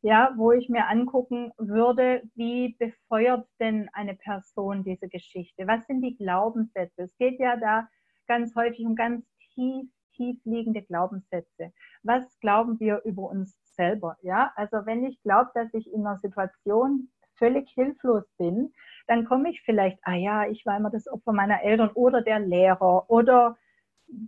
ja, 0.03 0.33
wo 0.37 0.53
ich 0.53 0.69
mir 0.69 0.89
angucken 0.89 1.53
würde, 1.59 2.23
wie 2.35 2.77
befeuert 2.79 3.47
denn 3.61 3.89
eine 3.93 4.15
Person 4.15 4.85
diese 4.85 5.09
Geschichte? 5.09 5.67
Was 5.67 5.87
sind 5.87 6.03
die 6.03 6.17
Glaubenssätze? 6.17 7.03
Es 7.03 7.17
geht 7.19 7.41
ja 7.41 7.57
da 7.57 7.89
ganz 8.27 8.55
häufig 8.55 8.85
um 8.87 8.95
ganz 8.95 9.25
tief 9.55 9.89
tief 10.19 10.37
liegende 10.45 10.83
Glaubenssätze. 10.83 11.73
Was 12.03 12.25
glauben 12.41 12.79
wir 12.81 13.03
über 13.05 13.23
uns 13.23 13.57
selber? 13.77 14.17
Ja, 14.23 14.53
also 14.57 14.85
wenn 14.85 15.05
ich 15.05 15.23
glaube, 15.23 15.51
dass 15.55 15.73
ich 15.73 15.91
in 15.91 16.07
einer 16.07 16.19
Situation 16.19 17.09
völlig 17.37 17.71
hilflos 17.71 18.25
bin, 18.37 18.75
dann 19.07 19.25
komme 19.25 19.51
ich 19.51 19.63
vielleicht, 19.63 19.99
ah 20.03 20.15
ja, 20.15 20.47
ich 20.49 20.67
war 20.67 20.77
immer 20.77 20.91
das 20.91 21.09
Opfer 21.09 21.33
meiner 21.33 21.63
Eltern 21.63 21.91
oder 21.95 22.21
der 22.21 22.41
Lehrer 22.41 23.09
oder 23.09 23.57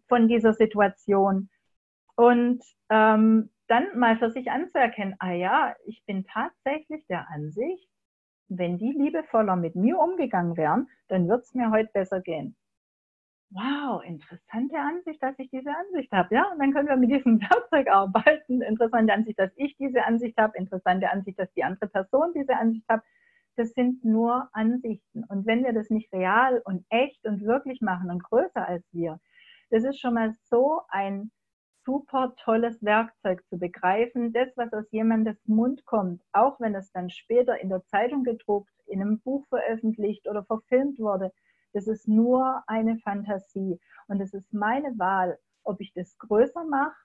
von 0.08 0.28
dieser 0.28 0.54
Situation. 0.54 1.50
Und 2.14 2.62
ähm, 2.88 3.50
dann 3.70 3.98
mal 3.98 4.18
für 4.18 4.30
sich 4.30 4.50
anzuerkennen, 4.50 5.16
ah 5.18 5.32
ja, 5.32 5.74
ich 5.84 6.04
bin 6.04 6.24
tatsächlich 6.24 7.06
der 7.06 7.28
Ansicht, 7.30 7.88
wenn 8.48 8.78
die 8.78 8.92
liebevoller 8.92 9.56
mit 9.56 9.76
mir 9.76 9.98
umgegangen 9.98 10.56
wären, 10.56 10.88
dann 11.08 11.28
wird 11.28 11.44
es 11.44 11.54
mir 11.54 11.70
heute 11.70 11.90
besser 11.92 12.20
gehen 12.20 12.56
wow, 13.50 14.02
interessante 14.04 14.78
Ansicht, 14.78 15.22
dass 15.22 15.38
ich 15.38 15.50
diese 15.50 15.70
Ansicht 15.70 16.10
habe. 16.12 16.34
Ja, 16.34 16.50
und 16.52 16.58
dann 16.60 16.72
können 16.72 16.88
wir 16.88 16.96
mit 16.96 17.10
diesem 17.10 17.40
Werkzeug 17.40 17.88
arbeiten. 17.88 18.62
Interessante 18.62 19.12
Ansicht, 19.12 19.38
dass 19.38 19.50
ich 19.56 19.76
diese 19.76 20.04
Ansicht 20.04 20.36
habe. 20.38 20.56
Interessante 20.56 21.10
Ansicht, 21.10 21.38
dass 21.38 21.52
die 21.52 21.64
andere 21.64 21.88
Person 21.88 22.32
diese 22.34 22.56
Ansicht 22.56 22.88
hat. 22.88 23.02
Das 23.56 23.72
sind 23.72 24.04
nur 24.04 24.48
Ansichten. 24.52 25.24
Und 25.24 25.46
wenn 25.46 25.64
wir 25.64 25.72
das 25.72 25.90
nicht 25.90 26.12
real 26.12 26.62
und 26.64 26.84
echt 26.88 27.26
und 27.26 27.42
wirklich 27.42 27.80
machen 27.80 28.10
und 28.10 28.22
größer 28.22 28.66
als 28.66 28.84
wir, 28.92 29.20
das 29.70 29.84
ist 29.84 30.00
schon 30.00 30.14
mal 30.14 30.32
so 30.44 30.82
ein 30.88 31.30
super 31.84 32.34
tolles 32.36 32.82
Werkzeug 32.82 33.44
zu 33.48 33.58
begreifen. 33.58 34.32
Das, 34.32 34.48
was 34.56 34.72
aus 34.72 34.90
jemandes 34.90 35.36
Mund 35.46 35.84
kommt, 35.86 36.22
auch 36.32 36.60
wenn 36.60 36.74
es 36.74 36.92
dann 36.92 37.10
später 37.10 37.60
in 37.60 37.68
der 37.68 37.84
Zeitung 37.86 38.24
gedruckt, 38.24 38.72
in 38.86 39.00
einem 39.00 39.20
Buch 39.20 39.46
veröffentlicht 39.48 40.28
oder 40.28 40.44
verfilmt 40.44 40.98
wurde, 40.98 41.32
das 41.72 41.86
ist 41.86 42.08
nur 42.08 42.62
eine 42.66 42.98
Fantasie. 42.98 43.78
Und 44.08 44.20
es 44.20 44.34
ist 44.34 44.52
meine 44.52 44.98
Wahl, 44.98 45.38
ob 45.62 45.80
ich 45.80 45.92
das 45.92 46.18
größer 46.18 46.64
mache 46.64 46.96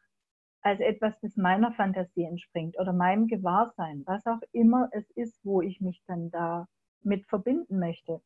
als 0.61 0.79
etwas, 0.79 1.13
das 1.21 1.37
meiner 1.37 1.71
Fantasie 1.73 2.23
entspringt 2.23 2.79
oder 2.79 2.91
meinem 2.91 3.27
Gewahrsein, 3.27 4.01
was 4.07 4.25
auch 4.25 4.41
immer 4.51 4.89
es 4.91 5.07
ist, 5.11 5.39
wo 5.43 5.61
ich 5.61 5.79
mich 5.79 6.01
dann 6.07 6.31
da 6.31 6.67
mit 7.03 7.27
verbinden 7.27 7.77
möchte. 7.77 8.21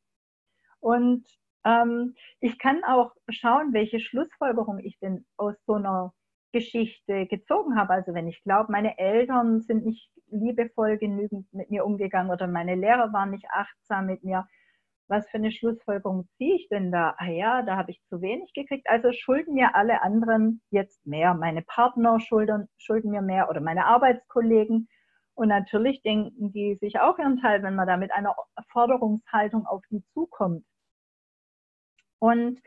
Und 0.79 1.25
ähm, 1.65 2.15
ich 2.39 2.57
kann 2.57 2.83
auch 2.85 3.13
schauen, 3.27 3.73
welche 3.73 3.99
Schlussfolgerung 3.99 4.79
ich 4.79 4.97
denn 4.99 5.25
aus 5.35 5.55
so 5.65 5.73
einer 5.73 6.13
Geschichte 6.51 7.27
gezogen 7.27 7.77
habe. 7.77 7.93
Also 7.93 8.13
wenn 8.13 8.27
ich 8.27 8.43
glaube, 8.43 8.71
meine 8.71 8.97
Eltern 8.97 9.61
sind 9.61 9.85
nicht 9.85 10.09
liebevoll 10.31 10.97
genügend 10.97 11.51
mit 11.53 11.69
mir 11.69 11.85
umgegangen 11.85 12.31
oder 12.31 12.47
meine 12.47 12.75
Lehrer 12.75 13.11
waren 13.13 13.31
nicht 13.31 13.45
achtsam 13.51 14.07
mit 14.07 14.23
mir, 14.23 14.47
was 15.09 15.27
für 15.29 15.37
eine 15.37 15.51
Schlussfolgerung 15.51 16.27
ziehe 16.37 16.55
ich 16.55 16.69
denn 16.69 16.91
da? 16.91 17.15
Ah 17.17 17.29
ja, 17.29 17.61
da 17.63 17.77
habe 17.77 17.91
ich 17.91 18.01
zu 18.09 18.21
wenig 18.21 18.53
gekriegt. 18.53 18.87
Also 18.89 19.11
schulden 19.11 19.55
mir 19.55 19.75
alle 19.75 20.03
anderen 20.03 20.61
jetzt 20.69 21.05
mehr. 21.05 21.33
Meine 21.33 21.63
Partner 21.63 22.19
schulden, 22.19 22.69
schulden 22.77 23.09
mir 23.09 23.21
mehr 23.21 23.49
oder 23.49 23.59
meine 23.59 23.85
Arbeitskollegen. 23.85 24.87
Und 25.33 25.47
natürlich 25.47 26.03
denken 26.03 26.51
die 26.51 26.75
sich 26.75 26.99
auch 26.99 27.17
ihren 27.17 27.37
Teil, 27.37 27.63
wenn 27.63 27.75
man 27.75 27.87
da 27.87 27.97
mit 27.97 28.11
einer 28.11 28.35
Forderungshaltung 28.71 29.65
auf 29.65 29.81
die 29.89 30.03
zukommt. 30.13 30.63
Und 32.19 32.59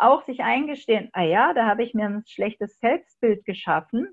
auch 0.00 0.22
sich 0.24 0.40
eingestehen, 0.40 1.10
ah 1.12 1.22
ja, 1.22 1.52
da 1.54 1.66
habe 1.66 1.82
ich 1.82 1.94
mir 1.94 2.06
ein 2.06 2.24
schlechtes 2.26 2.78
Selbstbild 2.80 3.44
geschaffen 3.44 4.08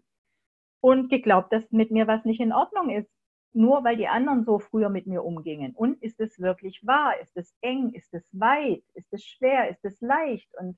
und 0.82 1.10
geglaubt, 1.10 1.52
dass 1.54 1.72
mit 1.72 1.92
mir 1.92 2.08
was 2.08 2.26
nicht 2.26 2.40
in 2.40 2.54
Ordnung 2.54 2.90
ist 2.90 3.12
nur 3.58 3.84
weil 3.84 3.98
die 3.98 4.08
anderen 4.08 4.44
so 4.44 4.60
früher 4.60 4.90
mit 4.90 5.08
mir 5.08 5.24
umgingen. 5.24 5.74
Und 5.74 6.02
ist 6.02 6.20
es 6.20 6.40
wirklich 6.40 6.86
wahr? 6.86 7.20
Ist 7.20 7.36
es 7.36 7.56
eng? 7.62 7.92
Ist 7.94 8.14
es 8.14 8.24
weit? 8.32 8.84
Ist 8.94 9.12
es 9.12 9.26
schwer? 9.26 9.70
Ist 9.70 9.84
es 9.84 10.00
leicht? 10.00 10.50
Und 10.60 10.78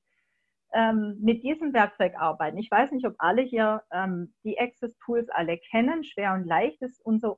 ähm, 0.74 1.18
mit 1.20 1.44
diesem 1.44 1.74
Werkzeug 1.74 2.14
arbeiten. 2.16 2.58
Ich 2.58 2.72
weiß 2.72 2.92
nicht, 2.92 3.06
ob 3.06 3.16
alle 3.18 3.42
hier 3.42 3.84
ähm, 3.92 4.34
die 4.44 4.60
Access 4.60 4.98
Tools 5.00 5.30
alle 5.30 5.58
kennen. 5.58 6.04
Schwer 6.04 6.34
und 6.34 6.46
leicht 6.46 6.82
ist 6.82 7.02
unser 7.04 7.38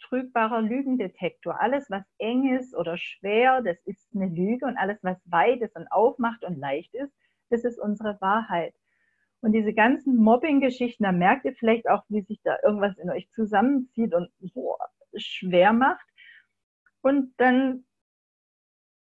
untrügbarer 0.00 0.62
Lügendetektor. 0.62 1.60
Alles, 1.60 1.90
was 1.90 2.04
eng 2.18 2.56
ist 2.56 2.74
oder 2.74 2.96
schwer, 2.96 3.62
das 3.62 3.76
ist 3.84 4.08
eine 4.14 4.26
Lüge. 4.26 4.66
Und 4.66 4.76
alles, 4.76 4.98
was 5.02 5.18
weit 5.26 5.60
ist 5.60 5.76
und 5.76 5.88
aufmacht 5.88 6.44
und 6.44 6.58
leicht 6.58 6.94
ist, 6.94 7.12
das 7.50 7.64
ist 7.64 7.78
unsere 7.78 8.20
Wahrheit. 8.20 8.74
Und 9.40 9.52
diese 9.52 9.72
ganzen 9.72 10.16
Mobbing-Geschichten, 10.16 11.04
da 11.04 11.12
merkt 11.12 11.44
ihr 11.44 11.54
vielleicht 11.54 11.88
auch, 11.88 12.04
wie 12.08 12.22
sich 12.22 12.40
da 12.42 12.56
irgendwas 12.62 12.98
in 12.98 13.10
euch 13.10 13.30
zusammenzieht 13.30 14.14
und 14.14 14.30
boah, 14.52 14.78
schwer 15.16 15.72
macht. 15.72 16.06
Und 17.00 17.32
dann 17.38 17.84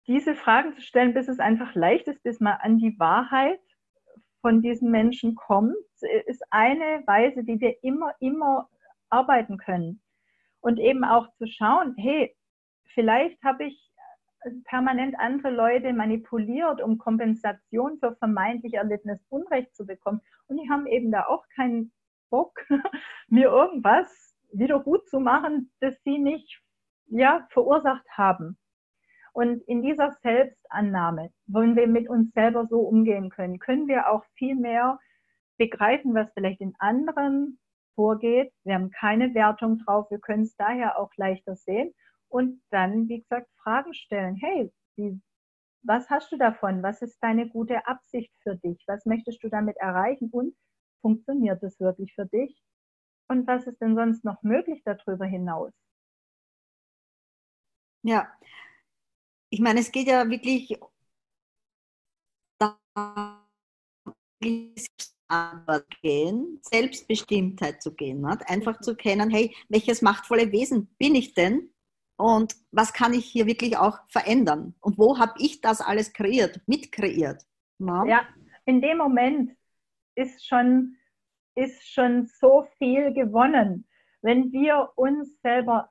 diese 0.06 0.34
Fragen 0.34 0.74
zu 0.74 0.80
stellen, 0.80 1.14
bis 1.14 1.28
es 1.28 1.38
einfach 1.38 1.74
leicht 1.74 2.08
ist, 2.08 2.22
bis 2.22 2.40
man 2.40 2.54
an 2.60 2.78
die 2.78 2.98
Wahrheit 2.98 3.60
von 4.40 4.62
diesen 4.62 4.90
Menschen 4.90 5.36
kommt, 5.36 5.76
ist 6.26 6.42
eine 6.50 7.02
Weise, 7.06 7.44
die 7.44 7.60
wir 7.60 7.76
immer, 7.84 8.12
immer 8.18 8.68
arbeiten 9.10 9.58
können. 9.58 10.01
Und 10.62 10.78
eben 10.78 11.04
auch 11.04 11.28
zu 11.34 11.46
schauen, 11.46 11.94
hey, 11.98 12.34
vielleicht 12.94 13.42
habe 13.44 13.64
ich 13.64 13.92
permanent 14.64 15.18
andere 15.18 15.50
Leute 15.50 15.92
manipuliert, 15.92 16.80
um 16.80 16.98
Kompensation 16.98 17.98
für 17.98 18.16
vermeintlich 18.16 18.74
erlittenes 18.74 19.20
Unrecht 19.28 19.74
zu 19.74 19.86
bekommen. 19.86 20.20
Und 20.48 20.58
die 20.58 20.70
haben 20.70 20.86
eben 20.86 21.12
da 21.12 21.26
auch 21.26 21.44
keinen 21.54 21.92
Bock, 22.30 22.58
mir 23.28 23.48
irgendwas 23.48 24.34
wieder 24.52 24.80
gut 24.80 25.08
zu 25.08 25.20
machen, 25.20 25.70
das 25.80 26.02
sie 26.04 26.18
nicht 26.18 26.60
ja, 27.06 27.46
verursacht 27.50 28.06
haben. 28.10 28.56
Und 29.32 29.62
in 29.62 29.82
dieser 29.82 30.12
Selbstannahme, 30.22 31.30
wenn 31.46 31.76
wir 31.76 31.86
mit 31.86 32.08
uns 32.08 32.32
selber 32.32 32.66
so 32.66 32.80
umgehen 32.80 33.30
können, 33.30 33.58
können 33.58 33.88
wir 33.88 34.10
auch 34.10 34.24
viel 34.34 34.54
mehr 34.54 34.98
begreifen, 35.56 36.14
was 36.14 36.32
vielleicht 36.34 36.60
in 36.60 36.74
anderen 36.78 37.58
vorgeht. 37.94 38.52
Wir 38.64 38.74
haben 38.74 38.90
keine 38.90 39.34
Wertung 39.34 39.78
drauf, 39.78 40.10
wir 40.10 40.18
können 40.18 40.44
es 40.44 40.56
daher 40.56 40.98
auch 40.98 41.10
leichter 41.16 41.56
sehen 41.56 41.92
und 42.28 42.62
dann, 42.70 43.08
wie 43.08 43.20
gesagt, 43.20 43.48
Fragen 43.62 43.94
stellen. 43.94 44.36
Hey, 44.36 44.72
wie, 44.96 45.20
was 45.82 46.08
hast 46.10 46.32
du 46.32 46.36
davon? 46.36 46.82
Was 46.82 47.02
ist 47.02 47.18
deine 47.20 47.48
gute 47.48 47.86
Absicht 47.86 48.32
für 48.42 48.56
dich? 48.56 48.82
Was 48.86 49.04
möchtest 49.04 49.42
du 49.42 49.48
damit 49.48 49.76
erreichen? 49.76 50.30
Und 50.30 50.54
funktioniert 51.00 51.62
es 51.62 51.78
wirklich 51.80 52.14
für 52.14 52.26
dich? 52.26 52.62
Und 53.28 53.46
was 53.46 53.66
ist 53.66 53.80
denn 53.80 53.96
sonst 53.96 54.24
noch 54.24 54.42
möglich 54.42 54.82
darüber 54.84 55.26
hinaus? 55.26 55.72
Ja, 58.02 58.32
ich 59.50 59.60
meine, 59.60 59.80
es 59.80 59.92
geht 59.92 60.08
ja 60.08 60.28
wirklich 60.28 60.76
gehen, 66.02 66.60
Selbstbestimmtheit 66.62 67.82
zu 67.82 67.94
gehen, 67.94 68.20
nicht? 68.20 68.48
einfach 68.48 68.80
zu 68.80 68.94
kennen, 68.94 69.30
hey, 69.30 69.54
welches 69.68 70.02
machtvolle 70.02 70.52
Wesen 70.52 70.94
bin 70.98 71.14
ich 71.14 71.34
denn? 71.34 71.72
und 72.22 72.54
was 72.70 72.92
kann 72.92 73.12
ich 73.14 73.24
hier 73.24 73.46
wirklich 73.46 73.76
auch 73.76 73.98
verändern 74.08 74.74
und 74.80 74.96
wo 74.96 75.18
habe 75.18 75.32
ich 75.38 75.60
das 75.60 75.80
alles 75.80 76.12
kreiert, 76.12 76.60
mitkreiert. 76.66 77.42
Ja? 77.78 78.04
ja, 78.04 78.20
in 78.64 78.80
dem 78.80 78.98
Moment 78.98 79.56
ist 80.14 80.46
schon, 80.46 80.96
ist 81.56 81.82
schon 81.92 82.26
so 82.26 82.66
viel 82.78 83.12
gewonnen, 83.12 83.88
wenn 84.20 84.52
wir 84.52 84.90
uns 84.94 85.40
selber 85.40 85.90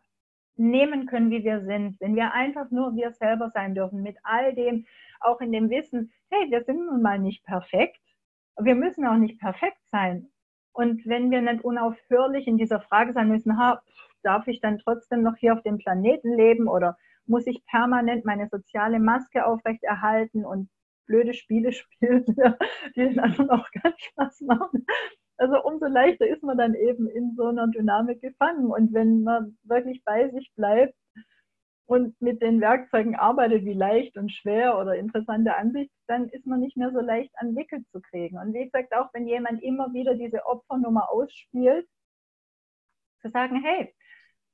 nehmen 0.55 1.05
können, 1.05 1.31
wie 1.31 1.43
wir 1.43 1.65
sind, 1.65 1.99
wenn 1.99 2.15
wir 2.15 2.33
einfach 2.33 2.69
nur 2.71 2.95
wir 2.95 3.11
selber 3.11 3.49
sein 3.49 3.75
dürfen, 3.75 4.01
mit 4.01 4.17
all 4.23 4.53
dem, 4.53 4.85
auch 5.19 5.41
in 5.41 5.51
dem 5.51 5.69
Wissen, 5.69 6.13
hey, 6.29 6.49
wir 6.49 6.63
sind 6.63 6.85
nun 6.85 7.01
mal 7.01 7.19
nicht 7.19 7.43
perfekt, 7.43 7.99
wir 8.59 8.75
müssen 8.75 9.05
auch 9.05 9.17
nicht 9.17 9.39
perfekt 9.39 9.79
sein. 9.91 10.29
Und 10.73 11.05
wenn 11.05 11.31
wir 11.31 11.41
nicht 11.41 11.63
unaufhörlich 11.63 12.47
in 12.47 12.57
dieser 12.57 12.79
Frage 12.79 13.13
sein 13.13 13.27
müssen, 13.27 13.57
ha, 13.57 13.81
darf 14.23 14.47
ich 14.47 14.61
dann 14.61 14.79
trotzdem 14.79 15.21
noch 15.21 15.35
hier 15.35 15.53
auf 15.53 15.63
dem 15.63 15.77
Planeten 15.77 16.33
leben 16.35 16.67
oder 16.67 16.97
muss 17.25 17.47
ich 17.47 17.65
permanent 17.65 18.25
meine 18.25 18.47
soziale 18.49 18.99
Maske 18.99 19.45
aufrechterhalten 19.45 20.45
und 20.45 20.69
blöde 21.07 21.33
Spiele 21.33 21.71
spielen, 21.73 22.25
die 22.95 23.01
den 23.01 23.19
anderen 23.19 23.49
auch 23.49 23.67
keinen 23.71 23.97
Spaß 23.97 24.41
machen. 24.41 24.85
Also 25.37 25.61
umso 25.63 25.87
leichter 25.87 26.27
ist 26.27 26.43
man 26.43 26.57
dann 26.57 26.75
eben 26.75 27.07
in 27.07 27.33
so 27.35 27.47
einer 27.47 27.67
Dynamik 27.67 28.21
gefangen. 28.21 28.67
Und 28.67 28.93
wenn 28.93 29.23
man 29.23 29.57
wirklich 29.63 30.03
bei 30.05 30.29
sich 30.29 30.53
bleibt 30.55 30.93
und 31.91 32.21
mit 32.21 32.41
den 32.41 32.61
Werkzeugen 32.61 33.17
arbeitet, 33.17 33.65
wie 33.65 33.73
leicht 33.73 34.15
und 34.15 34.31
schwer 34.31 34.79
oder 34.79 34.95
interessante 34.95 35.57
Ansicht, 35.57 35.91
dann 36.07 36.29
ist 36.29 36.45
man 36.45 36.61
nicht 36.61 36.77
mehr 36.77 36.89
so 36.93 37.01
leicht 37.01 37.33
an 37.35 37.53
Wickel 37.53 37.83
zu 37.91 37.99
kriegen. 37.99 38.37
Und 38.37 38.53
wie 38.53 38.63
gesagt, 38.63 38.95
auch 38.95 39.09
wenn 39.13 39.27
jemand 39.27 39.61
immer 39.61 39.91
wieder 39.91 40.15
diese 40.15 40.45
Opfernummer 40.45 41.11
ausspielt, 41.11 41.85
zu 43.21 43.29
sagen, 43.29 43.61
hey, 43.61 43.93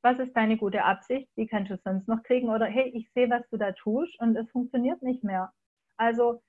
was 0.01 0.17
ist 0.17 0.35
deine 0.35 0.57
gute 0.57 0.83
Absicht, 0.83 1.29
wie 1.35 1.45
kannst 1.45 1.69
du 1.69 1.77
sonst 1.77 2.07
noch 2.07 2.23
kriegen 2.23 2.49
oder 2.49 2.65
hey, 2.65 2.89
ich 2.95 3.07
sehe, 3.13 3.29
was 3.29 3.47
du 3.51 3.57
da 3.57 3.71
tust 3.71 4.19
und 4.19 4.35
es 4.35 4.49
funktioniert 4.49 5.03
nicht 5.03 5.23
mehr. 5.23 5.53
Also 5.95 6.41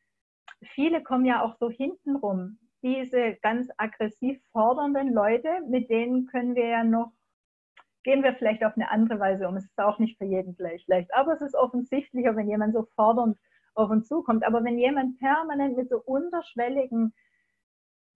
viele 0.74 1.02
kommen 1.02 1.26
ja 1.26 1.42
auch 1.42 1.58
so 1.60 1.68
hintenrum. 1.68 2.58
Diese 2.82 3.34
ganz 3.42 3.68
aggressiv 3.76 4.40
fordernden 4.52 5.12
Leute, 5.12 5.50
mit 5.68 5.90
denen 5.90 6.28
können 6.28 6.54
wir 6.54 6.66
ja 6.66 6.82
noch, 6.82 7.12
gehen 8.08 8.22
wir 8.22 8.34
vielleicht 8.36 8.64
auf 8.64 8.74
eine 8.74 8.90
andere 8.90 9.20
Weise 9.20 9.46
um. 9.46 9.56
Es 9.58 9.66
ist 9.66 9.78
auch 9.78 9.98
nicht 9.98 10.16
für 10.16 10.24
jeden 10.24 10.56
gleich 10.56 10.82
leicht, 10.86 11.12
aber 11.14 11.34
es 11.34 11.42
ist 11.42 11.54
offensichtlicher, 11.54 12.34
wenn 12.36 12.48
jemand 12.48 12.72
so 12.72 12.88
fordernd 12.94 13.36
auf 13.74 13.90
uns 13.90 14.08
zukommt. 14.08 14.46
Aber 14.46 14.64
wenn 14.64 14.78
jemand 14.78 15.18
permanent 15.18 15.76
mit 15.76 15.90
so 15.90 15.98
unterschwelligen 15.98 17.12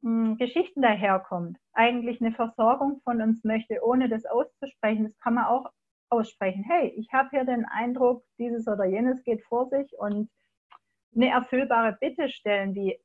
hm, 0.00 0.38
Geschichten 0.38 0.80
daherkommt, 0.80 1.58
eigentlich 1.74 2.22
eine 2.22 2.32
Versorgung 2.32 3.02
von 3.04 3.20
uns 3.20 3.44
möchte, 3.44 3.84
ohne 3.84 4.08
das 4.08 4.24
auszusprechen, 4.24 5.04
das 5.04 5.18
kann 5.18 5.34
man 5.34 5.44
auch 5.44 5.70
aussprechen. 6.08 6.64
Hey, 6.66 6.94
ich 6.96 7.12
habe 7.12 7.28
hier 7.28 7.44
den 7.44 7.66
Eindruck, 7.66 8.24
dieses 8.38 8.66
oder 8.66 8.86
jenes 8.86 9.22
geht 9.24 9.42
vor 9.44 9.68
sich 9.68 9.92
und 9.98 10.30
eine 11.14 11.28
erfüllbare 11.28 11.98
Bitte 12.00 12.30
stellen, 12.30 12.74
wie 12.74 12.98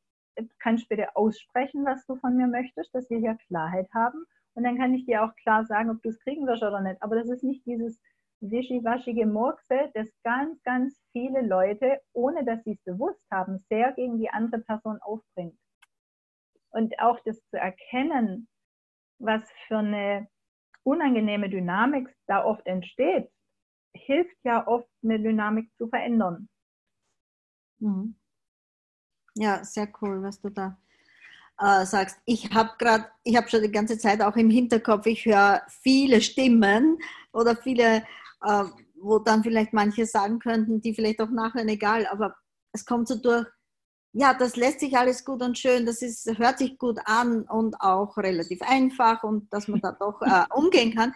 kannst 0.59 0.85
du 0.85 0.95
bitte 0.95 1.13
aussprechen, 1.17 1.83
was 1.83 2.05
du 2.05 2.15
von 2.15 2.37
mir 2.37 2.47
möchtest, 2.47 2.95
dass 2.95 3.09
wir 3.09 3.17
hier 3.19 3.37
Klarheit 3.47 3.89
haben. 3.93 4.25
Und 4.57 4.63
dann 4.63 4.79
kann 4.79 4.95
ich 4.95 5.05
dir 5.05 5.23
auch 5.23 5.35
klar 5.35 5.67
sagen, 5.67 5.91
ob 5.91 6.01
du 6.01 6.09
es 6.09 6.19
kriegen 6.21 6.47
wirst 6.47 6.63
oder 6.63 6.81
nicht. 6.81 6.99
Aber 7.03 7.15
das 7.15 7.29
ist 7.29 7.43
nicht 7.43 7.63
dieses 7.67 8.01
wischiwaschige 8.39 9.27
Murksel, 9.27 9.91
das 9.93 10.09
ganz, 10.23 10.59
ganz 10.63 10.99
viele 11.11 11.45
Leute, 11.45 12.01
ohne 12.11 12.43
dass 12.43 12.63
sie 12.63 12.71
es 12.71 12.81
bewusst 12.81 13.23
haben, 13.31 13.59
sehr 13.69 13.91
gegen 13.91 14.17
die 14.17 14.31
andere 14.31 14.61
Person 14.61 14.97
aufbringt. 15.01 15.55
Und 16.71 16.99
auch 16.99 17.19
das 17.23 17.39
zu 17.49 17.57
erkennen, 17.59 18.47
was 19.19 19.43
für 19.67 19.77
eine 19.77 20.27
unangenehme 20.81 21.51
Dynamik 21.51 22.09
da 22.25 22.43
oft 22.43 22.65
entsteht, 22.65 23.29
hilft 23.93 24.37
ja 24.43 24.65
oft, 24.65 24.89
eine 25.03 25.19
Dynamik 25.19 25.71
zu 25.77 25.87
verändern. 25.87 26.49
Mhm. 27.77 28.15
Ja, 29.35 29.63
sehr 29.63 29.87
cool, 30.01 30.23
was 30.23 30.41
du 30.41 30.49
da 30.49 30.79
äh, 31.59 31.85
sagst. 31.85 32.17
Ich 32.25 32.53
habe 32.53 32.71
gerade, 32.77 33.05
ich 33.23 33.35
habe 33.35 33.49
schon 33.49 33.61
die 33.61 33.71
ganze 33.71 33.97
Zeit 33.97 34.21
auch 34.21 34.35
im 34.35 34.49
Hinterkopf, 34.49 35.05
ich 35.05 35.25
höre 35.25 35.61
viele 35.81 36.21
Stimmen 36.21 36.99
oder 37.33 37.55
viele, 37.55 38.03
äh, 38.43 38.63
wo 38.95 39.19
dann 39.19 39.43
vielleicht 39.43 39.73
manche 39.73 40.05
sagen 40.05 40.39
könnten, 40.39 40.81
die 40.81 40.93
vielleicht 40.93 41.21
auch 41.21 41.29
nachher 41.29 41.65
egal, 41.65 42.07
aber 42.07 42.35
es 42.71 42.85
kommt 42.85 43.07
so 43.07 43.15
durch, 43.15 43.45
ja, 44.13 44.33
das 44.33 44.55
lässt 44.55 44.79
sich 44.79 44.97
alles 44.97 45.23
gut 45.25 45.41
und 45.43 45.57
schön, 45.57 45.85
das 45.85 46.01
ist, 46.01 46.25
hört 46.37 46.57
sich 46.57 46.77
gut 46.77 46.99
an 47.05 47.43
und 47.43 47.79
auch 47.79 48.17
relativ 48.17 48.61
einfach 48.61 49.23
und 49.23 49.51
dass 49.53 49.67
man 49.67 49.81
da 49.81 49.91
doch 49.91 50.21
äh, 50.21 50.45
umgehen 50.55 50.95
kann. 50.95 51.13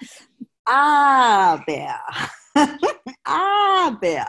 Aber, 0.66 2.00
aber, 3.24 4.28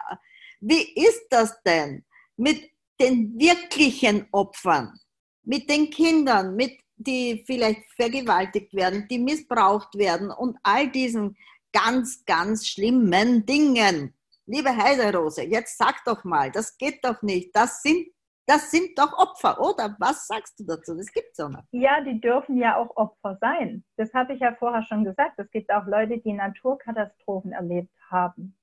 wie 0.60 0.94
ist 0.94 1.26
das 1.30 1.62
denn 1.62 2.04
mit 2.36 2.70
den 3.00 3.38
wirklichen 3.38 4.26
Opfern, 4.32 4.98
mit 5.45 5.68
den 5.68 5.90
Kindern, 5.90 6.57
mit 6.57 6.78
die 6.97 7.43
vielleicht 7.47 7.90
vergewaltigt 7.97 8.72
werden, 8.74 9.07
die 9.11 9.18
missbraucht 9.18 9.97
werden 9.97 10.30
und 10.30 10.57
all 10.62 10.88
diesen 10.88 11.36
ganz, 11.72 12.24
ganz 12.24 12.68
schlimmen 12.68 13.45
Dingen. 13.45 14.14
Liebe 14.47 14.76
Heiderose, 14.76 15.43
jetzt 15.43 15.78
sag 15.78 16.05
doch 16.05 16.24
mal, 16.24 16.51
das 16.51 16.76
geht 16.76 17.05
doch 17.05 17.22
nicht. 17.22 17.55
Das 17.55 17.82
sind 17.82 18.07
das 18.47 18.70
sind 18.70 18.99
doch 18.99 19.16
Opfer, 19.18 19.61
oder? 19.61 19.95
Was 20.01 20.26
sagst 20.26 20.59
du 20.59 20.64
dazu? 20.64 20.97
Das 20.97 21.12
gibt 21.12 21.28
es 21.32 21.40
auch 21.40 21.49
noch. 21.49 21.62
Ja, 21.70 22.01
die 22.01 22.20
dürfen 22.20 22.59
ja 22.59 22.76
auch 22.76 22.97
Opfer 22.97 23.38
sein. 23.40 23.84
Das 23.97 24.12
habe 24.14 24.34
ich 24.34 24.40
ja 24.40 24.55
vorher 24.55 24.82
schon 24.82 25.05
gesagt. 25.05 25.38
Es 25.38 25.51
gibt 25.51 25.72
auch 25.72 25.86
Leute, 25.86 26.18
die 26.18 26.32
Naturkatastrophen 26.32 27.53
erlebt 27.53 27.95
haben. 28.11 28.57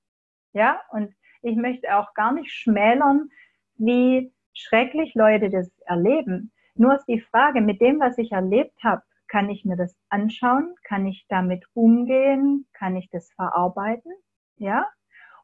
Ja, 0.52 0.82
und 0.92 1.16
ich 1.42 1.56
möchte 1.56 1.96
auch 1.96 2.14
gar 2.14 2.34
nicht 2.34 2.52
schmälern, 2.52 3.30
wie 3.76 4.34
schrecklich 4.54 5.14
Leute 5.16 5.50
das 5.50 5.72
erleben. 5.86 6.52
Nur 6.76 6.96
ist 6.96 7.06
die 7.06 7.22
Frage, 7.22 7.62
mit 7.62 7.82
dem, 7.82 8.00
was 8.00 8.18
ich 8.18 8.32
erlebt 8.32 8.84
habe, 8.84 9.04
kann 9.28 9.50
ich 9.50 9.66
mir 9.66 9.76
das 9.76 9.96
anschauen? 10.10 10.76
Kann 10.84 11.06
ich 11.06 11.26
damit 11.30 11.66
umgehen? 11.74 12.68
Kann 12.74 12.96
ich 12.96 13.10
das 13.10 13.32
verarbeiten? 13.34 14.12
Ja? 14.58 14.88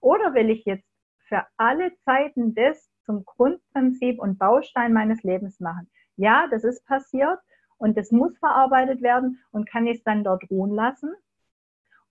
Oder 0.02 0.34
will 0.34 0.50
ich 0.50 0.66
jetzt 0.66 0.88
für 1.28 1.46
alle 1.58 1.96
Zeiten 2.00 2.54
das 2.56 2.90
zum 3.06 3.24
Grundprinzip 3.26 4.20
und 4.20 4.38
Baustein 4.38 4.94
meines 4.94 5.24
Lebens 5.24 5.60
machen. 5.60 5.90
Ja, 6.18 6.48
das 6.50 6.64
ist 6.64 6.86
passiert 6.86 7.40
und 7.78 7.98
das 7.98 8.12
muss 8.12 8.38
verarbeitet 8.40 9.02
werden 9.02 9.40
und 9.52 9.70
kann 9.70 9.88
ich 9.88 9.98
es 9.98 10.04
dann 10.04 10.24
dort 10.24 10.50
ruhen 10.50 10.74
lassen? 10.74 11.14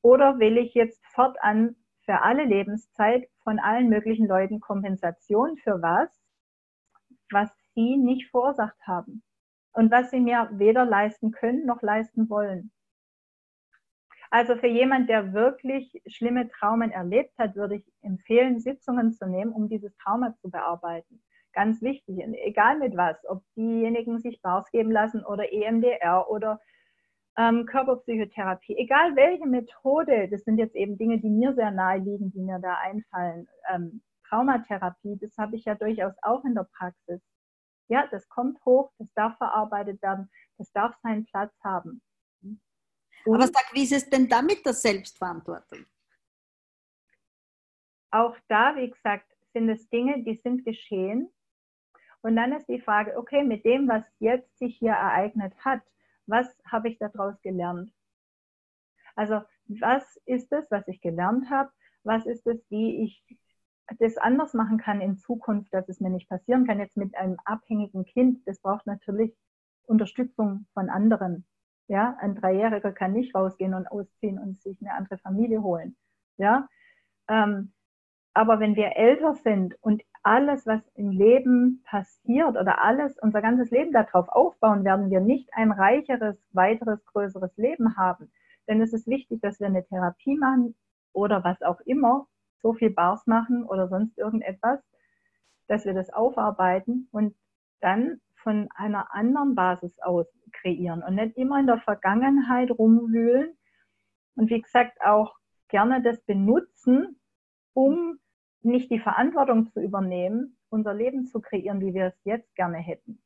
Oder 0.03 0.39
will 0.39 0.59
ich 0.59 0.75
jetzt 0.75 1.05
fortan 1.07 1.77
für 2.05 2.21
alle 2.23 2.45
Lebenszeit 2.45 3.29
von 3.43 3.59
allen 3.59 3.89
möglichen 3.89 4.27
Leuten 4.27 4.61
Kompensation 4.61 5.57
für 5.57 5.81
was, 5.81 6.11
was 7.31 7.51
sie 7.75 7.97
nicht 7.97 8.31
verursacht 8.31 8.79
haben 8.87 9.23
und 9.73 9.91
was 9.91 10.11
sie 10.11 10.21
mir 10.21 10.49
weder 10.53 10.85
leisten 10.85 11.33
können 11.33 11.67
noch 11.67 11.83
leisten 11.83 12.31
wollen? 12.31 12.71
Also 14.31 14.57
für 14.57 14.67
jemand, 14.67 15.09
der 15.09 15.33
wirklich 15.33 16.03
schlimme 16.07 16.49
Traumen 16.49 16.91
erlebt 16.91 17.39
hat, 17.39 17.55
würde 17.55 17.77
ich 17.77 17.93
empfehlen, 18.03 18.59
Sitzungen 18.59 19.13
zu 19.13 19.29
nehmen, 19.29 19.53
um 19.53 19.69
dieses 19.69 19.97
Trauma 19.97 20.35
zu 20.41 20.51
bearbeiten. 20.51 21.23
ganz 21.53 21.81
wichtig, 21.83 22.19
egal 22.43 22.79
mit 22.79 22.97
was, 22.97 23.17
ob 23.29 23.45
diejenigen 23.57 24.19
sich 24.19 24.43
Bars 24.43 24.69
geben 24.73 24.91
lassen 24.91 25.25
oder 25.25 25.53
EMDR 25.53 26.29
oder 26.29 26.61
ähm, 27.39 27.65
Körperpsychotherapie, 27.67 28.77
egal 28.77 29.15
welche 29.15 29.47
Methode, 29.47 30.29
das 30.29 30.43
sind 30.43 30.59
jetzt 30.59 30.75
eben 30.75 30.99
Dinge, 30.99 31.21
die 31.21 31.31
mir 31.31 31.55
sehr 31.55 31.71
nahe 31.71 31.99
liegen, 31.99 32.33
die 32.33 32.41
mir 32.41 32.59
da 32.59 32.75
einfallen. 32.79 33.47
Ähm, 33.73 34.03
Traumatherapie, 34.29 35.17
das 35.21 35.37
habe 35.39 35.55
ich 35.55 35.65
ja 35.65 35.77
durchaus 35.77 36.15
auch 36.23 36.45
in 36.45 36.57
der 36.57 36.67
Praxis. 36.77 37.23
Ja, 37.89 38.07
das 38.07 38.29
kommt 38.29 38.65
hoch, 38.65 38.93
das 38.99 39.13
darf 39.15 39.37
verarbeitet 39.37 40.01
werden, 40.03 40.31
das 40.59 40.73
darf 40.73 40.97
seinen 41.03 41.27
Platz 41.27 41.53
haben. 41.63 42.03
Und 43.25 43.37
Aber 43.37 43.47
sag, 43.47 43.73
wie 43.73 43.83
ist 43.83 43.93
es 43.93 44.09
denn 44.09 44.29
damit 44.29 44.65
der 44.65 44.75
Selbstverantwortung? 44.75 45.87
Auch 48.11 48.37
da, 48.49 48.77
wie 48.77 48.91
gesagt, 48.91 49.31
sind 49.53 49.69
es 49.69 49.89
Dinge, 49.89 50.23
die 50.23 50.37
sind 50.37 50.65
geschehen. 50.65 51.33
Und 52.21 52.37
dann 52.37 52.53
ist 52.53 52.69
die 52.69 52.81
Frage, 52.81 53.17
okay, 53.17 53.43
mit 53.45 53.65
dem, 53.65 53.89
was 53.89 54.05
jetzt 54.19 54.57
sich 54.59 54.79
hier 54.79 54.93
ereignet 54.93 55.53
hat, 55.65 55.83
was 56.27 56.47
habe 56.67 56.89
ich 56.89 56.99
daraus 56.99 57.41
gelernt? 57.43 57.93
Also 59.15 59.43
was 59.67 60.17
ist 60.27 60.53
es, 60.53 60.71
was 60.71 60.87
ich 60.89 61.01
gelernt 61.01 61.51
habe? 61.51 61.71
Was 62.03 62.27
ist 62.27 62.47
es, 62.47 62.59
wie 62.71 63.05
ich 63.05 63.25
das 63.99 64.17
anders 64.17 64.55
machen 64.55 64.79
kann 64.79 65.01
in 65.01 65.17
Zukunft, 65.17 65.73
dass 65.73 65.89
es 65.89 66.01
mir 66.01 66.11
nicht 66.11 66.29
passieren 66.29 66.67
kann? 66.67 66.79
Jetzt 66.79 66.97
mit 66.97 67.15
einem 67.17 67.37
abhängigen 67.45 68.05
Kind, 68.05 68.47
das 68.47 68.61
braucht 68.61 68.87
natürlich 68.87 69.37
Unterstützung 69.87 70.67
von 70.73 70.89
anderen. 70.89 71.45
Ja, 71.89 72.17
ein 72.21 72.35
Dreijähriger 72.35 72.93
kann 72.93 73.13
nicht 73.13 73.35
rausgehen 73.35 73.75
und 73.75 73.87
ausziehen 73.87 74.39
und 74.39 74.59
sich 74.59 74.81
eine 74.81 74.95
andere 74.95 75.19
Familie 75.19 75.63
holen. 75.63 75.97
Ja, 76.39 76.69
ähm, 77.29 77.73
aber 78.33 78.59
wenn 78.59 78.75
wir 78.75 78.97
älter 78.97 79.35
sind 79.35 79.77
und 79.81 80.03
alles, 80.23 80.67
was 80.67 80.81
im 80.95 81.11
Leben 81.11 81.83
passiert 81.85 82.57
oder 82.57 82.83
alles, 82.83 83.17
unser 83.21 83.43
ganzes 83.43 83.71
Leben 83.71 83.93
darauf 83.93 84.29
aufbauen, 84.29 84.85
werden 84.85 85.11
wir 85.11 85.21
nicht 85.21 85.51
ein 85.53 85.71
reicheres, 85.71 86.37
weiteres, 86.53 87.05
größeres 87.07 87.57
Leben 87.57 87.97
haben. 87.97 88.33
Denn 88.67 88.81
es 88.81 88.93
ist 88.93 89.07
wichtig, 89.07 89.41
dass 89.43 89.61
wir 89.61 89.67
eine 89.67 89.85
Therapie 89.85 90.37
machen 90.37 90.75
oder 91.13 91.45
was 91.45 91.63
auch 91.63 91.81
immer, 91.83 92.27
so 92.65 92.73
viel 92.73 92.91
Bars 92.91 93.27
machen 93.27 93.65
oder 93.65 93.89
sonst 93.89 94.17
irgendetwas, 94.17 94.81
dass 95.69 95.85
wir 95.85 95.93
das 95.93 96.11
aufarbeiten 96.11 97.09
und 97.13 97.37
dann 97.81 98.23
von 98.43 98.69
einer 98.75 99.15
anderen 99.15 99.55
Basis 99.55 99.99
aus 100.01 100.27
kreieren 100.53 101.03
und 101.03 101.15
nicht 101.15 101.37
immer 101.37 101.61
in 101.61 101.67
der 101.67 101.79
Vergangenheit 101.79 102.71
rumwühlen 102.71 103.55
und 104.37 104.51
wie 104.51 104.63
gesagt 104.63 104.99
auch 105.03 105.37
gerne 105.69 106.03
das 106.03 106.21
benutzen, 106.23 107.21
um 107.75 108.19
nicht 108.63 108.91
die 108.91 108.99
Verantwortung 108.99 109.71
zu 109.73 109.81
übernehmen, 109.81 110.57
unser 110.71 110.95
Leben 110.95 111.27
zu 111.27 111.41
kreieren, 111.41 111.81
wie 111.81 111.93
wir 111.93 112.07
es 112.07 112.25
jetzt 112.25 112.55
gerne 112.55 112.79
hätten. 112.79 113.23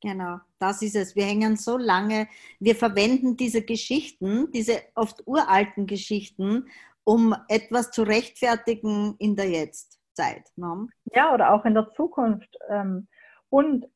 Genau, 0.00 0.38
das 0.58 0.82
ist 0.82 0.96
es. 0.96 1.16
Wir 1.16 1.24
hängen 1.24 1.56
so 1.56 1.78
lange, 1.78 2.28
wir 2.60 2.76
verwenden 2.76 3.36
diese 3.36 3.62
Geschichten, 3.62 4.50
diese 4.52 4.82
oft 4.94 5.26
uralten 5.26 5.86
Geschichten, 5.86 6.66
um 7.04 7.34
etwas 7.48 7.90
zu 7.90 8.02
rechtfertigen 8.02 9.16
in 9.18 9.36
der 9.36 9.48
Jetztzeit. 9.48 10.50
Ne? 10.56 10.88
Ja, 11.14 11.34
oder 11.34 11.52
auch 11.52 11.64
in 11.64 11.74
der 11.74 11.90
Zukunft. 11.92 12.56
Ähm, 12.68 13.08
und 13.50 13.86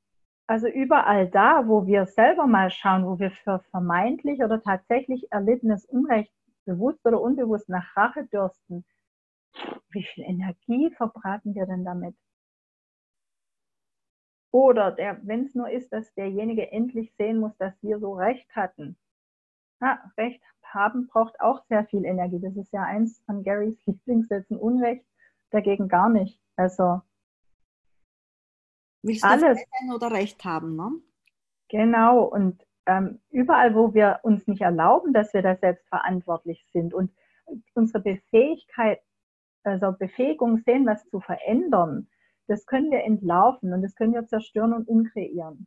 also 0.47 0.67
überall 0.67 1.29
da, 1.29 1.69
wo 1.69 1.87
wir 1.87 2.07
selber 2.07 2.47
mal 2.47 2.71
schauen, 2.71 3.07
wo 3.07 3.19
wir 3.19 3.31
für 3.31 3.61
vermeintlich 3.71 4.41
oder 4.41 4.63
tatsächlich 4.63 5.31
erlittenes 5.31 5.85
Unrecht 5.85 6.33
bewusst 6.65 7.05
oder 7.05 7.21
unbewusst 7.21 7.69
nach 7.69 7.97
Rache 7.97 8.25
dürsten, 8.27 8.85
wie 9.91 10.05
viel 10.05 10.25
Energie 10.25 10.91
verbraten 10.97 11.55
wir 11.55 11.67
denn 11.67 11.85
damit? 11.85 12.15
Oder 14.51 14.97
wenn 15.23 15.45
es 15.45 15.55
nur 15.55 15.71
ist, 15.71 15.93
dass 15.93 16.13
derjenige 16.15 16.71
endlich 16.73 17.13
sehen 17.17 17.39
muss, 17.39 17.57
dass 17.59 17.75
wir 17.83 17.99
so 17.99 18.15
recht 18.15 18.49
hatten. 18.57 18.97
Ja, 19.81 20.01
recht 20.17 20.43
haben 20.63 21.07
braucht 21.07 21.41
auch 21.41 21.65
sehr 21.69 21.87
viel 21.87 22.05
Energie. 22.05 22.41
Das 22.41 22.57
ist 22.57 22.73
ja 22.73 22.83
eins 22.83 23.23
von 23.25 23.43
Garys 23.43 23.79
Lieblingssätzen. 23.87 24.59
Unrecht 24.59 25.05
dagegen 25.51 25.89
gar 25.89 26.09
nicht. 26.09 26.41
Also 26.57 27.01
Willst 29.03 29.25
du 29.25 29.29
alles 29.29 29.59
sein 29.59 29.95
oder 29.95 30.11
Recht 30.11 30.45
haben, 30.45 30.77
ne? 30.77 30.91
Genau. 31.69 32.25
Und 32.25 32.67
ähm, 32.87 33.21
überall, 33.31 33.75
wo 33.75 33.95
wir 33.95 34.21
uns 34.23 34.47
nicht 34.47 34.63
erlauben, 34.63 35.13
dass 35.13 35.33
wir 35.33 35.43
da 35.43 35.57
selbst 35.57 35.89
verantwortlich 35.89 36.67
sind 36.73 36.93
und 36.93 37.13
unsere 37.75 38.01
Befähigkeit 38.03 39.01
also 39.65 39.93
Befähigung 39.93 40.59
sehen, 40.59 40.87
was 40.87 41.07
zu 41.09 41.21
verändern, 41.21 42.09
das 42.47 42.65
können 42.67 42.91
wir 42.91 43.05
entlarven 43.05 43.73
und 43.73 43.83
das 43.83 43.95
können 43.95 44.15
wir 44.15 44.27
zerstören 44.27 44.73
und 44.73 44.89
umkreieren. 44.89 45.67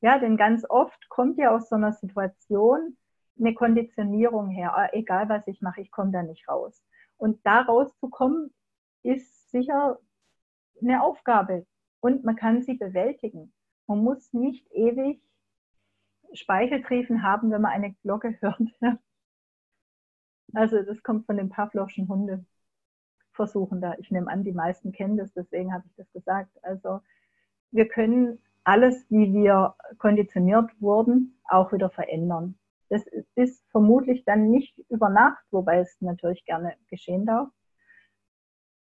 Ja, 0.00 0.18
denn 0.18 0.36
ganz 0.36 0.64
oft 0.68 1.08
kommt 1.08 1.38
ja 1.38 1.54
aus 1.54 1.68
so 1.68 1.76
einer 1.76 1.92
Situation 1.92 2.96
eine 3.38 3.54
Konditionierung 3.54 4.48
her, 4.48 4.76
ah, 4.76 4.88
egal 4.92 5.28
was 5.28 5.46
ich 5.46 5.60
mache, 5.60 5.80
ich 5.80 5.90
komme 5.90 6.12
da 6.12 6.22
nicht 6.22 6.48
raus. 6.48 6.82
Und 7.16 7.44
da 7.46 7.62
rauszukommen, 7.62 8.52
ist 9.02 9.50
sicher 9.50 9.98
eine 10.80 11.02
Aufgabe 11.02 11.66
und 12.00 12.24
man 12.24 12.36
kann 12.36 12.62
sie 12.62 12.74
bewältigen. 12.74 13.52
Man 13.86 14.02
muss 14.02 14.32
nicht 14.32 14.70
ewig 14.72 15.20
Speicheltriefen 16.32 17.22
haben, 17.22 17.50
wenn 17.50 17.62
man 17.62 17.72
eine 17.72 17.94
Glocke 18.02 18.36
hört. 18.40 18.60
Also 20.54 20.82
das 20.82 21.02
kommt 21.02 21.26
von 21.26 21.36
den 21.36 21.48
Pavlovschen 21.48 22.08
Hunde 22.08 22.44
versuchen 23.32 23.80
da. 23.80 23.94
Ich 23.98 24.10
nehme 24.10 24.30
an, 24.30 24.44
die 24.44 24.52
meisten 24.52 24.92
kennen 24.92 25.16
das, 25.16 25.32
deswegen 25.32 25.72
habe 25.72 25.84
ich 25.86 25.94
das 25.96 26.10
gesagt. 26.12 26.50
Also 26.62 27.00
wir 27.70 27.88
können 27.88 28.42
alles, 28.68 29.06
wie 29.08 29.32
wir 29.32 29.74
konditioniert 29.96 30.70
wurden, 30.78 31.40
auch 31.48 31.72
wieder 31.72 31.88
verändern. 31.88 32.58
Das 32.90 33.02
ist 33.34 33.64
vermutlich 33.70 34.24
dann 34.24 34.50
nicht 34.50 34.78
über 34.90 35.08
Nacht, 35.08 35.42
wobei 35.50 35.78
es 35.78 35.96
natürlich 36.00 36.44
gerne 36.44 36.74
geschehen 36.90 37.24
darf. 37.24 37.48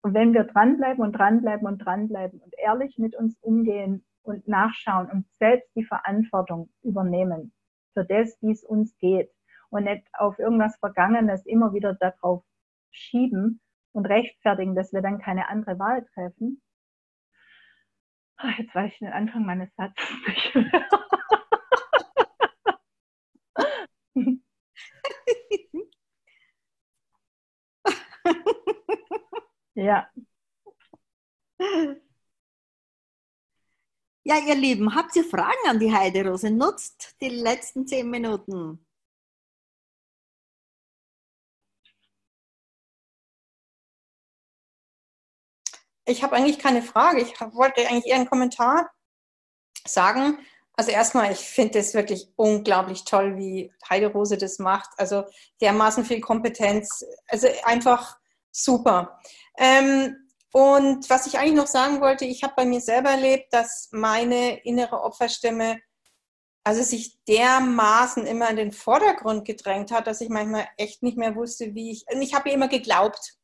Und 0.02 0.12
wenn 0.12 0.34
wir 0.34 0.44
dranbleiben 0.44 1.02
und 1.02 1.12
dranbleiben 1.12 1.66
und 1.66 1.78
dranbleiben 1.78 2.40
und 2.40 2.54
ehrlich 2.58 2.98
mit 2.98 3.16
uns 3.16 3.38
umgehen 3.40 4.04
und 4.22 4.46
nachschauen 4.46 5.10
und 5.10 5.26
selbst 5.38 5.74
die 5.74 5.84
Verantwortung 5.84 6.68
übernehmen 6.82 7.52
für 7.94 8.04
das, 8.04 8.36
wie 8.42 8.52
es 8.52 8.64
uns 8.64 8.94
geht 8.98 9.30
und 9.70 9.84
nicht 9.84 10.06
auf 10.18 10.38
irgendwas 10.38 10.76
Vergangenes 10.76 11.46
immer 11.46 11.72
wieder 11.72 11.94
darauf 11.94 12.44
schieben, 12.90 13.62
und 13.92 14.06
rechtfertigen, 14.06 14.74
dass 14.74 14.92
wir 14.92 15.02
dann 15.02 15.18
keine 15.18 15.48
andere 15.48 15.78
Wahl 15.78 16.04
treffen. 16.14 16.61
Ach, 18.44 18.58
jetzt 18.58 18.74
weiß 18.74 18.92
ich 18.92 18.98
den 18.98 19.12
Anfang 19.12 19.44
meines 19.46 19.72
Satzes 19.76 20.04
nicht 20.26 20.54
mehr. 20.54 20.88
ja. 29.74 30.10
Ja, 34.24 34.38
ihr 34.38 34.54
Lieben, 34.56 34.94
habt 34.94 35.14
ihr 35.14 35.24
Fragen 35.24 35.68
an 35.68 35.78
die 35.78 35.92
Heiderose? 35.92 36.50
Nutzt 36.50 37.16
die 37.20 37.28
letzten 37.28 37.86
zehn 37.86 38.10
Minuten. 38.10 38.84
Ich 46.12 46.22
habe 46.22 46.36
eigentlich 46.36 46.58
keine 46.58 46.82
Frage. 46.82 47.20
Ich 47.20 47.40
wollte 47.40 47.86
eigentlich 47.86 48.06
eher 48.06 48.16
einen 48.16 48.28
Kommentar 48.28 48.90
sagen. 49.86 50.38
Also 50.74 50.90
erstmal, 50.90 51.32
ich 51.32 51.40
finde 51.40 51.78
es 51.78 51.94
wirklich 51.94 52.28
unglaublich 52.36 53.04
toll, 53.04 53.36
wie 53.36 53.72
Heide 53.88 54.06
Rose 54.06 54.38
das 54.38 54.58
macht. 54.58 54.90
Also 54.96 55.24
dermaßen 55.60 56.04
viel 56.04 56.20
Kompetenz. 56.20 57.04
Also 57.26 57.48
einfach 57.64 58.16
super. 58.50 59.18
Ähm, 59.58 60.16
und 60.52 61.08
was 61.08 61.26
ich 61.26 61.38
eigentlich 61.38 61.54
noch 61.54 61.66
sagen 61.66 62.00
wollte, 62.00 62.24
ich 62.24 62.42
habe 62.42 62.54
bei 62.56 62.64
mir 62.64 62.80
selber 62.80 63.10
erlebt, 63.10 63.52
dass 63.52 63.88
meine 63.90 64.62
innere 64.64 65.02
Opferstimme 65.02 65.80
also 66.64 66.82
sich 66.82 67.18
dermaßen 67.26 68.26
immer 68.26 68.48
in 68.48 68.56
den 68.56 68.72
Vordergrund 68.72 69.44
gedrängt 69.44 69.90
hat, 69.90 70.06
dass 70.06 70.20
ich 70.20 70.28
manchmal 70.28 70.68
echt 70.76 71.02
nicht 71.02 71.16
mehr 71.16 71.34
wusste, 71.34 71.74
wie 71.74 71.90
ich, 71.90 72.04
ich 72.08 72.34
habe 72.34 72.50
immer 72.50 72.68
geglaubt. 72.68 73.34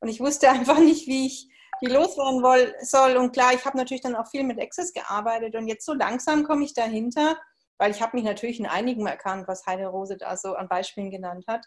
Und 0.00 0.08
ich 0.08 0.20
wusste 0.20 0.50
einfach 0.50 0.78
nicht, 0.78 1.06
wie 1.06 1.26
ich 1.26 1.49
die 1.82 1.86
loswerden 1.86 2.74
soll. 2.82 3.16
Und 3.16 3.32
klar, 3.32 3.52
ich 3.54 3.64
habe 3.64 3.76
natürlich 3.76 4.02
dann 4.02 4.16
auch 4.16 4.28
viel 4.28 4.44
mit 4.44 4.60
Access 4.60 4.92
gearbeitet 4.92 5.54
und 5.54 5.68
jetzt 5.68 5.84
so 5.84 5.94
langsam 5.94 6.44
komme 6.44 6.64
ich 6.64 6.74
dahinter, 6.74 7.38
weil 7.78 7.90
ich 7.90 8.02
habe 8.02 8.16
mich 8.16 8.24
natürlich 8.24 8.60
in 8.60 8.66
einigen 8.66 9.06
erkannt, 9.06 9.48
was 9.48 9.66
Heide 9.66 9.86
Rose 9.86 10.16
da 10.16 10.36
so 10.36 10.54
an 10.54 10.68
Beispielen 10.68 11.10
genannt 11.10 11.44
hat. 11.48 11.64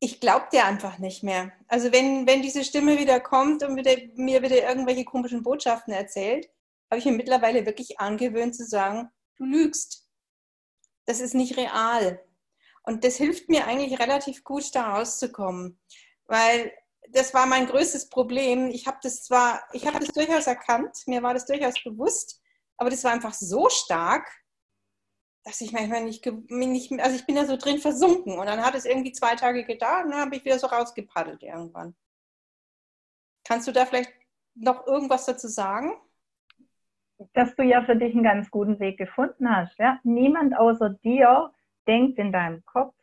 Ich 0.00 0.20
glaube 0.20 0.46
dir 0.52 0.64
einfach 0.64 0.98
nicht 0.98 1.22
mehr. 1.22 1.52
Also 1.68 1.92
wenn, 1.92 2.26
wenn 2.26 2.42
diese 2.42 2.64
Stimme 2.64 2.98
wieder 2.98 3.20
kommt 3.20 3.62
und 3.62 3.76
wieder, 3.76 3.96
mir 4.14 4.42
wieder 4.42 4.68
irgendwelche 4.68 5.04
komischen 5.04 5.42
Botschaften 5.42 5.94
erzählt, 5.94 6.50
habe 6.90 6.98
ich 6.98 7.04
mir 7.04 7.12
mittlerweile 7.12 7.64
wirklich 7.64 7.98
angewöhnt 7.98 8.54
zu 8.54 8.64
sagen, 8.64 9.08
du 9.36 9.44
lügst. 9.44 10.06
Das 11.06 11.20
ist 11.20 11.34
nicht 11.34 11.56
real. 11.56 12.20
Und 12.82 13.04
das 13.04 13.16
hilft 13.16 13.48
mir 13.48 13.66
eigentlich 13.66 13.98
relativ 13.98 14.44
gut, 14.44 14.74
da 14.74 14.94
rauszukommen. 14.94 15.80
Weil 16.26 16.72
das 17.12 17.34
war 17.34 17.46
mein 17.46 17.66
größtes 17.66 18.08
Problem. 18.08 18.68
Ich 18.68 18.86
habe 18.86 18.98
das 19.02 19.24
zwar, 19.24 19.62
ich 19.72 19.86
habe 19.86 19.98
das 19.98 20.08
durchaus 20.08 20.46
erkannt, 20.46 20.96
mir 21.06 21.22
war 21.22 21.34
das 21.34 21.46
durchaus 21.46 21.82
bewusst, 21.82 22.40
aber 22.76 22.90
das 22.90 23.04
war 23.04 23.12
einfach 23.12 23.32
so 23.32 23.68
stark, 23.68 24.28
dass 25.44 25.60
ich 25.60 25.72
manchmal 25.72 26.04
nicht, 26.04 26.26
nicht 26.48 27.00
also 27.00 27.16
ich 27.16 27.26
bin 27.26 27.36
da 27.36 27.46
so 27.46 27.56
drin 27.56 27.78
versunken 27.78 28.38
und 28.38 28.46
dann 28.46 28.64
hat 28.64 28.74
es 28.74 28.84
irgendwie 28.84 29.12
zwei 29.12 29.36
Tage 29.36 29.64
gedauert 29.64 30.04
und 30.04 30.10
dann 30.10 30.20
habe 30.20 30.36
ich 30.36 30.44
wieder 30.44 30.58
so 30.58 30.66
rausgepaddelt 30.66 31.42
irgendwann. 31.42 31.94
Kannst 33.44 33.68
du 33.68 33.72
da 33.72 33.86
vielleicht 33.86 34.12
noch 34.54 34.86
irgendwas 34.86 35.24
dazu 35.26 35.46
sagen? 35.46 35.92
Dass 37.32 37.54
du 37.54 37.62
ja 37.62 37.84
für 37.84 37.96
dich 37.96 38.12
einen 38.12 38.24
ganz 38.24 38.50
guten 38.50 38.80
Weg 38.80 38.98
gefunden 38.98 39.48
hast. 39.48 39.78
Ja? 39.78 40.00
Niemand 40.02 40.56
außer 40.56 40.90
dir 40.90 41.52
denkt 41.86 42.18
in 42.18 42.32
deinem 42.32 42.64
Kopf, 42.64 42.94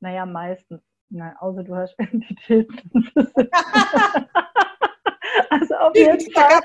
naja, 0.00 0.26
meistens, 0.26 0.82
na, 1.10 1.34
außer 1.40 1.64
du 1.64 1.74
hast 1.74 1.94
Entitäten. 1.98 3.10
also 5.50 5.74
auf 5.76 5.96
jeden 5.96 6.32
Fall, 6.32 6.60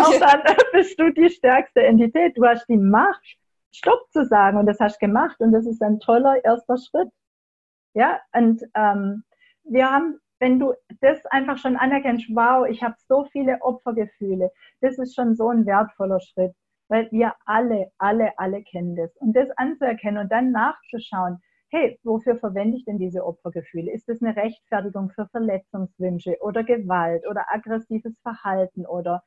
auch 0.00 0.18
dann 0.18 0.42
bist 0.72 0.98
du 0.98 1.12
die 1.12 1.30
stärkste 1.30 1.82
Entität. 1.82 2.36
Du 2.36 2.44
hast 2.44 2.66
die 2.68 2.76
Macht, 2.76 3.22
Stopp 3.72 4.10
zu 4.10 4.24
sagen 4.26 4.58
und 4.58 4.66
das 4.66 4.80
hast 4.80 5.00
du 5.00 5.06
gemacht 5.06 5.36
und 5.40 5.52
das 5.52 5.66
ist 5.66 5.82
ein 5.82 6.00
toller 6.00 6.44
erster 6.44 6.76
Schritt. 6.78 7.10
Ja, 7.94 8.20
und 8.34 8.62
ähm, 8.74 9.24
wir 9.64 9.90
haben, 9.90 10.18
wenn 10.38 10.58
du 10.58 10.74
das 11.00 11.24
einfach 11.26 11.56
schon 11.58 11.76
anerkennst, 11.76 12.26
wow, 12.30 12.66
ich 12.68 12.82
habe 12.82 12.94
so 13.08 13.24
viele 13.32 13.60
Opfergefühle, 13.62 14.50
das 14.80 14.98
ist 14.98 15.14
schon 15.14 15.34
so 15.34 15.48
ein 15.48 15.64
wertvoller 15.64 16.20
Schritt, 16.20 16.52
weil 16.88 17.10
wir 17.10 17.34
alle, 17.46 17.90
alle, 17.98 18.38
alle 18.38 18.62
kennen 18.62 18.96
das. 18.96 19.16
Und 19.16 19.34
das 19.34 19.48
anzuerkennen 19.56 20.18
und 20.18 20.30
dann 20.30 20.52
nachzuschauen, 20.52 21.40
hey, 21.76 21.98
wofür 22.04 22.38
verwende 22.38 22.78
ich 22.78 22.86
denn 22.86 22.98
diese 22.98 23.26
Opfergefühle? 23.26 23.92
Ist 23.92 24.08
das 24.08 24.22
eine 24.22 24.34
Rechtfertigung 24.34 25.10
für 25.10 25.26
Verletzungswünsche 25.28 26.38
oder 26.40 26.64
Gewalt 26.64 27.26
oder 27.28 27.44
aggressives 27.52 28.18
Verhalten 28.22 28.86
oder 28.86 29.22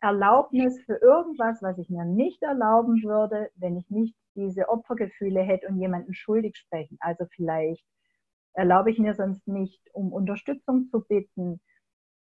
Erlaubnis 0.00 0.80
für 0.84 0.96
irgendwas, 0.96 1.60
was 1.60 1.78
ich 1.78 1.90
mir 1.90 2.04
nicht 2.04 2.40
erlauben 2.42 3.02
würde, 3.02 3.50
wenn 3.56 3.76
ich 3.76 3.90
nicht 3.90 4.14
diese 4.36 4.68
Opfergefühle 4.68 5.40
hätte 5.40 5.66
und 5.66 5.80
jemanden 5.80 6.14
schuldig 6.14 6.56
sprechen. 6.56 6.98
Also 7.00 7.24
vielleicht 7.34 7.84
erlaube 8.52 8.92
ich 8.92 9.00
mir 9.00 9.14
sonst 9.14 9.48
nicht, 9.48 9.82
um 9.92 10.12
Unterstützung 10.12 10.86
zu 10.86 11.00
bitten. 11.00 11.60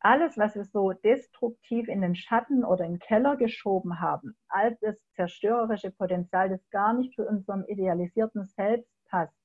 Alles, 0.01 0.37
was 0.37 0.57
wir 0.57 0.65
so 0.65 0.93
destruktiv 0.93 1.89
in 1.89 2.03
den 2.03 2.15
Schatten 2.15 2.65
oder 2.65 2.85
im 2.85 2.99
Keller 2.99 3.37
geschoben 3.37 3.99
haben, 3.99 4.37
all 4.49 4.77
das 4.83 4.99
zerstörerische 5.15 5.91
Potenzial, 5.91 6.51
das 6.51 6.69
gar 6.71 6.93
nicht 6.93 7.15
zu 7.15 7.27
unserem 7.27 7.65
idealisierten 7.67 8.45
Selbst 8.45 8.93
passt. 9.09 9.38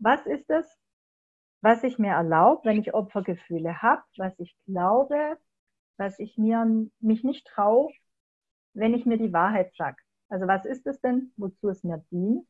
Was 0.00 0.24
ist 0.26 0.48
es, 0.50 0.66
was 1.60 1.82
ich 1.82 1.98
mir 1.98 2.12
erlaube, 2.12 2.64
wenn 2.64 2.78
ich 2.78 2.94
Opfergefühle 2.94 3.82
habe, 3.82 4.02
was 4.16 4.38
ich 4.38 4.56
glaube, 4.66 5.38
was 5.96 6.18
ich 6.18 6.38
mir, 6.38 6.64
mich 7.00 7.24
nicht 7.24 7.46
traue, 7.46 7.92
wenn 8.74 8.94
ich 8.94 9.06
mir 9.06 9.18
die 9.18 9.32
Wahrheit 9.32 9.74
sage. 9.74 9.96
Also 10.28 10.46
was 10.46 10.64
ist 10.64 10.86
es 10.86 11.00
denn, 11.00 11.32
wozu 11.36 11.68
es 11.68 11.82
mir 11.82 12.04
dient? 12.10 12.46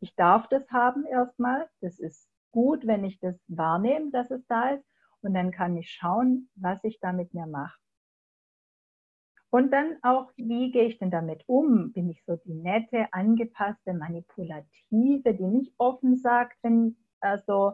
Ich 0.00 0.14
darf 0.14 0.48
das 0.48 0.68
haben 0.70 1.06
erstmal. 1.06 1.68
Das 1.80 1.98
ist 1.98 2.28
gut, 2.52 2.86
wenn 2.86 3.04
ich 3.04 3.18
das 3.20 3.36
wahrnehme, 3.48 4.10
dass 4.10 4.30
es 4.30 4.46
da 4.46 4.70
ist. 4.70 4.84
Und 5.22 5.34
dann 5.34 5.50
kann 5.52 5.76
ich 5.76 5.90
schauen, 5.90 6.50
was 6.54 6.82
ich 6.84 6.98
da 7.00 7.12
mit 7.12 7.32
mir 7.34 7.46
mache. 7.46 7.78
Und 9.50 9.72
dann 9.72 9.96
auch, 10.02 10.30
wie 10.36 10.70
gehe 10.70 10.84
ich 10.84 10.98
denn 10.98 11.10
damit 11.10 11.42
um? 11.46 11.92
Bin 11.92 12.08
ich 12.08 12.24
so 12.24 12.36
die 12.36 12.54
nette, 12.54 13.12
angepasste, 13.12 13.92
manipulative, 13.94 15.34
die 15.34 15.46
nicht 15.46 15.74
offen 15.76 16.16
sagt, 16.16 16.56
wenn, 16.62 16.96
also, 17.20 17.72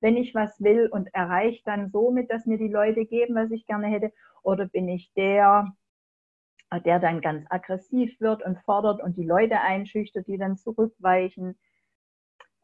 wenn 0.00 0.16
ich 0.16 0.34
was 0.36 0.60
will 0.60 0.88
und 0.88 1.12
erreiche 1.14 1.62
dann 1.64 1.90
somit, 1.90 2.30
dass 2.30 2.46
mir 2.46 2.58
die 2.58 2.68
Leute 2.68 3.04
geben, 3.06 3.34
was 3.34 3.50
ich 3.50 3.66
gerne 3.66 3.88
hätte? 3.88 4.12
Oder 4.42 4.66
bin 4.66 4.88
ich 4.88 5.12
der, 5.14 5.72
der 6.84 7.00
dann 7.00 7.20
ganz 7.20 7.44
aggressiv 7.50 8.20
wird 8.20 8.44
und 8.44 8.58
fordert 8.60 9.02
und 9.02 9.16
die 9.16 9.26
Leute 9.26 9.60
einschüchtert, 9.60 10.28
die 10.28 10.38
dann 10.38 10.56
zurückweichen? 10.56 11.58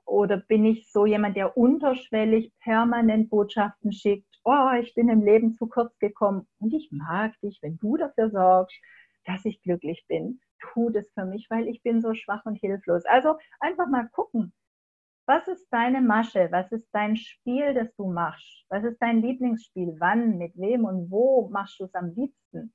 Oder 0.04 0.36
bin 0.36 0.64
ich 0.64 0.90
so 0.92 1.04
jemand, 1.04 1.36
der 1.36 1.56
unterschwellig 1.56 2.52
permanent 2.60 3.28
Botschaften 3.28 3.92
schickt? 3.92 4.31
Oh, 4.44 4.70
ich 4.80 4.94
bin 4.94 5.08
im 5.08 5.22
Leben 5.22 5.54
zu 5.54 5.66
kurz 5.66 5.96
gekommen 5.98 6.48
und 6.58 6.72
ich 6.74 6.90
mag 6.90 7.38
dich, 7.40 7.60
wenn 7.62 7.78
du 7.78 7.96
dafür 7.96 8.30
sorgst, 8.30 8.76
dass 9.24 9.44
ich 9.44 9.62
glücklich 9.62 10.04
bin. 10.08 10.40
Tu 10.58 10.90
das 10.90 11.08
für 11.14 11.24
mich, 11.24 11.48
weil 11.50 11.68
ich 11.68 11.82
bin 11.82 12.00
so 12.00 12.14
schwach 12.14 12.44
und 12.44 12.56
hilflos. 12.56 13.04
Also 13.04 13.38
einfach 13.60 13.88
mal 13.88 14.08
gucken, 14.08 14.52
was 15.26 15.46
ist 15.46 15.68
deine 15.70 16.00
Masche? 16.00 16.48
Was 16.50 16.72
ist 16.72 16.88
dein 16.92 17.16
Spiel, 17.16 17.74
das 17.74 17.94
du 17.94 18.10
machst? 18.10 18.64
Was 18.68 18.84
ist 18.84 18.98
dein 19.00 19.22
Lieblingsspiel? 19.22 19.94
Wann, 19.98 20.38
mit 20.38 20.56
wem 20.56 20.84
und 20.84 21.10
wo 21.10 21.48
machst 21.48 21.78
du 21.78 21.84
es 21.84 21.94
am 21.94 22.10
liebsten? 22.10 22.74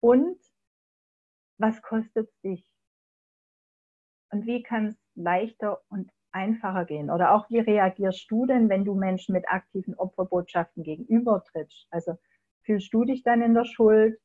Und 0.00 0.38
was 1.58 1.82
kostet 1.82 2.28
es 2.28 2.40
dich? 2.40 2.66
Und 4.30 4.46
wie 4.46 4.62
kann 4.62 4.86
es 4.86 4.96
leichter 5.14 5.80
und 5.88 6.10
einfacher 6.38 6.84
gehen? 6.84 7.10
Oder 7.10 7.34
auch 7.34 7.50
wie 7.50 7.58
reagierst 7.58 8.30
du 8.30 8.46
denn, 8.46 8.68
wenn 8.68 8.84
du 8.84 8.94
Menschen 8.94 9.32
mit 9.32 9.48
aktiven 9.48 9.94
Opferbotschaften 9.94 10.84
gegenübertrittst? 10.84 11.88
Also 11.90 12.16
fühlst 12.62 12.94
du 12.94 13.04
dich 13.04 13.22
dann 13.24 13.42
in 13.42 13.54
der 13.54 13.64
Schuld? 13.64 14.18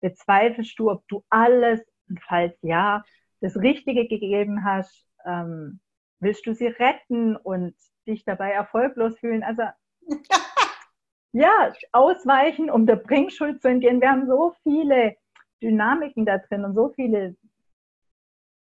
Bezweifelst 0.00 0.78
du, 0.78 0.90
ob 0.90 1.06
du 1.08 1.24
alles, 1.30 1.80
und 2.08 2.20
falls 2.22 2.56
ja, 2.62 3.04
das 3.40 3.56
Richtige 3.56 4.08
gegeben 4.08 4.64
hast? 4.64 5.06
Ähm, 5.24 5.80
willst 6.18 6.44
du 6.46 6.54
sie 6.54 6.66
retten 6.66 7.36
und 7.36 7.74
dich 8.06 8.24
dabei 8.24 8.50
erfolglos 8.50 9.16
fühlen? 9.18 9.44
Also 9.44 9.62
ja, 11.32 11.72
ausweichen, 11.92 12.68
um 12.68 12.86
der 12.86 12.96
Bringschuld 12.96 13.62
zu 13.62 13.68
entgehen. 13.68 14.00
Wir 14.00 14.10
haben 14.10 14.26
so 14.26 14.54
viele 14.64 15.16
Dynamiken 15.62 16.26
da 16.26 16.38
drin 16.38 16.64
und 16.64 16.74
so 16.74 16.90
viele 16.90 17.36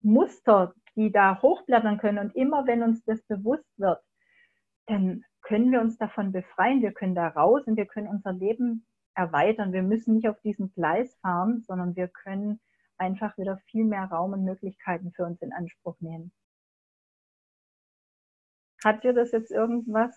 Muster, 0.01 0.73
die 0.97 1.11
da 1.11 1.41
hochblättern 1.41 1.99
können. 1.99 2.17
Und 2.17 2.35
immer 2.35 2.67
wenn 2.67 2.83
uns 2.83 3.05
das 3.05 3.21
bewusst 3.21 3.69
wird, 3.77 4.01
dann 4.87 5.23
können 5.41 5.71
wir 5.71 5.79
uns 5.79 5.97
davon 5.97 6.31
befreien. 6.33 6.81
Wir 6.81 6.91
können 6.91 7.15
da 7.15 7.29
raus 7.29 7.61
und 7.65 7.77
wir 7.77 7.85
können 7.85 8.07
unser 8.07 8.33
Leben 8.33 8.85
erweitern. 9.13 9.71
Wir 9.71 9.83
müssen 9.83 10.15
nicht 10.15 10.27
auf 10.27 10.39
diesem 10.41 10.73
Gleis 10.73 11.15
fahren, 11.21 11.63
sondern 11.65 11.95
wir 11.95 12.07
können 12.07 12.59
einfach 12.97 13.37
wieder 13.37 13.59
viel 13.69 13.85
mehr 13.85 14.05
Raum 14.05 14.33
und 14.33 14.43
Möglichkeiten 14.43 15.13
für 15.15 15.23
uns 15.23 15.41
in 15.41 15.53
Anspruch 15.53 15.95
nehmen. 15.99 16.31
Hat 18.83 19.03
dir 19.03 19.13
das 19.13 19.31
jetzt 19.31 19.51
irgendwas? 19.51 20.15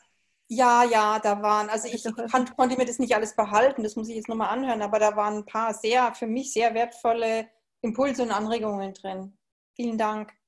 Ja, 0.49 0.83
ja, 0.83 1.19
da 1.21 1.43
waren, 1.43 1.69
also 1.71 1.89
ich 1.89 2.03
kann, 2.03 2.45
konnte 2.57 2.77
mir 2.77 2.85
das 2.85 2.99
nicht 2.99 3.15
alles 3.15 3.37
behalten, 3.37 3.85
das 3.85 3.95
muss 3.95 4.09
ich 4.09 4.17
jetzt 4.17 4.29
nochmal 4.29 4.49
anhören, 4.49 4.83
aber 4.83 4.99
da 4.99 5.15
waren 5.15 5.37
ein 5.37 5.47
paar 5.47 5.75
sehr, 5.75 6.13
für 6.15 6.27
mich 6.27 6.53
sehr 6.53 6.75
wertvolle 6.75 7.49
Impulse 7.83 8.25
und 8.25 8.33
Anregungen 8.33 8.93
drin. 8.93 9.39
Vielen 9.77 9.97
Dank. 9.97 10.40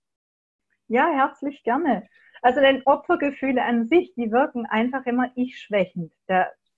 Ja, 0.93 1.09
herzlich 1.11 1.62
gerne. 1.62 2.07
Also 2.43 2.61
denn 2.61 2.82
Opfergefühle 2.84 3.64
an 3.64 3.86
sich, 3.86 4.12
die 4.14 4.30
wirken 4.30 4.66
einfach 4.66 5.07
immer 5.07 5.30
ich-schwächend. 5.36 6.12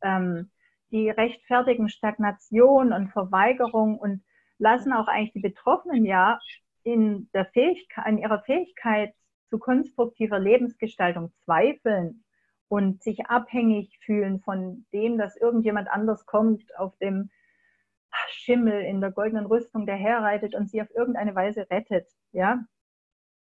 Ähm, 0.03 0.53
die 0.93 1.11
rechtfertigen 1.11 1.89
Stagnation 1.89 2.93
und 2.93 3.11
Verweigerung 3.11 3.99
und 3.99 4.23
lassen 4.59 4.93
auch 4.93 5.09
eigentlich 5.09 5.33
die 5.33 5.41
Betroffenen 5.41 6.05
ja 6.07 6.39
in, 6.85 7.29
der 7.35 7.47
Fähigkeit, 7.47 8.07
in 8.07 8.19
ihrer 8.19 8.41
Fähigkeit 8.43 9.15
zu 9.51 9.59
konstruktiver 9.59 10.39
Lebensgestaltung 10.39 11.33
zweifeln 11.45 12.23
und 12.69 13.03
sich 13.03 13.27
abhängig 13.27 13.99
fühlen 14.05 14.39
von 14.43 14.87
dem, 14.93 15.19
dass 15.19 15.37
irgendjemand 15.37 15.89
anders 15.89 16.25
kommt 16.25 16.63
auf 16.79 16.97
dem 16.99 17.31
Schimmel 18.29 18.81
in 18.83 19.01
der 19.01 19.11
goldenen 19.11 19.47
Rüstung, 19.47 19.87
der 19.87 19.97
herreitet 19.97 20.55
und 20.55 20.71
sie 20.71 20.81
auf 20.81 20.95
irgendeine 20.95 21.35
Weise 21.35 21.69
rettet, 21.69 22.07
ja. 22.31 22.65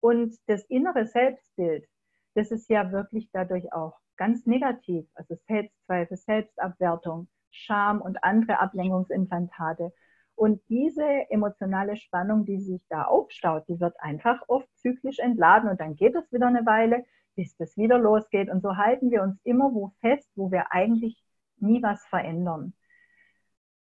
Und 0.00 0.36
das 0.46 0.64
innere 0.64 1.06
Selbstbild, 1.06 1.86
das 2.34 2.50
ist 2.50 2.68
ja 2.70 2.90
wirklich 2.92 3.28
dadurch 3.32 3.72
auch 3.72 3.98
ganz 4.16 4.46
negativ, 4.46 5.06
also 5.14 5.34
Selbstzweifel, 5.46 6.16
Selbstabwertung, 6.16 7.28
Scham 7.50 8.00
und 8.00 8.22
andere 8.22 8.60
Ablenkungsimplantate. 8.60 9.92
Und 10.34 10.62
diese 10.68 11.04
emotionale 11.30 11.96
Spannung, 11.96 12.44
die 12.44 12.60
sich 12.60 12.82
da 12.88 13.04
aufstaut, 13.04 13.64
die 13.68 13.80
wird 13.80 13.94
einfach 14.00 14.40
oft 14.48 14.68
zyklisch 14.76 15.18
entladen 15.18 15.68
und 15.68 15.80
dann 15.80 15.96
geht 15.96 16.14
es 16.14 16.32
wieder 16.32 16.46
eine 16.46 16.64
Weile, 16.64 17.04
bis 17.34 17.56
das 17.56 17.76
wieder 17.76 17.98
losgeht. 17.98 18.48
Und 18.48 18.62
so 18.62 18.76
halten 18.76 19.10
wir 19.10 19.22
uns 19.22 19.38
immer 19.44 19.72
wo 19.74 19.92
fest, 20.00 20.30
wo 20.36 20.50
wir 20.50 20.72
eigentlich 20.72 21.22
nie 21.56 21.82
was 21.82 22.04
verändern. 22.06 22.74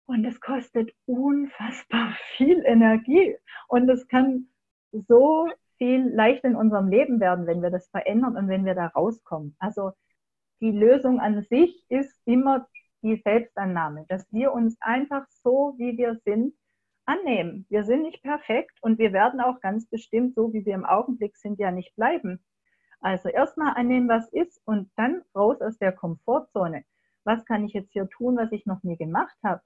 Und 0.07 0.25
es 0.25 0.41
kostet 0.41 0.91
unfassbar 1.07 2.16
viel 2.37 2.62
Energie. 2.64 3.37
Und 3.69 3.89
es 3.89 4.09
kann 4.09 4.49
so 4.93 5.49
viel 5.79 6.09
leicht 6.14 6.45
in 6.45 6.57
unserem 6.57 6.89
Leben 6.89 7.20
werden, 7.20 7.47
wenn 7.47 7.62
wir 7.62 7.70
das 7.70 7.89
verändern 7.89 8.37
und 8.37 8.49
wenn 8.49 8.64
wir 8.64 8.74
da 8.74 8.89
rauskommen. 8.89 9.57
Also 9.59 9.93
die 10.61 10.72
Lösung 10.72 11.20
an 11.20 11.43
sich 11.43 11.85
ist 11.89 12.20
immer 12.24 12.66
die 13.03 13.16
Selbstannahme, 13.16 14.05
dass 14.09 14.31
wir 14.33 14.53
uns 14.53 14.76
einfach 14.81 15.26
so, 15.29 15.74
wie 15.79 15.97
wir 15.97 16.16
sind, 16.24 16.55
annehmen. 17.07 17.64
Wir 17.70 17.85
sind 17.85 18.03
nicht 18.03 18.22
perfekt 18.22 18.76
und 18.83 18.99
wir 18.99 19.12
werden 19.12 19.41
auch 19.41 19.61
ganz 19.61 19.87
bestimmt 19.87 20.35
so, 20.35 20.53
wie 20.53 20.66
wir 20.66 20.74
im 20.74 20.85
Augenblick 20.85 21.37
sind, 21.37 21.59
ja 21.59 21.70
nicht 21.70 21.95
bleiben. 21.97 22.45
Also 23.01 23.29
erstmal 23.29 23.74
annehmen, 23.74 24.09
was 24.09 24.29
ist 24.33 24.61
und 24.66 24.91
dann 24.97 25.22
raus 25.35 25.61
aus 25.61 25.79
der 25.79 25.93
Komfortzone. 25.93 26.85
was 27.24 27.45
kann 27.45 27.64
ich 27.64 27.72
jetzt 27.74 27.93
hier 27.93 28.09
tun, 28.09 28.37
was 28.37 28.51
ich 28.53 28.66
noch 28.66 28.83
nie 28.83 28.97
gemacht 28.97 29.37
habe. 29.45 29.62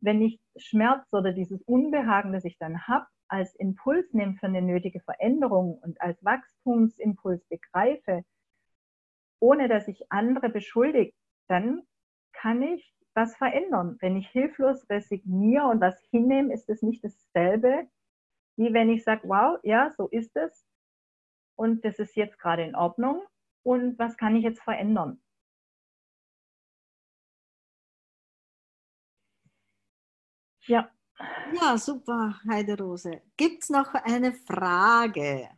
Wenn 0.00 0.20
ich 0.22 0.38
Schmerz 0.56 1.06
oder 1.12 1.32
dieses 1.32 1.62
Unbehagen, 1.62 2.32
das 2.32 2.44
ich 2.44 2.58
dann 2.58 2.86
habe, 2.86 3.06
als 3.28 3.54
Impuls 3.56 4.12
nehme 4.12 4.34
für 4.34 4.46
eine 4.46 4.62
nötige 4.62 5.00
Veränderung 5.00 5.78
und 5.78 6.00
als 6.00 6.22
Wachstumsimpuls 6.24 7.44
begreife, 7.46 8.24
ohne 9.40 9.68
dass 9.68 9.88
ich 9.88 10.10
andere 10.10 10.48
beschuldige, 10.48 11.12
dann 11.48 11.82
kann 12.32 12.62
ich 12.62 12.94
was 13.14 13.36
verändern. 13.36 13.96
Wenn 14.00 14.16
ich 14.16 14.28
hilflos 14.28 14.88
resigniere 14.90 15.66
und 15.66 15.80
was 15.80 16.00
hinnehme, 16.10 16.52
ist 16.52 16.68
es 16.68 16.82
nicht 16.82 17.02
dasselbe, 17.04 17.88
wie 18.56 18.72
wenn 18.72 18.90
ich 18.90 19.04
sage, 19.04 19.28
wow, 19.28 19.58
ja, 19.62 19.92
so 19.96 20.08
ist 20.08 20.36
es 20.36 20.66
und 21.56 21.84
das 21.84 21.98
ist 21.98 22.16
jetzt 22.16 22.38
gerade 22.38 22.64
in 22.64 22.74
Ordnung 22.74 23.22
und 23.62 23.98
was 23.98 24.16
kann 24.16 24.36
ich 24.36 24.44
jetzt 24.44 24.62
verändern? 24.62 25.20
Ja. 30.68 30.95
Ja, 31.52 31.78
super, 31.78 32.40
Heiderose. 32.48 33.22
Gibt 33.36 33.62
es 33.62 33.70
noch 33.70 33.94
eine 33.94 34.32
Frage 34.32 35.48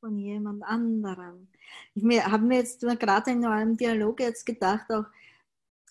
von 0.00 0.18
jemand 0.18 0.62
anderem? 0.64 1.48
Ich 1.94 2.04
habe 2.24 2.44
mir 2.44 2.58
jetzt 2.58 2.80
gerade 2.80 3.30
in 3.30 3.46
eurem 3.46 3.76
Dialog 3.76 4.20
jetzt 4.20 4.44
gedacht, 4.44 4.90
auch 4.90 5.06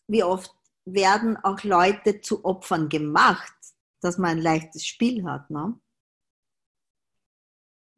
wie 0.08 0.24
oft 0.24 0.54
werden 0.86 1.38
auch 1.38 1.64
Leute 1.64 2.20
zu 2.22 2.44
Opfern 2.44 2.90
gemacht, 2.90 3.56
dass 4.02 4.18
man 4.18 4.32
ein 4.32 4.44
leichtes 4.44 4.86
Spiel 4.86 5.24
hat. 5.24 5.50
Ne? 5.50 5.80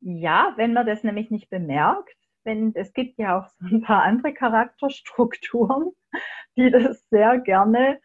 Ja, 0.01 0.53
wenn 0.57 0.73
man 0.73 0.85
das 0.85 1.03
nämlich 1.03 1.31
nicht 1.31 1.49
bemerkt, 1.49 2.15
wenn 2.43 2.75
es 2.75 2.93
gibt 2.93 3.17
ja 3.17 3.39
auch 3.39 3.49
so 3.59 3.65
ein 3.65 3.81
paar 3.81 4.03
andere 4.03 4.33
Charakterstrukturen, 4.33 5.91
die 6.57 6.69
das 6.69 7.09
sehr 7.09 7.39
gerne 7.39 7.99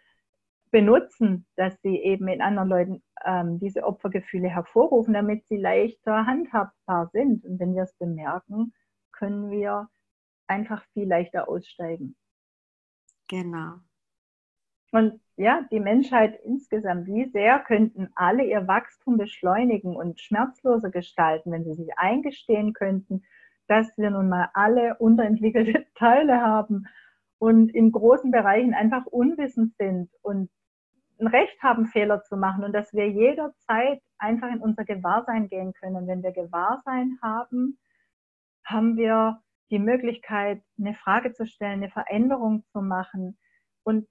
benutzen, 0.71 1.47
dass 1.57 1.81
sie 1.83 1.97
eben 1.97 2.29
in 2.29 2.41
anderen 2.41 2.69
Leuten 2.69 3.03
ähm, 3.25 3.59
diese 3.59 3.85
Opfergefühle 3.85 4.49
hervorrufen, 4.49 5.15
damit 5.15 5.47
sie 5.47 5.57
leichter 5.57 6.27
handhabbar 6.27 7.11
sind. 7.13 7.45
Und 7.45 7.59
wenn 7.59 7.75
wir 7.75 7.83
es 7.83 7.95
bemerken, 7.95 8.73
können 9.13 9.51
wir 9.51 9.89
einfach 10.47 10.85
viel 10.93 11.09
leichter 11.09 11.49
aussteigen. 11.49 12.17
Genau. 13.29 13.75
Und 14.93 15.21
ja, 15.37 15.67
die 15.71 15.79
Menschheit 15.79 16.41
insgesamt, 16.45 17.07
wie 17.07 17.31
sehr 17.31 17.61
könnten 17.61 18.09
alle 18.17 18.45
ihr 18.45 18.67
Wachstum 18.67 19.17
beschleunigen 19.17 19.95
und 19.95 20.21
schmerzloser 20.21 20.91
gestalten, 20.91 21.53
wenn 21.53 21.65
sie 21.65 21.75
sich 21.75 21.97
eingestehen 21.97 22.73
könnten, 22.73 23.23
dass 23.69 23.97
wir 23.97 24.11
nun 24.11 24.29
mal 24.29 24.51
alle 24.53 24.97
unterentwickelte 24.99 25.87
Teile 25.95 26.41
haben 26.41 26.87
und 27.39 27.73
in 27.73 27.93
großen 27.93 28.33
Bereichen 28.33 28.75
einfach 28.75 29.07
unwissend 29.07 29.77
sind 29.77 30.11
und 30.23 30.51
ein 31.21 31.27
Recht 31.27 31.63
haben, 31.63 31.87
Fehler 31.87 32.23
zu 32.23 32.37
machen 32.37 32.65
und 32.65 32.73
dass 32.73 32.93
wir 32.93 33.09
jederzeit 33.09 34.01
einfach 34.19 34.49
in 34.49 34.61
unser 34.61 34.85
Gewahrsein 34.85 35.49
gehen 35.49 35.73
können. 35.75 36.07
Wenn 36.07 36.23
wir 36.23 36.33
Gewahrsein 36.33 37.19
haben, 37.23 37.79
haben 38.65 38.97
wir 38.97 39.43
die 39.71 39.79
Möglichkeit, 39.79 40.63
eine 40.79 40.95
Frage 40.95 41.33
zu 41.33 41.47
stellen, 41.47 41.83
eine 41.83 41.91
Veränderung 41.91 42.65
zu 42.73 42.81
machen 42.81 43.39
und 43.85 44.09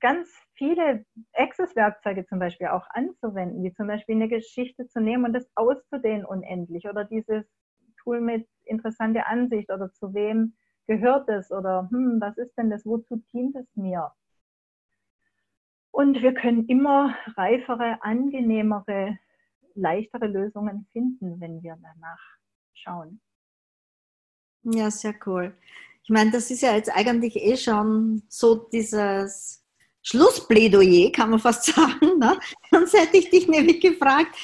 ganz 0.00 0.28
viele 0.54 1.04
Access-Werkzeuge 1.34 2.26
zum 2.26 2.38
Beispiel 2.38 2.68
auch 2.68 2.86
anzuwenden, 2.90 3.62
wie 3.62 3.72
zum 3.74 3.86
Beispiel 3.86 4.16
eine 4.16 4.28
Geschichte 4.28 4.88
zu 4.88 5.00
nehmen 5.00 5.24
und 5.26 5.32
das 5.32 5.48
auszudehnen 5.54 6.24
unendlich 6.24 6.86
oder 6.88 7.04
dieses 7.04 7.44
Tool 8.02 8.20
mit 8.20 8.48
interessante 8.64 9.26
Ansicht 9.26 9.70
oder 9.70 9.92
zu 9.92 10.14
wem 10.14 10.56
gehört 10.86 11.28
es 11.28 11.50
oder 11.50 11.88
hm, 11.90 12.20
was 12.20 12.36
ist 12.38 12.56
denn 12.56 12.70
das, 12.70 12.84
wozu 12.84 13.22
dient 13.32 13.56
es 13.56 13.66
mir? 13.76 14.12
Und 15.94 16.22
wir 16.22 16.34
können 16.34 16.66
immer 16.66 17.16
reifere, 17.36 17.98
angenehmere, 18.00 19.16
leichtere 19.76 20.26
Lösungen 20.26 20.88
finden, 20.90 21.40
wenn 21.40 21.62
wir 21.62 21.78
danach 21.80 22.18
schauen. 22.72 23.20
Ja, 24.64 24.90
sehr 24.90 25.14
cool. 25.24 25.56
Ich 26.02 26.10
meine, 26.10 26.32
das 26.32 26.50
ist 26.50 26.62
ja 26.62 26.74
jetzt 26.74 26.90
eigentlich 26.90 27.36
eh 27.36 27.56
schon 27.56 28.24
so 28.28 28.56
dieses 28.56 29.64
Schlussplädoyer, 30.02 31.12
kann 31.12 31.30
man 31.30 31.38
fast 31.38 31.66
sagen. 31.72 32.18
Ne? 32.18 32.40
Sonst 32.72 32.92
hätte 32.94 33.16
ich 33.16 33.30
dich 33.30 33.46
nämlich 33.46 33.80
gefragt, 33.80 34.34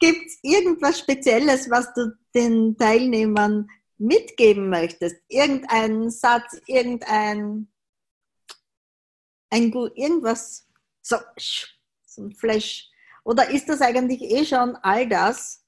gibt 0.00 0.26
es 0.26 0.40
irgendwas 0.42 0.98
Spezielles, 0.98 1.70
was 1.70 1.94
du 1.94 2.18
den 2.34 2.76
Teilnehmern 2.76 3.68
mitgeben 3.96 4.68
möchtest? 4.68 5.22
Irgendein 5.28 6.10
Satz, 6.10 6.60
irgendein 6.66 7.68
ein, 9.50 9.72
irgendwas, 9.94 10.66
so, 11.02 11.16
so 12.04 12.22
ein 12.22 12.32
Flash. 12.32 12.88
Oder 13.24 13.50
ist 13.50 13.68
das 13.68 13.80
eigentlich 13.80 14.22
eh 14.22 14.44
schon 14.44 14.76
all 14.76 15.08
das? 15.08 15.66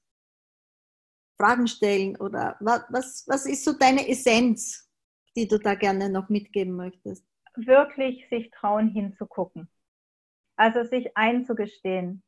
Fragen 1.39 1.67
stellen 1.67 2.15
oder 2.17 2.57
was, 2.59 3.25
was, 3.27 3.45
ist 3.45 3.65
so 3.65 3.73
deine 3.73 4.07
Essenz, 4.07 4.89
die 5.35 5.47
du 5.47 5.57
da 5.57 5.75
gerne 5.75 6.09
noch 6.09 6.29
mitgeben 6.29 6.75
möchtest? 6.75 7.25
wirklich 7.55 8.27
sich 8.29 8.49
trauen 8.51 8.87
hinzugucken. 8.89 9.69
Also 10.55 10.83
sich 10.83 11.15
einzugestehen, 11.17 12.23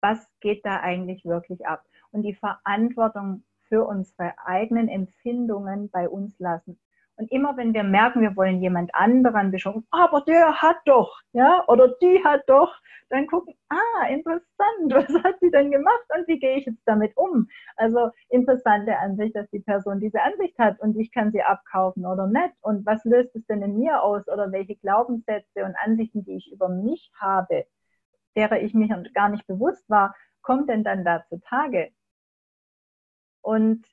was 0.00 0.26
geht 0.40 0.64
da 0.64 0.80
eigentlich 0.80 1.24
wirklich 1.24 1.66
ab 1.66 1.84
und 2.10 2.22
die 2.22 2.34
Verantwortung 2.34 3.44
für 3.68 3.84
unsere 3.84 4.34
eigenen 4.44 4.88
Empfindungen 4.88 5.90
bei 5.90 6.08
uns 6.08 6.38
lassen. 6.38 6.78
Und 7.16 7.30
immer 7.32 7.56
wenn 7.56 7.72
wir 7.72 7.82
merken, 7.82 8.20
wir 8.20 8.36
wollen 8.36 8.60
jemand 8.60 8.94
anderen 8.94 9.50
beschuldigen, 9.50 9.86
aber 9.90 10.20
der 10.20 10.60
hat 10.60 10.76
doch, 10.84 11.20
ja, 11.32 11.64
oder 11.66 11.88
die 12.02 12.22
hat 12.22 12.42
doch, 12.46 12.74
dann 13.08 13.26
gucken, 13.26 13.54
ah, 13.68 14.06
interessant, 14.08 14.44
was 14.90 15.24
hat 15.24 15.36
sie 15.40 15.50
denn 15.50 15.70
gemacht 15.70 16.04
und 16.16 16.26
wie 16.28 16.38
gehe 16.38 16.58
ich 16.58 16.66
jetzt 16.66 16.82
damit 16.84 17.16
um? 17.16 17.48
Also 17.76 18.10
interessante 18.28 18.98
Ansicht, 18.98 19.36
dass 19.36 19.48
die 19.50 19.60
Person 19.60 20.00
diese 20.00 20.22
Ansicht 20.22 20.58
hat 20.58 20.80
und 20.80 20.98
ich 20.98 21.12
kann 21.12 21.32
sie 21.32 21.42
abkaufen 21.42 22.04
oder 22.04 22.26
nicht. 22.26 22.54
Und 22.60 22.84
was 22.84 23.04
löst 23.04 23.34
es 23.34 23.46
denn 23.46 23.62
in 23.62 23.78
mir 23.78 24.02
aus 24.02 24.26
oder 24.28 24.52
welche 24.52 24.76
Glaubenssätze 24.76 25.64
und 25.64 25.76
Ansichten, 25.76 26.24
die 26.24 26.36
ich 26.36 26.52
über 26.52 26.68
mich 26.68 27.10
habe, 27.18 27.66
derer 28.36 28.60
ich 28.60 28.74
mich 28.74 28.92
gar 29.14 29.28
nicht 29.28 29.46
bewusst 29.46 29.88
war, 29.88 30.14
kommt 30.42 30.68
denn 30.68 30.84
dann 30.84 31.04
da 31.04 31.24
zutage? 31.28 31.90
Und 33.40 33.86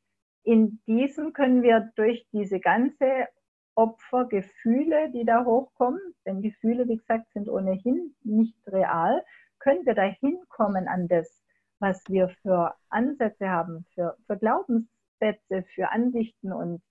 in 0.44 0.80
diesem 0.88 1.34
können 1.34 1.64
wir 1.64 1.92
durch 1.96 2.28
diese 2.32 2.60
ganze 2.60 3.28
Opfergefühle, 3.76 5.12
die 5.12 5.26
da 5.26 5.46
hochkommen, 5.46 6.00
denn 6.26 6.42
Gefühle, 6.42 6.88
wie 6.88 6.98
gesagt, 6.98 7.32
sind 7.34 7.50
ohnehin 7.50 8.16
nicht 8.24 8.56
real, 8.68 9.24
können 9.60 9.86
wir 9.86 9.96
da 9.96 10.04
hinkommen 10.04 10.88
an 10.88 11.08
das, 11.08 11.44
was 11.80 12.04
wir 12.08 12.30
für 12.42 12.76
Ansätze 12.90 13.50
haben, 13.50 13.86
für, 13.94 14.18
für 14.28 14.38
Glaubenssätze, 14.38 15.64
für 15.74 15.90
Ansichten 15.90 16.52
und 16.52 16.82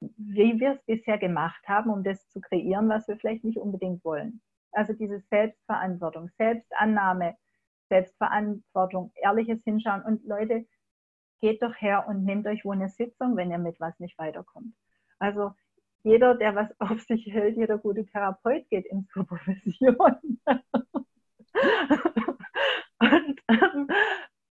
wie 0.00 0.58
wir 0.58 0.72
es 0.72 0.82
bisher 0.84 1.18
gemacht 1.18 1.68
haben, 1.68 1.90
um 1.90 2.02
das 2.02 2.28
zu 2.30 2.40
kreieren, 2.40 2.88
was 2.88 3.06
wir 3.06 3.16
vielleicht 3.16 3.44
nicht 3.44 3.58
unbedingt 3.58 4.04
wollen. 4.04 4.40
Also 4.72 4.94
diese 4.94 5.20
Selbstverantwortung, 5.30 6.30
Selbstannahme, 6.38 7.36
Selbstverantwortung, 7.88 9.12
ehrliches 9.16 9.62
Hinschauen 9.64 10.02
und 10.02 10.24
Leute, 10.24 10.64
geht 11.40 11.62
doch 11.62 11.74
her 11.80 12.06
und 12.08 12.24
nehmt 12.24 12.46
euch 12.46 12.64
wohl 12.64 12.76
eine 12.76 12.88
Sitzung, 12.88 13.36
wenn 13.36 13.50
ihr 13.50 13.58
mit 13.58 13.80
was 13.80 13.98
nicht 13.98 14.18
weiterkommt. 14.18 14.74
Also 15.18 15.52
jeder, 16.02 16.34
der 16.34 16.54
was 16.54 16.68
auf 16.80 17.00
sich 17.02 17.26
hält, 17.26 17.56
jeder 17.56 17.78
gute 17.78 18.04
Therapeut 18.06 18.68
geht 18.68 18.86
in 18.86 19.06
Supervision. 19.12 19.96
und 23.00 23.40
ähm, 23.48 23.88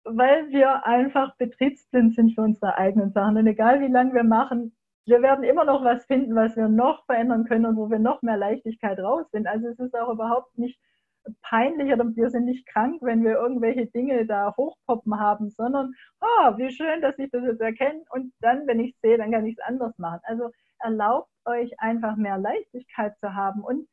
weil 0.06 0.50
wir 0.50 0.86
einfach 0.86 1.36
betriebsblind 1.38 2.16
sind 2.16 2.36
für 2.36 2.42
unsere 2.42 2.78
eigenen 2.78 3.12
Sachen. 3.12 3.38
Und 3.38 3.48
egal 3.48 3.82
wie 3.82 3.92
lange 3.92 4.14
wir 4.14 4.24
machen, 4.24 4.76
wir 5.06 5.22
werden 5.22 5.44
immer 5.44 5.66
noch 5.66 5.84
was 5.84 6.06
finden, 6.06 6.36
was 6.36 6.56
wir 6.56 6.70
noch 6.70 7.06
verändern 7.06 7.46
können 7.46 7.66
und 7.66 7.76
wo 7.76 7.90
wir 7.90 8.00
noch 8.00 8.22
mehr 8.22 8.38
Leichtigkeit 8.38 9.00
raus 9.00 9.26
sind. 9.32 9.48
Also 9.48 9.68
es 9.68 9.80
ist 9.80 9.96
auch 9.96 10.10
überhaupt 10.10 10.58
nicht 10.58 10.80
peinlich 11.42 11.92
oder 11.94 12.06
wir 12.16 12.30
sind 12.30 12.46
nicht 12.46 12.66
krank, 12.68 13.02
wenn 13.02 13.24
wir 13.24 13.34
irgendwelche 13.34 13.86
Dinge 13.88 14.26
da 14.26 14.54
hochpoppen 14.58 15.20
haben, 15.20 15.50
sondern, 15.50 15.94
oh, 16.22 16.58
wie 16.58 16.72
schön, 16.72 17.02
dass 17.02 17.18
ich 17.20 17.32
das 17.32 17.44
jetzt 17.44 17.62
erkenne 17.62 18.04
und 18.12 18.34
dann, 18.42 18.68
wenn 18.68 18.80
ich 18.80 18.96
sehe, 19.02 19.18
dann 19.18 19.32
kann 19.32 19.46
ich 19.46 19.58
es 19.58 19.66
anders 19.66 19.98
machen. 19.98 20.20
Also 20.24 20.52
erlaubt 20.80 21.30
euch 21.46 21.80
einfach 21.80 22.16
mehr 22.18 22.38
Leichtigkeit 22.38 23.18
zu 23.20 23.34
haben 23.34 23.64
und 23.64 23.88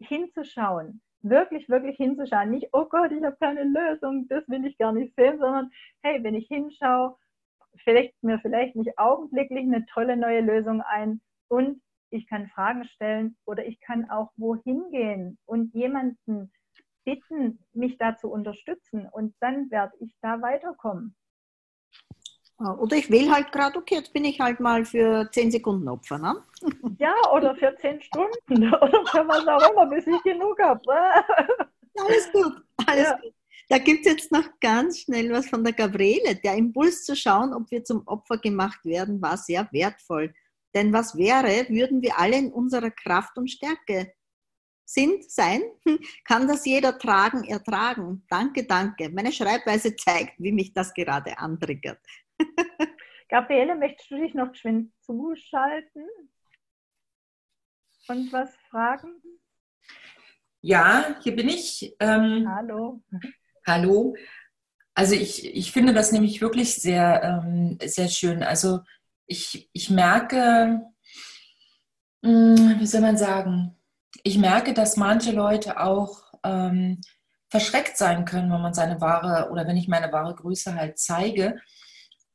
hinzuschauen. 0.00 1.00
Wirklich, 1.22 1.68
wirklich 1.68 1.96
hinzuschauen. 1.96 2.50
Nicht, 2.50 2.68
oh 2.72 2.86
Gott, 2.86 3.12
ich 3.12 3.22
habe 3.22 3.36
keine 3.38 3.64
Lösung, 3.64 4.26
das 4.28 4.48
will 4.48 4.64
ich 4.64 4.78
gar 4.78 4.92
nicht 4.92 5.14
sehen, 5.16 5.38
sondern 5.38 5.70
hey, 6.02 6.22
wenn 6.22 6.34
ich 6.34 6.48
hinschaue, 6.48 7.16
vielleicht 7.84 8.14
mir 8.22 8.38
vielleicht 8.40 8.76
nicht 8.76 8.98
augenblicklich 8.98 9.62
eine 9.62 9.84
tolle 9.86 10.16
neue 10.16 10.40
Lösung 10.40 10.80
ein 10.82 11.20
und 11.48 11.82
ich 12.10 12.26
kann 12.26 12.48
Fragen 12.48 12.84
stellen 12.84 13.36
oder 13.46 13.66
ich 13.66 13.80
kann 13.80 14.10
auch 14.10 14.30
wohin 14.36 14.90
gehen 14.90 15.38
und 15.46 15.74
jemanden 15.74 16.52
bitten, 17.04 17.64
mich 17.72 17.96
da 17.98 18.16
zu 18.16 18.28
unterstützen 18.28 19.08
und 19.10 19.34
dann 19.40 19.70
werde 19.70 19.96
ich 20.00 20.14
da 20.20 20.42
weiterkommen. 20.42 21.16
Oder 22.58 22.96
ich 22.96 23.10
will 23.10 23.32
halt 23.32 23.52
gerade, 23.52 23.78
okay, 23.78 23.94
jetzt 23.96 24.12
bin 24.12 24.24
ich 24.26 24.38
halt 24.38 24.60
mal 24.60 24.84
für 24.84 25.30
zehn 25.32 25.50
Sekunden 25.50 25.88
Opfer. 25.88 26.18
Ne? 26.18 26.36
Ja, 26.98 27.14
oder 27.32 27.56
für 27.56 27.74
zehn 27.80 28.00
Stunden 28.02 28.74
oder 28.74 29.06
für 29.06 29.26
was 29.26 29.46
auch 29.46 29.70
immer, 29.70 29.86
bis 29.86 30.06
ich 30.06 30.22
genug 30.22 30.60
habe. 30.60 30.82
Alles 31.96 32.30
gut, 32.32 32.62
alles 32.86 33.08
ja. 33.08 33.16
gut. 33.16 33.34
Da 33.68 33.78
gibt 33.78 34.06
es 34.06 34.12
jetzt 34.12 34.32
noch 34.32 34.48
ganz 34.60 35.00
schnell 35.00 35.30
was 35.32 35.48
von 35.48 35.62
der 35.62 35.72
Gabriele. 35.72 36.36
Der 36.36 36.54
Impuls 36.54 37.04
zu 37.04 37.14
schauen, 37.14 37.52
ob 37.52 37.70
wir 37.70 37.84
zum 37.84 38.06
Opfer 38.06 38.38
gemacht 38.38 38.84
werden, 38.84 39.20
war 39.20 39.36
sehr 39.36 39.68
wertvoll. 39.72 40.32
Denn 40.74 40.92
was 40.92 41.16
wäre, 41.16 41.68
würden 41.68 42.02
wir 42.02 42.18
alle 42.18 42.38
in 42.38 42.52
unserer 42.52 42.90
Kraft 42.90 43.36
und 43.36 43.50
Stärke 43.50 44.12
sind, 44.84 45.30
sein, 45.30 45.62
kann 46.24 46.48
das 46.48 46.64
jeder 46.64 46.98
tragen, 46.98 47.44
ertragen. 47.44 48.24
Danke, 48.28 48.64
danke. 48.64 49.08
Meine 49.10 49.32
Schreibweise 49.32 49.94
zeigt, 49.96 50.34
wie 50.38 50.52
mich 50.52 50.72
das 50.72 50.92
gerade 50.94 51.38
antriggert. 51.38 52.00
Gabriele, 53.28 53.76
möchtest 53.76 54.10
du 54.10 54.16
dich 54.16 54.34
noch 54.34 54.50
geschwind 54.50 54.92
zuschalten 55.02 56.08
und 58.08 58.32
was 58.32 58.50
fragen? 58.68 59.22
Ja, 60.62 61.16
hier 61.22 61.36
bin 61.36 61.48
ich. 61.48 61.94
Ähm, 62.00 62.46
hallo. 62.48 63.02
Hallo. 63.66 64.16
Also 64.94 65.14
ich, 65.14 65.46
ich 65.54 65.70
finde 65.70 65.94
das 65.94 66.10
nämlich 66.10 66.40
wirklich 66.40 66.74
sehr, 66.74 67.22
ähm, 67.22 67.78
sehr 67.82 68.08
schön. 68.08 68.42
Also 68.42 68.80
ich, 69.30 69.70
ich 69.72 69.90
merke, 69.90 70.82
mh, 72.22 72.56
hm, 72.58 72.80
wie 72.80 72.86
soll 72.86 73.00
man 73.00 73.16
sagen, 73.16 73.76
ich 74.24 74.38
merke, 74.38 74.74
dass 74.74 74.96
manche 74.96 75.30
Leute 75.30 75.80
auch 75.80 76.34
ähm, 76.42 77.00
verschreckt 77.48 77.96
sein 77.96 78.24
können, 78.24 78.50
wenn 78.50 78.60
man 78.60 78.74
seine 78.74 79.00
wahre 79.00 79.50
oder 79.50 79.66
wenn 79.68 79.76
ich 79.76 79.86
meine 79.86 80.12
wahre 80.12 80.34
Größe 80.34 80.74
halt 80.74 80.98
zeige 80.98 81.60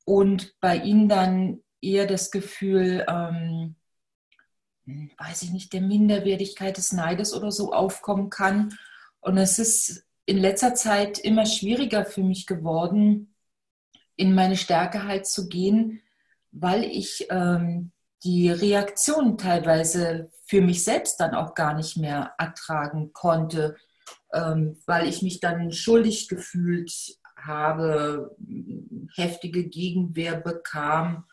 und 0.06 0.58
bei 0.62 0.78
ihnen 0.78 1.10
dann 1.10 1.64
eher 1.82 2.08
das 2.08 2.32
Gefühl, 2.32 3.06
ähm, 3.10 3.76
weiß 4.86 5.42
ich 5.42 5.52
nicht, 5.52 5.74
der 5.74 5.82
Minderwertigkeit 5.82 6.78
des 6.78 6.94
Neides 6.94 7.34
oder 7.34 7.52
so 7.52 7.74
aufkommen 7.74 8.30
kann. 8.30 8.78
Und 9.20 9.38
es 9.38 9.60
ist 9.60 10.06
in 10.26 10.38
letzter 10.38 10.76
Zeit 10.76 11.20
immer 11.20 11.46
schwieriger 11.46 12.06
für 12.06 12.24
mich 12.24 12.46
geworden, 12.46 13.36
in 14.16 14.34
meine 14.34 14.56
Stärke 14.56 15.04
halt 15.04 15.28
zu 15.28 15.50
gehen, 15.50 16.02
weil 16.56 16.84
ich 16.84 17.28
ähm, 17.30 17.92
die 18.24 18.50
Reaktion 18.50 19.38
teilweise 19.38 20.32
für 20.48 20.62
mich 20.62 20.84
selbst 20.84 21.20
dann 21.20 21.36
auch 21.36 21.54
gar 21.54 21.74
nicht 21.74 21.98
mehr 21.98 22.34
ertragen 22.38 23.12
konnte, 23.14 23.76
ähm, 24.34 24.78
weil 24.86 25.08
ich 25.08 25.22
mich 25.22 25.40
dann 25.40 25.72
schuldig 25.72 26.28
gefühlt 26.28 26.92
habe, 27.38 28.36
heftige 29.16 29.68
Gegenwehr 29.68 30.40
bekam. 30.40 31.26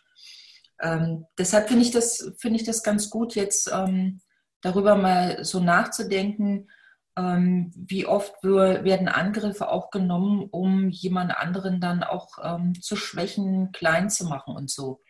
Ähm, 0.81 1.27
deshalb 1.39 1.69
finde 1.69 1.85
ich, 1.85 1.91
das, 1.93 2.33
find 2.39 2.57
ich 2.57 2.65
das 2.65 2.83
ganz 2.83 3.09
gut, 3.09 3.35
jetzt 3.35 3.71
ähm, 3.73 4.21
darüber 4.61 4.97
mal 4.97 5.45
so 5.45 5.61
nachzudenken, 5.61 6.69
ähm, 7.17 7.73
wie 7.75 8.07
oft 8.07 8.43
werden 8.43 9.09
Angriffe 9.09 9.69
auch 9.69 9.91
genommen, 9.91 10.49
um 10.51 10.89
jemand 10.89 11.37
anderen 11.37 11.81
dann 11.81 12.03
auch 12.03 12.39
ähm, 12.43 12.81
zu 12.81 12.97
schwächen, 12.97 13.71
klein 13.73 14.11
zu 14.11 14.25
machen 14.27 14.55
und 14.57 14.71
so. 14.71 15.01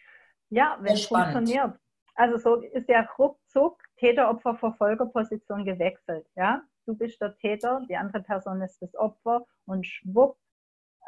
Ja, 0.53 0.77
wenn 0.81 0.93
es 0.93 1.07
funktioniert. 1.07 1.79
Also 2.15 2.37
so 2.37 2.57
ist 2.57 2.89
ja 2.89 3.09
ruckzuck 3.19 3.83
Täter-Opfer-Verfolgerposition 3.97 5.65
gewechselt. 5.65 6.27
Ja? 6.37 6.63
Du 6.85 6.95
bist 6.95 7.21
der 7.23 7.35
Täter, 7.39 7.83
die 7.89 7.97
andere 7.97 8.23
Person 8.23 8.61
ist 8.61 8.83
das 8.83 8.95
Opfer 8.95 9.47
und 9.65 9.87
schwupp 9.87 10.37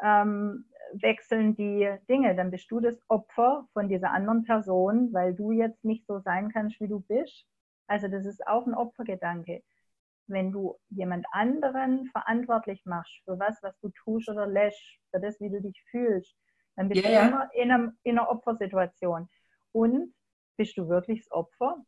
ähm, 0.01 0.65
wechseln 0.93 1.55
die 1.55 1.95
Dinge. 2.09 2.35
Dann 2.35 2.49
bist 2.49 2.71
du 2.71 2.79
das 2.79 2.99
Opfer 3.07 3.67
von 3.73 3.87
dieser 3.87 4.11
anderen 4.11 4.45
Person, 4.45 5.13
weil 5.13 5.35
du 5.35 5.51
jetzt 5.51 5.85
nicht 5.85 6.07
so 6.07 6.19
sein 6.19 6.51
kannst, 6.51 6.79
wie 6.79 6.87
du 6.87 7.01
bist. 7.01 7.45
Also 7.85 8.07
das 8.07 8.25
ist 8.25 8.47
auch 8.47 8.65
ein 8.65 8.73
Opfergedanke. 8.73 9.61
Wenn 10.25 10.51
du 10.51 10.75
jemand 10.89 11.27
anderen 11.31 12.07
verantwortlich 12.07 12.83
machst 12.85 13.13
für 13.25 13.37
was, 13.37 13.61
was 13.61 13.79
du 13.81 13.89
tust 13.89 14.27
oder 14.27 14.47
lässt, 14.47 14.81
für 15.11 15.19
das, 15.19 15.39
wie 15.39 15.51
du 15.51 15.61
dich 15.61 15.83
fühlst, 15.91 16.35
dann 16.75 16.89
bist 16.89 17.05
yeah, 17.05 17.21
du 17.21 17.27
immer 17.27 17.49
in, 17.53 17.71
einem, 17.71 17.97
in 18.03 18.17
einer 18.17 18.29
Opfersituation. 18.29 19.29
Und 19.75 20.13
bist 20.55 20.77
du 20.77 20.87
wirklich 20.87 21.19
das 21.19 21.31
Opfer? 21.33 21.83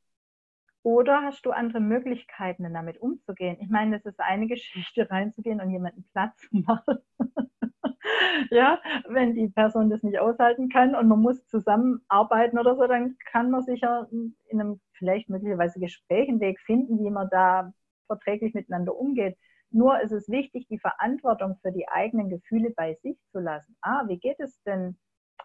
Oder 0.84 1.22
hast 1.22 1.46
du 1.46 1.52
andere 1.52 1.80
Möglichkeiten, 1.80 2.74
damit 2.74 3.00
umzugehen? 3.00 3.56
Ich 3.62 3.70
meine, 3.70 3.96
das 3.96 4.06
ist 4.06 4.20
eine 4.20 4.48
Geschichte, 4.54 5.10
reinzugehen 5.10 5.62
und 5.62 5.72
jemanden 5.72 6.04
Platz 6.12 6.36
zu 6.50 6.58
machen. 6.58 6.98
ja, 8.52 8.82
wenn 9.08 9.36
die 9.36 9.48
Person 9.48 9.90
das 9.90 10.04
nicht 10.04 10.20
aushalten 10.20 10.68
kann 10.68 10.96
und 10.96 11.08
man 11.08 11.22
muss 11.22 11.48
zusammenarbeiten 11.48 12.60
oder 12.60 12.76
so, 12.76 12.88
dann 12.88 13.16
kann 13.32 13.52
man 13.52 13.64
sicher 13.64 14.10
in 14.12 14.36
einem 14.52 14.82
vielleicht 14.92 15.30
möglicherweise 15.30 15.80
Gespräch 15.80 16.28
einen 16.28 16.42
Weg 16.42 16.60
finden, 16.60 17.00
wie 17.00 17.10
man 17.10 17.30
da 17.30 17.72
verträglich 18.08 18.54
miteinander 18.54 18.98
umgeht. 18.98 19.38
Nur 19.70 20.02
ist 20.02 20.12
es 20.12 20.28
wichtig, 20.28 20.68
die 20.68 20.80
Verantwortung 20.80 21.58
für 21.62 21.72
die 21.72 21.88
eigenen 21.88 22.30
Gefühle 22.30 22.72
bei 22.72 22.96
sich 22.96 23.18
zu 23.32 23.40
lassen. 23.40 23.78
Ah, 23.80 24.04
wie 24.10 24.20
geht 24.20 24.42
es 24.42 24.62
denn? 24.64 24.98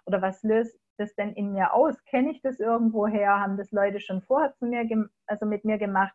Oder 0.07 0.21
was 0.21 0.43
löst 0.43 0.82
das 0.97 1.15
denn 1.15 1.33
in 1.33 1.53
mir 1.53 1.73
aus? 1.73 2.03
Kenne 2.05 2.31
ich 2.31 2.41
das 2.43 2.61
irgendwoher? 2.61 3.41
Haben 3.41 3.57
das 3.57 3.71
Leute 3.73 4.01
schon 4.01 4.23
vorher 4.23 4.55
zu 4.55 4.67
mir, 4.67 4.87
also 5.27 5.47
mit 5.47 5.65
mir 5.65 5.79
gemacht? 5.79 6.15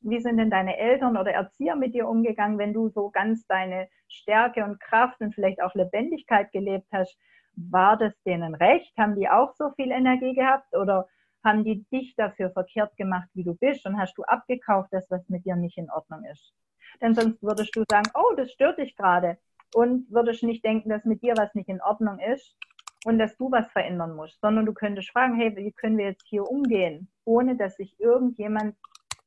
Wie 0.00 0.20
sind 0.20 0.36
denn 0.36 0.50
deine 0.50 0.76
Eltern 0.76 1.16
oder 1.16 1.32
Erzieher 1.32 1.74
mit 1.74 1.94
dir 1.94 2.08
umgegangen, 2.08 2.58
wenn 2.58 2.72
du 2.72 2.88
so 2.88 3.10
ganz 3.10 3.46
deine 3.46 3.88
Stärke 4.08 4.64
und 4.64 4.80
Kraft 4.80 5.20
und 5.20 5.34
vielleicht 5.34 5.60
auch 5.60 5.74
Lebendigkeit 5.74 6.52
gelebt 6.52 6.86
hast? 6.92 7.18
War 7.56 7.96
das 7.96 8.14
denen 8.22 8.54
recht? 8.54 8.96
Haben 8.96 9.16
die 9.16 9.28
auch 9.28 9.54
so 9.54 9.70
viel 9.70 9.90
Energie 9.90 10.34
gehabt 10.34 10.76
oder 10.76 11.08
haben 11.44 11.64
die 11.64 11.84
dich 11.90 12.14
dafür 12.16 12.50
verkehrt 12.50 12.96
gemacht, 12.96 13.28
wie 13.34 13.44
du 13.44 13.54
bist 13.54 13.86
und 13.86 13.98
hast 13.98 14.16
du 14.16 14.22
abgekauft, 14.22 14.88
das, 14.92 15.10
was 15.10 15.28
mit 15.28 15.44
dir 15.44 15.56
nicht 15.56 15.78
in 15.78 15.90
Ordnung 15.90 16.24
ist? 16.24 16.52
Denn 17.00 17.14
sonst 17.14 17.42
würdest 17.42 17.74
du 17.74 17.84
sagen, 17.88 18.10
oh, 18.14 18.34
das 18.36 18.52
stört 18.52 18.78
dich 18.78 18.96
gerade 18.96 19.38
und 19.74 20.10
würdest 20.10 20.42
nicht 20.42 20.64
denken, 20.64 20.88
dass 20.88 21.04
mit 21.04 21.22
dir 21.22 21.34
was 21.36 21.54
nicht 21.54 21.68
in 21.68 21.82
Ordnung 21.82 22.18
ist 22.18 22.56
und 23.04 23.18
dass 23.18 23.36
du 23.36 23.50
was 23.50 23.70
verändern 23.72 24.14
musst, 24.16 24.40
sondern 24.40 24.66
du 24.66 24.72
könntest 24.72 25.10
fragen, 25.10 25.36
hey, 25.36 25.54
wie 25.56 25.72
können 25.72 25.98
wir 25.98 26.06
jetzt 26.06 26.26
hier 26.26 26.44
umgehen, 26.44 27.08
ohne 27.24 27.56
dass 27.56 27.76
sich 27.76 27.98
irgendjemand 27.98 28.76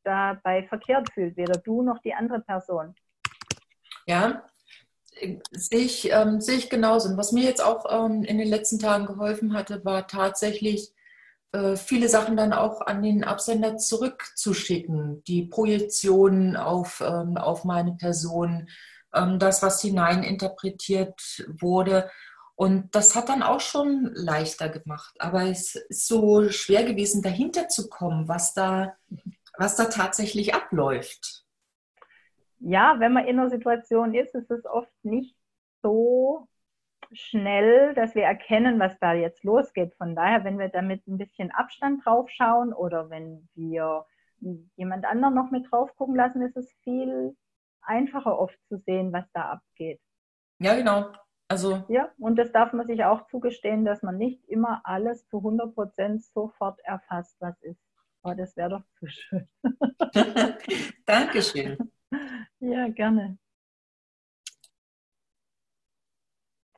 dabei 0.04 0.64
verkehrt 0.64 1.12
fühlt, 1.14 1.38
weder 1.38 1.60
du 1.60 1.82
noch 1.82 2.00
die 2.00 2.14
andere 2.14 2.40
Person. 2.42 2.96
Ja, 4.08 4.44
sehe 5.52 5.80
ich, 5.80 6.12
ähm, 6.12 6.42
sehe 6.42 6.58
ich 6.58 6.70
genauso. 6.70 7.10
Und 7.10 7.18
was 7.18 7.32
mir 7.32 7.44
jetzt 7.44 7.64
auch 7.64 7.86
ähm, 7.90 8.24
in 8.24 8.38
den 8.38 8.48
letzten 8.48 8.80
Tagen 8.80 9.06
geholfen 9.06 9.54
hatte, 9.54 9.86
war 9.86 10.08
tatsächlich 10.08 10.94
äh, 11.52 11.76
viele 11.76 12.10
Sachen 12.10 12.38
dann 12.38 12.54
auch 12.54 12.82
an 12.82 13.04
den 13.04 13.24
Absender 13.24 13.78
zurückzuschicken. 13.78 15.24
Die 15.26 15.44
Projektionen 15.44 16.56
auf, 16.56 17.02
ähm, 17.06 17.38
auf 17.38 17.64
meine 17.66 17.94
Person, 17.94 18.70
ähm, 19.14 19.40
das, 19.40 19.62
was 19.62 19.82
hineininterpretiert 19.82 21.46
wurde. 21.60 22.10
Und 22.62 22.94
das 22.94 23.16
hat 23.16 23.30
dann 23.30 23.42
auch 23.42 23.60
schon 23.60 24.12
leichter 24.14 24.70
gemacht. 24.70 25.16
Aber 25.18 25.46
es 25.46 25.74
ist 25.74 26.06
so 26.06 26.48
schwer 26.50 26.84
gewesen, 26.84 27.24
dahinter 27.24 27.70
zu 27.70 27.90
kommen, 27.90 28.28
was 28.28 28.54
da, 28.54 28.96
was 29.58 29.78
da 29.78 29.86
tatsächlich 29.86 30.54
abläuft. 30.54 31.44
Ja, 32.60 33.00
wenn 33.00 33.14
man 33.14 33.26
in 33.26 33.40
einer 33.40 33.50
Situation 33.50 34.14
ist, 34.14 34.36
ist 34.36 34.52
es 34.52 34.64
oft 34.68 34.94
nicht 35.02 35.36
so 35.82 36.48
schnell, 37.12 37.96
dass 37.96 38.14
wir 38.14 38.26
erkennen, 38.26 38.80
was 38.80 38.96
da 39.00 39.14
jetzt 39.14 39.44
losgeht. 39.44 39.96
Von 39.96 40.16
daher, 40.16 40.44
wenn 40.44 40.60
wir 40.60 40.70
damit 40.70 41.08
ein 41.08 41.18
bisschen 41.18 41.50
Abstand 41.50 42.06
drauf 42.06 42.30
schauen 42.30 42.74
oder 42.74 43.10
wenn 43.10 43.50
wir 43.56 44.06
jemand 44.76 45.06
anderen 45.06 45.34
noch 45.34 45.50
mit 45.50 45.66
drauf 45.72 45.96
gucken 45.96 46.16
lassen, 46.16 46.44
ist 46.44 46.58
es 46.58 46.72
viel 46.84 47.36
einfacher 47.82 48.38
oft 48.38 48.60
zu 48.68 48.78
sehen, 48.78 49.12
was 49.12 49.26
da 49.34 49.50
abgeht. 49.54 50.00
Ja, 50.60 50.76
genau. 50.76 51.12
Also 51.52 51.84
ja, 51.90 52.10
und 52.18 52.38
das 52.38 52.54
darf 52.54 52.72
man 52.72 52.88
sich 52.88 53.04
auch 53.04 53.28
zugestehen, 53.28 53.84
dass 53.84 54.02
man 54.04 54.18
nicht 54.18 54.42
immer 54.48 54.80
alles 54.86 55.28
zu 55.28 55.40
100 55.40 55.76
Prozent 55.76 56.24
sofort 56.24 56.80
erfasst, 56.86 57.36
was 57.42 57.62
ist. 57.62 57.82
Aber 58.22 58.36
das 58.36 58.56
wäre 58.56 58.70
doch 58.70 58.84
zu 58.98 59.08
schön. 59.08 59.50
Dankeschön. 61.06 61.78
Ja, 62.62 62.88
gerne. 62.88 63.38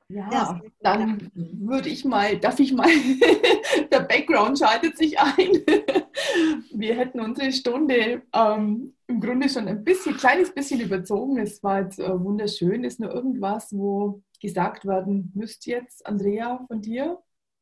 Ja, 0.08 0.60
dann 0.80 1.32
würde 1.36 1.90
ich 1.90 2.04
mal, 2.04 2.40
darf 2.40 2.60
ich 2.60 2.74
mal, 2.74 2.90
der 3.92 4.00
Background 4.02 4.58
schaltet 4.58 4.98
sich 4.98 5.20
ein. 5.20 5.52
Wir 6.74 6.96
hätten 6.96 7.20
unsere 7.20 7.52
Stunde 7.52 8.24
ähm, 8.34 8.96
im 9.06 9.20
Grunde 9.20 9.50
schon 9.50 9.68
ein 9.68 9.84
bisschen, 9.84 10.18
kleines 10.18 10.52
bisschen 10.52 10.80
überzogen. 10.80 11.38
Es 11.38 11.62
war 11.62 11.82
jetzt 11.82 12.00
äh, 12.00 12.20
wunderschön. 12.20 12.84
Ist 12.84 13.00
nur 13.00 13.14
irgendwas, 13.14 13.72
wo 13.72 14.24
gesagt 14.44 14.86
werden 14.86 15.32
müsste 15.34 15.72
jetzt, 15.72 16.06
Andrea, 16.06 16.64
von 16.68 16.82
dir? 16.82 17.18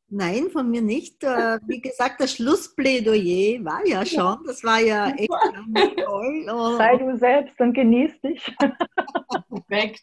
Nein, 0.08 0.50
von 0.50 0.70
mir 0.70 0.82
nicht. 0.82 1.24
Äh, 1.24 1.58
wie 1.66 1.80
gesagt, 1.80 2.20
das 2.20 2.34
Schlussplädoyer 2.34 3.64
war 3.64 3.86
ja 3.86 4.04
schon. 4.04 4.44
Das 4.46 4.62
war 4.62 4.80
ja 4.80 5.08
echt 5.08 5.28
toll. 5.28 6.46
Oh. 6.52 6.76
Sei 6.76 6.96
du 6.98 7.16
selbst 7.16 7.58
und 7.60 7.72
genieß 7.72 8.20
dich. 8.20 8.54
Perfekt. 9.48 10.02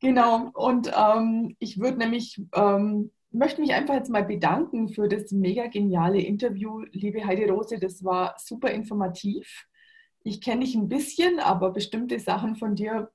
Genau. 0.00 0.50
Und 0.54 0.90
ähm, 0.96 1.56
ich 1.58 1.78
würde 1.78 1.98
nämlich 1.98 2.40
ähm, 2.54 3.10
möchte 3.34 3.60
mich 3.60 3.74
einfach 3.74 3.94
jetzt 3.94 4.10
mal 4.10 4.24
bedanken 4.24 4.88
für 4.88 5.08
das 5.08 5.32
mega 5.32 5.66
geniale 5.66 6.20
Interview, 6.20 6.84
liebe 6.92 7.26
Heidi 7.26 7.44
Rose. 7.44 7.78
Das 7.78 8.04
war 8.04 8.36
super 8.38 8.70
informativ. 8.70 9.66
Ich 10.22 10.40
kenne 10.40 10.64
dich 10.64 10.74
ein 10.74 10.88
bisschen, 10.88 11.40
aber 11.40 11.70
bestimmte 11.72 12.18
Sachen 12.18 12.56
von 12.56 12.76
dir 12.76 13.10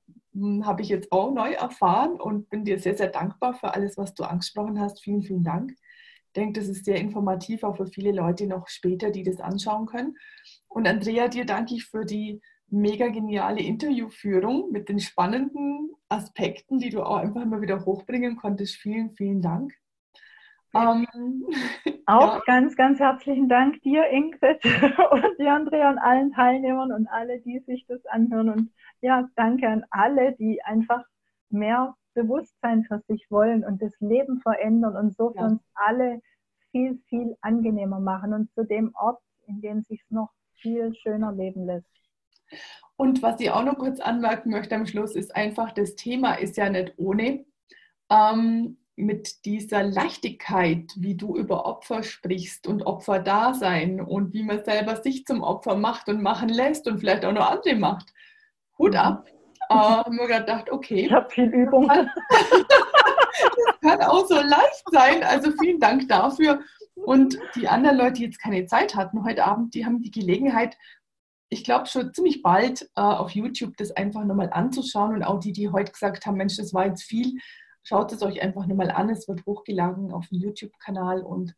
habe 0.64 0.82
ich 0.82 0.88
jetzt 0.88 1.10
auch 1.12 1.32
neu 1.32 1.52
erfahren 1.52 2.20
und 2.20 2.48
bin 2.50 2.64
dir 2.64 2.78
sehr, 2.78 2.96
sehr 2.96 3.08
dankbar 3.08 3.54
für 3.54 3.74
alles, 3.74 3.96
was 3.96 4.14
du 4.14 4.24
angesprochen 4.24 4.80
hast. 4.80 5.02
Vielen, 5.02 5.22
vielen 5.22 5.44
Dank. 5.44 5.72
Ich 5.72 6.32
denke, 6.34 6.60
das 6.60 6.68
ist 6.68 6.84
sehr 6.84 6.96
informativ 6.96 7.64
auch 7.64 7.76
für 7.76 7.88
viele 7.88 8.12
Leute 8.12 8.46
noch 8.46 8.68
später, 8.68 9.10
die 9.10 9.24
das 9.24 9.40
anschauen 9.40 9.86
können. 9.86 10.16
Und 10.68 10.86
Andrea, 10.86 11.26
dir 11.26 11.44
danke 11.44 11.74
ich 11.74 11.86
für 11.86 12.04
die 12.04 12.40
mega 12.68 13.08
geniale 13.08 13.60
Interviewführung 13.60 14.70
mit 14.70 14.88
den 14.88 15.00
spannenden 15.00 15.90
Aspekten, 16.08 16.78
die 16.78 16.90
du 16.90 17.02
auch 17.02 17.16
einfach 17.16 17.42
immer 17.42 17.60
wieder 17.60 17.84
hochbringen 17.84 18.36
konntest. 18.36 18.76
Vielen, 18.76 19.10
vielen 19.10 19.42
Dank. 19.42 19.74
Ähm, 20.74 21.06
auch 22.06 22.34
ja. 22.34 22.42
ganz, 22.46 22.76
ganz 22.76 23.00
herzlichen 23.00 23.48
Dank 23.48 23.82
dir, 23.82 24.06
Ingrid 24.08 24.64
und 25.10 25.38
dir, 25.38 25.52
Andrea 25.52 25.90
und 25.90 25.98
allen 25.98 26.32
Teilnehmern 26.32 26.92
und 26.92 27.08
alle, 27.08 27.40
die 27.40 27.58
sich 27.66 27.84
das 27.88 28.04
anhören. 28.06 28.50
Und 28.50 28.70
ja, 29.00 29.28
danke 29.36 29.68
an 29.68 29.84
alle, 29.90 30.32
die 30.32 30.62
einfach 30.62 31.04
mehr 31.48 31.94
Bewusstsein 32.14 32.84
für 32.84 33.00
sich 33.08 33.30
wollen 33.30 33.64
und 33.64 33.80
das 33.82 33.92
Leben 34.00 34.40
verändern 34.40 34.96
und 34.96 35.16
so 35.16 35.30
für 35.30 35.38
ja. 35.38 35.46
uns 35.46 35.62
alle 35.74 36.20
viel, 36.70 37.00
viel 37.08 37.36
angenehmer 37.40 38.00
machen 38.00 38.32
und 38.32 38.52
zu 38.52 38.64
dem 38.64 38.94
Ort, 38.94 39.20
in 39.46 39.60
dem 39.60 39.82
sich 39.82 40.02
noch 40.08 40.30
viel 40.54 40.94
schöner 40.94 41.32
leben 41.32 41.66
lässt. 41.66 41.88
Und 42.96 43.22
was 43.22 43.40
ich 43.40 43.50
auch 43.50 43.64
noch 43.64 43.78
kurz 43.78 44.00
anmerken 44.00 44.50
möchte 44.50 44.74
am 44.74 44.86
Schluss, 44.86 45.14
ist 45.14 45.34
einfach, 45.34 45.72
das 45.72 45.94
Thema 45.94 46.34
ist 46.34 46.56
ja 46.56 46.68
nicht 46.68 46.94
ohne. 46.98 47.44
Ähm, 48.10 48.76
mit 48.96 49.46
dieser 49.46 49.82
Leichtigkeit, 49.82 50.92
wie 50.96 51.16
du 51.16 51.36
über 51.36 51.64
Opfer 51.64 52.02
sprichst 52.02 52.66
und 52.66 52.82
Opferdasein 52.82 54.00
und 54.00 54.34
wie 54.34 54.42
man 54.42 54.64
selber 54.64 54.96
sich 54.96 55.24
zum 55.24 55.42
Opfer 55.42 55.76
macht 55.76 56.08
und 56.08 56.22
machen 56.22 56.50
lässt 56.50 56.86
und 56.86 56.98
vielleicht 56.98 57.24
auch 57.24 57.32
noch 57.32 57.50
andere 57.50 57.76
macht. 57.76 58.12
Hut 58.80 58.96
ab. 58.96 59.26
Äh, 59.68 59.74
haben 59.74 60.16
wir 60.16 60.26
gedacht, 60.26 60.70
okay. 60.70 61.06
Ich 61.06 61.12
habe 61.12 61.30
viel 61.30 61.46
Übung. 61.46 61.86
Das 61.88 61.96
kann, 61.96 62.10
das 63.66 63.80
kann 63.80 64.02
auch 64.02 64.26
so 64.26 64.34
leicht 64.34 64.84
sein. 64.90 65.22
Also 65.22 65.52
vielen 65.60 65.80
Dank 65.80 66.08
dafür. 66.08 66.60
Und 66.94 67.38
die 67.54 67.68
anderen 67.68 67.96
Leute, 67.96 68.14
die 68.14 68.24
jetzt 68.24 68.42
keine 68.42 68.66
Zeit 68.66 68.94
hatten 68.96 69.24
heute 69.24 69.44
Abend, 69.44 69.74
die 69.74 69.86
haben 69.86 70.02
die 70.02 70.10
Gelegenheit, 70.10 70.76
ich 71.52 71.64
glaube 71.64 71.86
schon 71.86 72.12
ziemlich 72.14 72.42
bald 72.42 72.82
äh, 72.94 73.00
auf 73.00 73.30
YouTube 73.30 73.76
das 73.76 73.90
einfach 73.92 74.24
nochmal 74.24 74.50
anzuschauen. 74.52 75.14
Und 75.14 75.24
auch 75.24 75.40
die, 75.40 75.52
die 75.52 75.70
heute 75.70 75.92
gesagt 75.92 76.26
haben, 76.26 76.36
Mensch, 76.36 76.56
das 76.56 76.74
war 76.74 76.86
jetzt 76.86 77.02
viel, 77.02 77.38
Schaut 77.82 78.12
es 78.12 78.22
euch 78.22 78.42
einfach 78.42 78.66
nur 78.66 78.76
mal 78.76 78.90
an. 78.90 79.10
Es 79.10 79.26
wird 79.28 79.44
hochgeladen 79.46 80.12
auf 80.12 80.28
dem 80.28 80.38
YouTube-Kanal 80.38 81.22
und 81.22 81.54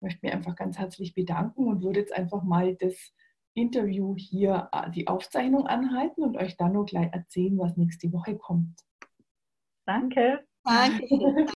möchte 0.00 0.20
mich 0.22 0.32
einfach 0.32 0.54
ganz 0.54 0.78
herzlich 0.78 1.14
bedanken 1.14 1.66
und 1.66 1.82
würde 1.82 2.00
jetzt 2.00 2.12
einfach 2.12 2.42
mal 2.42 2.76
das 2.76 2.94
Interview 3.54 4.14
hier, 4.16 4.68
äh, 4.72 4.90
die 4.90 5.08
Aufzeichnung 5.08 5.66
anhalten 5.66 6.22
und 6.22 6.36
euch 6.36 6.56
dann 6.56 6.72
noch 6.72 6.86
gleich 6.86 7.12
erzählen, 7.12 7.58
was 7.58 7.76
nächste 7.76 8.12
Woche 8.12 8.36
kommt. 8.36 8.80
Danke. 9.86 10.44
Danke. 10.64 11.46